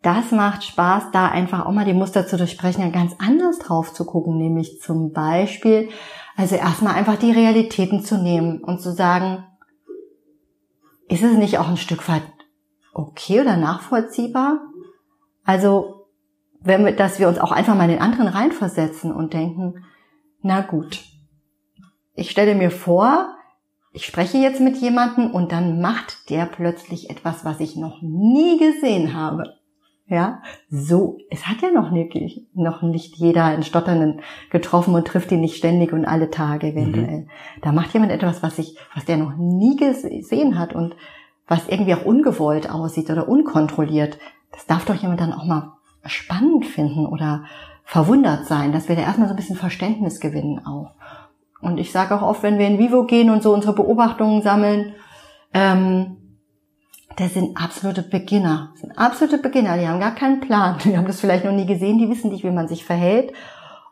das 0.04 0.32
macht 0.32 0.66
Spaß, 0.66 1.12
da 1.14 1.30
einfach 1.30 1.66
auch 1.66 1.72
mal 1.72 1.86
die 1.86 1.94
Muster 1.94 2.28
zu 2.28 2.36
durchbrechen 2.36 2.84
und 2.84 2.92
ganz 2.92 3.14
anders 3.20 3.58
drauf 3.60 3.94
zu 3.94 4.06
gucken, 4.06 4.38
nämlich 4.38 4.82
zum 4.82 5.14
Beispiel, 5.14 5.90
also 6.36 6.56
erstmal 6.56 6.96
einfach 6.96 7.18
die 7.18 7.32
Realitäten 7.32 8.04
zu 8.04 8.18
nehmen 8.18 8.64
und 8.64 8.82
zu 8.82 8.92
sagen, 8.92 9.46
ist 11.08 11.24
es 11.24 11.38
nicht 11.38 11.58
auch 11.58 11.68
ein 11.68 11.78
Stück 11.78 12.08
weit 12.10 12.24
okay 12.94 13.42
oder 13.42 13.58
nachvollziehbar? 13.58 14.62
Also, 15.44 16.08
wenn 16.62 16.86
wir, 16.86 16.96
dass 16.96 17.20
wir 17.20 17.28
uns 17.28 17.38
auch 17.38 17.52
einfach 17.52 17.76
mal 17.76 17.86
in 17.86 17.92
den 17.92 18.02
anderen 18.02 18.28
reinversetzen 18.28 19.14
und 19.14 19.34
denken, 19.34 19.84
na 20.42 20.62
gut, 20.62 21.04
ich 22.16 22.32
stelle 22.32 22.56
mir 22.56 22.72
vor, 22.72 23.36
ich 23.92 24.06
spreche 24.06 24.38
jetzt 24.38 24.60
mit 24.60 24.78
jemandem 24.78 25.32
und 25.32 25.52
dann 25.52 25.82
macht 25.82 26.30
der 26.30 26.46
plötzlich 26.46 27.10
etwas, 27.10 27.46
was 27.46 27.60
ich 27.60 27.76
noch 27.76 28.02
nie 28.02 28.58
gesehen 28.58 29.14
habe. 29.14 29.56
Ja, 30.06 30.42
so, 30.70 31.18
es 31.30 31.48
hat 31.48 31.62
ja 31.62 31.72
noch 31.72 31.90
nicht, 31.90 32.42
noch 32.54 32.82
nicht 32.82 33.16
jeder 33.16 33.46
einen 33.46 33.64
Stotternden 33.64 34.22
getroffen 34.50 34.94
und 34.96 35.08
trifft 35.08 35.32
ihn 35.32 35.40
nicht 35.40 35.56
ständig 35.56 35.94
und 35.94 36.06
alle 36.06 36.30
Tage 36.30 36.68
eventuell. 36.68 37.22
Mhm. 37.22 37.30
Da 37.62 37.72
macht 37.72 37.94
jemand 37.94 38.12
etwas, 38.12 38.44
was 38.44 38.60
ich, 38.60 38.78
was 38.94 39.06
der 39.06 39.18
noch 39.18 39.38
nie 39.38 39.78
gesehen 39.78 40.60
hat 40.60 40.76
und 40.76 40.96
was 41.48 41.70
irgendwie 41.70 41.96
auch 41.96 42.06
ungewollt 42.06 42.70
aussieht 42.70 43.10
oder 43.10 43.30
unkontrolliert. 43.30 44.18
Das 44.52 44.66
darf 44.66 44.86
doch 44.86 44.96
jemand 44.96 45.22
dann 45.22 45.34
auch 45.34 45.46
mal 45.46 45.74
spannend 46.06 46.66
finden 46.66 47.06
oder 47.06 47.46
verwundert 47.86 48.46
sein, 48.46 48.74
dass 48.74 48.90
wir 48.90 48.96
da 48.96 49.04
erstmal 49.04 49.28
so 49.30 49.34
ein 49.34 49.38
bisschen 49.38 49.56
Verständnis 49.56 50.20
gewinnen 50.20 50.66
auch. 50.66 50.92
Und 51.62 51.78
ich 51.78 51.94
sage 51.94 52.16
auch 52.16 52.22
oft, 52.22 52.44
wenn 52.44 52.60
wir 52.60 52.68
in 52.68 52.78
Vivo 52.78 53.06
gehen 53.06 53.30
und 53.30 53.42
so 53.42 53.54
unsere 53.54 53.74
Beobachtungen 53.74 54.42
sammeln, 54.42 54.94
ähm, 55.54 56.18
das 57.18 57.34
sind 57.34 57.58
absolute 57.58 58.02
Beginner. 58.02 58.70
Das 58.74 58.82
sind 58.82 58.98
absolute 58.98 59.38
Beginner. 59.38 59.78
Die 59.78 59.88
haben 59.88 60.00
gar 60.00 60.16
keinen 60.16 60.40
Plan. 60.40 60.78
Die 60.84 60.98
haben 60.98 61.08
das 61.08 61.20
vielleicht 61.20 61.46
noch 61.46 61.52
nie 61.52 61.66
gesehen. 61.66 62.00
Die 62.00 62.10
wissen 62.10 62.32
nicht, 62.32 62.44
wie 62.44 62.52
man 62.52 62.68
sich 62.68 62.86
verhält. 62.86 63.34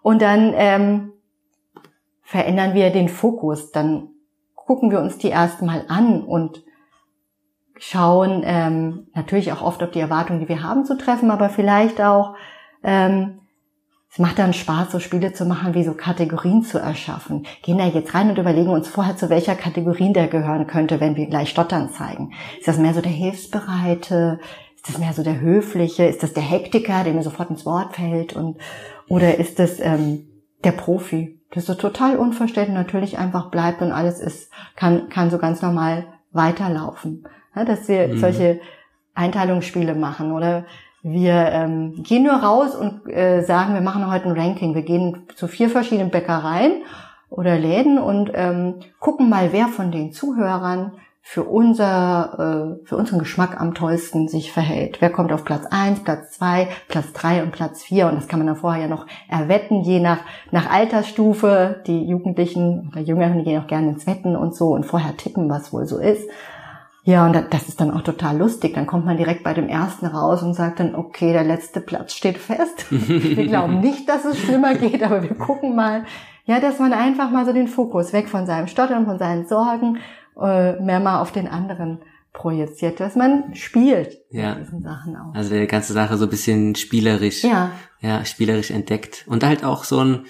Und 0.02 0.22
dann 0.22 0.54
ähm, 0.56 1.14
verändern 2.24 2.74
wir 2.74 2.90
den 2.92 3.10
Fokus. 3.10 3.72
Dann 3.72 4.10
gucken 4.56 4.90
wir 4.90 5.00
uns 5.00 5.18
die 5.18 5.30
erstmal 5.30 5.86
an 5.88 6.24
und 6.24 6.64
schauen 7.78 8.44
ähm, 8.46 9.08
natürlich 9.14 9.52
auch 9.52 9.62
oft, 9.62 9.82
ob 9.84 9.92
die 9.92 10.00
Erwartungen, 10.00 10.40
die 10.40 10.50
wir 10.50 10.64
haben, 10.64 10.86
zu 10.86 10.98
treffen, 10.98 11.32
aber 11.32 11.50
vielleicht 11.50 12.00
auch 12.00 12.36
ähm, 12.84 13.41
es 14.12 14.20
macht 14.20 14.40
dann 14.40 14.52
Spaß, 14.52 14.92
so 14.92 15.00
Spiele 15.00 15.32
zu 15.32 15.46
machen, 15.46 15.74
wie 15.74 15.86
so 15.86 15.94
Kategorien 15.94 16.64
zu 16.64 16.78
erschaffen. 16.78 17.48
Gehen 17.62 17.78
da 17.78 17.86
jetzt 17.86 18.14
rein 18.14 18.30
und 18.30 18.38
überlegen 18.38 18.70
uns 18.70 18.90
vorher, 18.90 19.16
zu 19.16 19.30
welcher 19.30 19.56
Kategorie 19.56 20.12
der 20.12 20.28
gehören 20.28 20.68
könnte, 20.68 21.00
wenn 21.00 21.16
wir 21.16 21.28
gleich 21.28 21.50
Stottern 21.50 21.90
zeigen. 21.90 22.34
Ist 22.60 22.68
das 22.68 22.78
mehr 22.78 22.94
so 22.94 23.00
der 23.00 23.12
Hilfsbereite? 23.12 24.42
Ist 24.76 24.90
das 24.90 24.98
mehr 24.98 25.14
so 25.14 25.24
der 25.24 25.40
Höfliche? 25.40 26.04
Ist 26.04 26.24
das 26.24 26.34
der 26.34 26.44
Hektiker, 26.44 27.06
der 27.06 27.14
mir 27.14 27.24
sofort 27.24 27.52
ins 27.52 27.66
Wort 27.66 27.96
fällt? 27.96 28.34
Und, 28.34 28.58
oder 29.08 29.38
ist 29.38 29.60
das 29.60 29.80
ähm, 29.80 30.28
der 30.66 30.74
Profi, 30.74 31.40
der 31.56 31.62
so 31.62 31.74
total 31.74 32.18
unverständlich 32.18 32.76
natürlich 32.76 33.18
einfach 33.18 33.50
bleibt 33.50 33.82
und 33.82 33.94
alles 33.94 34.20
ist, 34.20 34.52
kann, 34.76 35.08
kann 35.08 35.30
so 35.30 35.38
ganz 35.38 35.62
normal 35.62 36.06
weiterlaufen. 36.34 37.26
Ja, 37.56 37.64
dass 37.64 37.88
wir 37.88 38.10
mhm. 38.10 38.20
solche 38.20 38.60
Einteilungsspiele 39.14 39.96
machen 39.96 40.34
oder 40.34 40.66
wir 41.04 41.34
ähm, 41.34 42.04
gehen 42.04 42.24
nur 42.24 42.34
raus 42.34 42.76
und 42.76 43.10
äh, 43.10 43.42
sagen, 43.42 43.74
wir 43.74 43.82
machen 43.82 44.10
heute 44.10 44.26
ein 44.26 44.40
Ranking. 44.40 44.76
Wir 44.76 44.84
gehen 44.84 45.24
zu 45.36 45.48
vier 45.48 45.70
verschiedenen 45.70 46.12
Bäckereien 46.12 46.84
oder 47.30 47.58
Läden 47.58 47.98
und 47.98 48.32
ähm, 48.36 48.76
gucken 49.00 49.30
mal, 49.30 49.52
wer 49.52 49.68
von 49.68 49.92
den 49.92 50.12
Zuhörern 50.12 50.92
für 51.24 51.44
unser 51.44 52.80
äh, 52.82 52.86
für 52.86 52.98
unseren 52.98 53.20
Geschmack 53.20 53.60
am 53.60 53.74
tollsten 53.74 54.28
sich 54.28 54.52
verhält. 54.52 55.02
Wer 55.02 55.12
kommt 55.12 55.32
auf 55.32 55.46
Platz 55.46 55.66
eins, 55.70 56.04
Platz 56.04 56.32
zwei, 56.32 56.68
Platz 56.88 57.14
drei 57.14 57.42
und 57.44 57.52
Platz 57.52 57.84
vier 57.84 58.08
und 58.08 58.16
das 58.16 58.28
kann 58.28 58.40
man 58.40 58.48
dann 58.48 58.56
vorher 58.56 58.84
ja 58.84 58.88
noch 58.88 59.06
erwetten, 59.30 59.82
je 59.82 60.00
nach 60.00 60.20
nach 60.52 60.70
Altersstufe. 60.70 61.82
Die 61.88 62.06
Jugendlichen 62.06 62.90
oder 62.92 63.02
Jüngeren 63.02 63.44
gehen 63.44 63.62
auch 63.62 63.68
gerne 63.68 63.90
ins 63.90 64.08
Wetten 64.08 64.36
und 64.36 64.56
so 64.56 64.74
und 64.74 64.86
vorher 64.86 65.16
tippen, 65.16 65.50
was 65.50 65.72
wohl 65.72 65.86
so 65.86 66.00
ist. 66.00 66.28
Ja, 67.04 67.26
und 67.26 67.34
das 67.50 67.68
ist 67.68 67.82
dann 67.82 67.92
auch 67.92 68.02
total 68.02 68.38
lustig. 68.38 68.76
Dann 68.76 68.86
kommt 68.86 69.06
man 69.06 69.18
direkt 69.18 69.44
bei 69.44 69.54
dem 69.54 69.68
ersten 69.68 70.06
raus 70.06 70.44
und 70.44 70.54
sagt 70.54 70.80
dann, 70.80 70.94
okay, 70.94 71.34
der 71.34 71.44
letzte 71.44 71.82
Platz 71.82 72.14
steht 72.14 72.38
fest. 72.38 72.86
wir 72.90 73.48
glauben 73.48 73.80
nicht, 73.80 74.08
dass 74.08 74.24
es 74.24 74.38
schlimmer 74.38 74.76
geht, 74.76 75.02
aber 75.02 75.24
wir 75.24 75.36
gucken 75.36 75.76
mal. 75.76 76.06
Ja, 76.46 76.60
dass 76.60 76.80
man 76.80 76.94
einfach 76.94 77.32
mal 77.32 77.46
so 77.46 77.54
den 77.54 77.68
Fokus 77.68 78.14
weg 78.14 78.30
von 78.30 78.46
seinem 78.46 78.68
Stottern, 78.68 79.06
von 79.06 79.18
seinen 79.18 79.48
Sorgen, 79.48 79.98
äh, 80.40 80.80
mehr 80.80 81.00
mal 81.00 81.22
auf 81.22 81.32
den 81.32 81.48
anderen 81.48 82.00
projiziert, 82.34 83.00
dass 83.00 83.16
man 83.16 83.56
spielt 83.56 84.18
ja. 84.30 84.56
mit 84.56 84.66
diesen 84.66 84.82
Sachen 84.82 85.16
auch. 85.16 85.34
Also 85.34 85.54
die 85.54 85.68
ganze 85.68 85.94
Sache 85.94 86.18
so 86.18 86.26
ein 86.26 86.30
bisschen 86.30 86.76
spielerisch. 86.76 87.44
Ja. 87.44 87.72
Ja, 88.00 88.26
spielerisch 88.26 88.72
entdeckt. 88.72 89.26
Und 89.28 89.44
halt 89.44 89.64
auch 89.64 89.84
so 89.84 90.04
ein, 90.04 90.26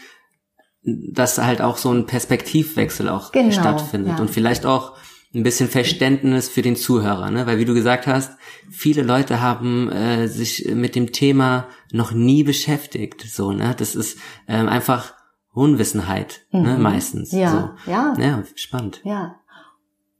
dass 0.83 1.37
halt 1.37 1.61
auch 1.61 1.77
so 1.77 1.91
ein 1.91 2.05
Perspektivwechsel 2.05 3.07
auch 3.07 3.31
genau, 3.31 3.51
stattfindet. 3.51 4.17
Ja. 4.17 4.21
Und 4.21 4.29
vielleicht 4.29 4.65
auch 4.65 4.97
ein 5.33 5.43
bisschen 5.43 5.69
Verständnis 5.69 6.49
für 6.49 6.61
den 6.61 6.75
Zuhörer, 6.75 7.31
ne? 7.31 7.47
Weil 7.47 7.57
wie 7.57 7.65
du 7.65 7.73
gesagt 7.73 8.05
hast, 8.05 8.37
viele 8.69 9.03
Leute 9.03 9.41
haben 9.41 9.89
äh, 9.89 10.27
sich 10.27 10.69
mit 10.73 10.95
dem 10.95 11.11
Thema 11.13 11.67
noch 11.91 12.11
nie 12.11 12.43
beschäftigt, 12.43 13.21
so 13.21 13.51
ne? 13.51 13.73
Das 13.77 13.95
ist 13.95 14.17
ähm, 14.47 14.67
einfach 14.67 15.13
Unwissenheit, 15.53 16.41
ne? 16.51 16.59
mhm. 16.59 16.65
ne? 16.65 16.77
Meistens. 16.77 17.31
Ja, 17.31 17.75
so. 17.85 17.91
ja. 17.91 18.13
Ja, 18.17 18.43
spannend. 18.55 19.01
Ja. 19.03 19.35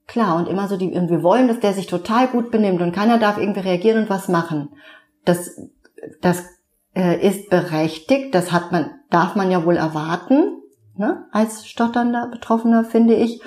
Klar, 0.07 0.35
und 0.35 0.47
immer 0.47 0.67
so 0.67 0.75
die, 0.75 0.91
wir 0.91 1.23
wollen, 1.23 1.47
dass 1.47 1.59
der 1.59 1.73
sich 1.73 1.87
total 1.87 2.27
gut 2.27 2.51
benimmt 2.51 2.81
und 2.81 2.91
keiner 2.93 3.17
darf 3.17 3.37
irgendwie 3.37 3.61
reagieren 3.61 4.03
und 4.03 4.09
was 4.09 4.27
machen. 4.27 4.69
Das, 5.23 5.57
das 6.19 6.43
äh, 6.93 7.25
ist 7.25 7.49
berechtigt, 7.49 8.35
das 8.35 8.51
hat 8.51 8.71
man, 8.71 8.91
darf 9.09 9.35
man 9.35 9.51
ja 9.51 9.63
wohl 9.63 9.77
erwarten, 9.77 10.57
ne? 10.97 11.25
als 11.31 11.65
stotternder 11.65 12.27
Betroffener, 12.27 12.83
finde 12.83 13.15
ich. 13.15 13.41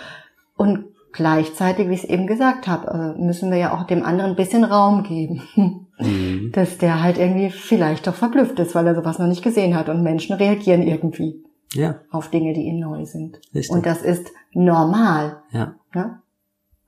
Und 0.57 0.94
Gleichzeitig, 1.15 1.89
wie 1.89 1.95
ich 1.95 2.03
es 2.03 2.11
eben 2.11 2.27
gesagt 2.27 2.67
habe, 2.67 3.15
äh, 3.17 3.23
müssen 3.23 3.53
wir 3.53 3.57
ja 3.57 3.73
auch 3.73 3.87
dem 3.87 4.05
anderen 4.05 4.33
ein 4.33 4.37
bisschen 4.37 4.65
Raum 4.65 5.05
geben. 5.05 5.43
Mhm. 5.97 6.51
Dass 6.51 6.79
der 6.79 7.05
halt 7.05 7.19
irgendwie 7.19 7.51
vielleicht 7.51 8.09
doch 8.09 8.17
verblüfft 8.17 8.59
ist, 8.59 8.75
weil 8.75 8.85
er 8.85 8.97
sowas 8.97 9.21
noch 9.21 9.29
nicht 9.29 9.45
gesehen 9.45 9.77
hat 9.77 9.89
und 9.89 10.03
Menschen 10.03 10.35
reagieren 10.35 10.83
irgendwie 10.83 11.45
ja. 11.73 12.01
auf 12.11 12.31
Dinge, 12.31 12.53
die 12.53 12.63
ihnen 12.63 12.81
neu 12.81 13.05
sind. 13.05 13.37
Richtig. 13.55 13.71
Und 13.71 13.87
das 13.87 14.03
ist 14.03 14.33
normal. 14.53 15.45
Ja. 15.53 15.77
ja. 15.95 16.21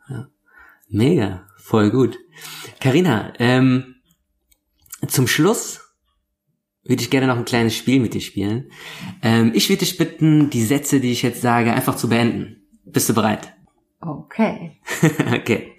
ja. 0.08 0.26
Mega, 0.88 1.44
voll 1.56 1.92
gut. 1.92 2.18
Karina, 2.80 3.32
ähm, 3.38 3.94
zum 5.06 5.28
Schluss 5.28 5.94
würde 6.82 7.00
ich 7.00 7.10
gerne 7.10 7.28
noch 7.28 7.38
ein 7.38 7.44
kleines 7.44 7.76
Spiel 7.76 8.00
mit 8.00 8.12
dir 8.12 8.20
spielen. 8.20 8.72
Ähm, 9.22 9.52
ich 9.54 9.68
würde 9.68 9.84
dich 9.84 9.98
bitten, 9.98 10.50
die 10.50 10.64
Sätze, 10.64 10.98
die 10.98 11.12
ich 11.12 11.22
jetzt 11.22 11.42
sage, 11.42 11.72
einfach 11.72 11.94
zu 11.94 12.08
beenden. 12.08 12.66
Bist 12.84 13.08
du 13.08 13.14
bereit? 13.14 13.55
Okay. 14.06 14.80
okay. 15.34 15.72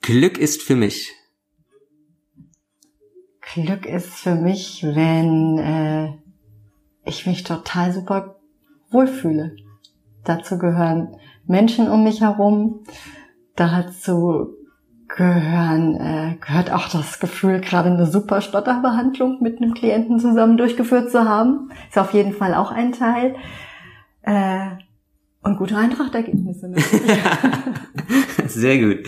Glück 0.00 0.38
ist 0.38 0.62
für 0.62 0.76
mich. 0.76 1.12
Glück 3.52 3.84
ist 3.84 4.14
für 4.14 4.36
mich, 4.36 4.84
wenn 4.84 5.58
äh, 5.58 6.12
ich 7.04 7.26
mich 7.26 7.42
total 7.42 7.92
super 7.92 8.36
wohlfühle. 8.90 9.56
Dazu 10.24 10.58
gehören 10.58 11.16
Menschen 11.46 11.88
um 11.88 12.04
mich 12.04 12.20
herum. 12.20 12.84
Dazu 13.56 14.54
gehören, 15.08 15.96
äh, 15.96 16.36
gehört 16.40 16.70
auch 16.70 16.88
das 16.88 17.18
Gefühl, 17.18 17.60
gerade 17.60 17.90
eine 17.90 18.06
super 18.06 18.40
Stotterbehandlung 18.40 19.42
mit 19.42 19.60
einem 19.60 19.74
Klienten 19.74 20.20
zusammen 20.20 20.56
durchgeführt 20.56 21.10
zu 21.10 21.28
haben. 21.28 21.70
Ist 21.88 21.98
auf 21.98 22.12
jeden 22.14 22.34
Fall 22.34 22.54
auch 22.54 22.70
ein 22.70 22.92
Teil. 22.92 23.34
Äh, 24.22 24.76
und 25.42 25.56
gute 25.56 25.76
Eintrachtergebnisse. 25.76 26.72
Sehr 28.46 28.78
gut. 28.78 29.06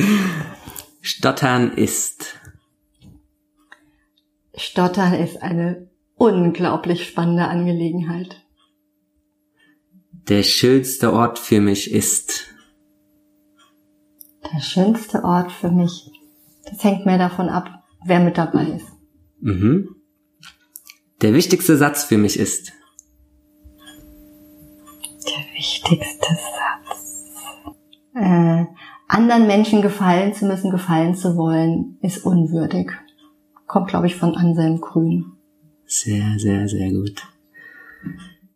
Stottern 1.01 1.73
ist. 1.73 2.39
Stottern 4.55 5.15
ist 5.15 5.43
eine 5.43 5.91
unglaublich 6.15 7.07
spannende 7.07 7.49
Angelegenheit. 7.49 8.45
Der 10.29 10.43
schönste 10.43 11.13
Ort 11.13 11.39
für 11.39 11.61
mich 11.61 11.91
ist. 11.91 12.47
Der 14.53 14.61
schönste 14.61 15.25
Ort 15.25 15.51
für 15.51 15.71
mich. 15.71 16.11
Das 16.65 16.83
hängt 16.85 17.07
mehr 17.07 17.19
davon 17.19 17.49
ab, 17.49 17.85
wer 18.05 18.21
mit 18.21 18.39
dabei 18.39 18.67
ist. 18.67 18.87
Mhm. 19.41 19.97
Der 21.23 21.35
wichtigste 21.35 21.77
Satz 21.77 22.05
für 22.05 22.19
mich 22.19 22.39
ist. 22.39 22.73
Wichtigste 25.63 26.27
Satz. 26.27 27.25
Äh, 28.17 28.65
anderen 29.07 29.47
Menschen 29.47 29.81
gefallen 29.81 30.35
zu 30.35 30.45
müssen, 30.45 30.73
gefallen 30.73 31.15
zu 31.15 31.37
wollen, 31.37 31.99
ist 32.03 32.27
unwürdig. 32.27 32.91
Kommt, 33.69 33.87
glaube 33.87 34.09
ich, 34.09 34.17
von 34.17 34.35
Anselm 34.35 34.81
Grün. 34.81 35.35
Sehr, 35.87 36.37
sehr, 36.39 36.67
sehr 36.67 36.91
gut. 36.91 37.23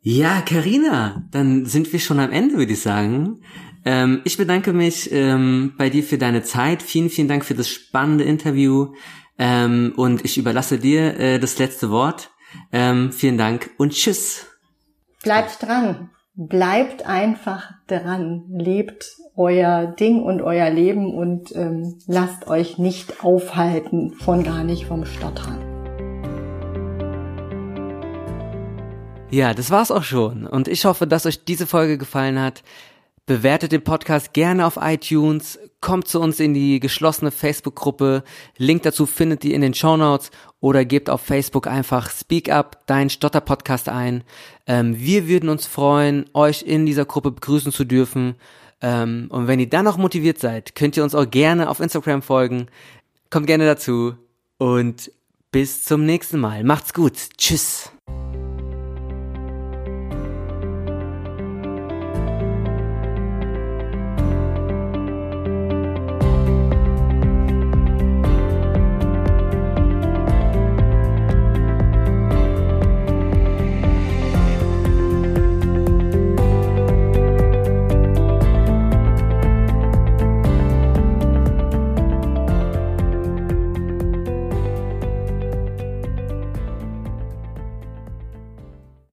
Ja, 0.03 0.41
Karina, 0.41 1.23
dann 1.31 1.65
sind 1.65 1.93
wir 1.93 2.01
schon 2.01 2.19
am 2.19 2.33
Ende, 2.33 2.57
würde 2.57 2.73
ich 2.73 2.81
sagen. 2.81 3.41
Ähm, 3.85 4.23
ich 4.25 4.37
bedanke 4.37 4.73
mich 4.73 5.13
ähm, 5.13 5.75
bei 5.79 5.91
dir 5.91 6.03
für 6.03 6.19
deine 6.19 6.43
Zeit. 6.43 6.83
Vielen, 6.83 7.09
vielen 7.09 7.29
Dank 7.29 7.45
für 7.45 7.55
das 7.55 7.69
spannende 7.69 8.25
Interview. 8.25 8.95
Ähm, 9.39 9.93
und 9.95 10.25
ich 10.25 10.39
überlasse 10.39 10.81
dir 10.81 11.21
äh, 11.21 11.39
das 11.39 11.57
letzte 11.61 11.91
Wort. 11.91 12.31
Ähm, 12.73 13.13
vielen 13.13 13.39
Dank 13.39 13.71
und 13.79 13.93
tschüss. 13.93 14.47
Bleibt 15.23 15.63
dran 15.63 16.11
bleibt 16.37 17.07
einfach 17.07 17.73
dran, 17.87 18.45
lebt 18.51 19.17
euer 19.37 19.87
Ding 19.87 20.23
und 20.23 20.43
euer 20.43 20.69
Leben 20.69 21.15
und 21.15 21.55
ähm, 21.57 21.99
lasst 22.07 22.47
euch 22.47 22.79
nicht 22.79 23.25
aufhalten 23.25 24.13
von 24.13 24.45
gar 24.45 24.63
nicht 24.63 24.87
vom 24.87 25.07
Stottern. 25.07 25.59
Ja, 29.31 29.55
das 29.55 29.71
war's 29.71 29.91
auch 29.91 30.05
schon 30.05 30.47
und 30.47 30.69
ich 30.69 30.85
hoffe, 30.85 31.07
dass 31.07 31.27
euch 31.27 31.45
diese 31.45 31.67
Folge 31.67 31.99
gefallen 31.99 32.41
hat. 32.41 32.63
Bewertet 33.27 33.73
den 33.73 33.83
Podcast 33.83 34.35
gerne 34.35 34.65
auf 34.65 34.79
iTunes, 34.81 35.59
kommt 35.81 36.07
zu 36.07 36.21
uns 36.21 36.39
in 36.39 36.55
die 36.55 36.79
geschlossene 36.79 37.33
Facebook-Gruppe. 37.33 38.23
Link 38.57 38.85
dazu 38.85 39.05
findet 39.05 39.45
ihr 39.45 39.53
in 39.57 39.63
den 39.63 39.75
Show 39.75 39.97
Notes 39.97 40.31
oder 40.61 40.85
gebt 40.85 41.11
auf 41.11 41.23
Facebook 41.23 41.67
einfach 41.67 42.09
Speak 42.09 42.49
Up, 42.49 42.87
dein 42.87 43.11
Stotter-Podcast 43.11 43.89
ein. 43.89 44.23
Ähm, 44.69 44.97
wir 44.97 45.27
würden 45.27 45.49
uns 45.49 45.67
freuen, 45.67 46.27
euch 46.35 46.63
in 46.63 46.87
dieser 46.87 47.05
Gruppe 47.05 47.33
begrüßen 47.33 47.73
zu 47.73 47.85
dürfen. 47.85 48.37
Ähm, 48.81 49.27
und 49.31 49.49
wenn 49.49 49.59
ihr 49.59 49.69
dann 49.69 49.87
noch 49.87 49.97
motiviert 49.97 50.39
seid, 50.39 50.77
könnt 50.77 50.97
ihr 50.97 51.03
uns 51.03 51.17
auch 51.17 51.29
gerne 51.29 51.69
auf 51.69 51.81
Instagram 51.81 52.23
folgen. 52.23 52.69
Kommt 53.31 53.49
gerne 53.49 53.67
dazu 53.67 54.15
und 54.59 55.11
bis 55.51 55.85
zum 55.85 56.07
nächsten 56.07 56.39
Mal. 56.39 56.63
Macht's 56.63 56.95
gut. 56.95 57.15
Tschüss. 57.37 57.91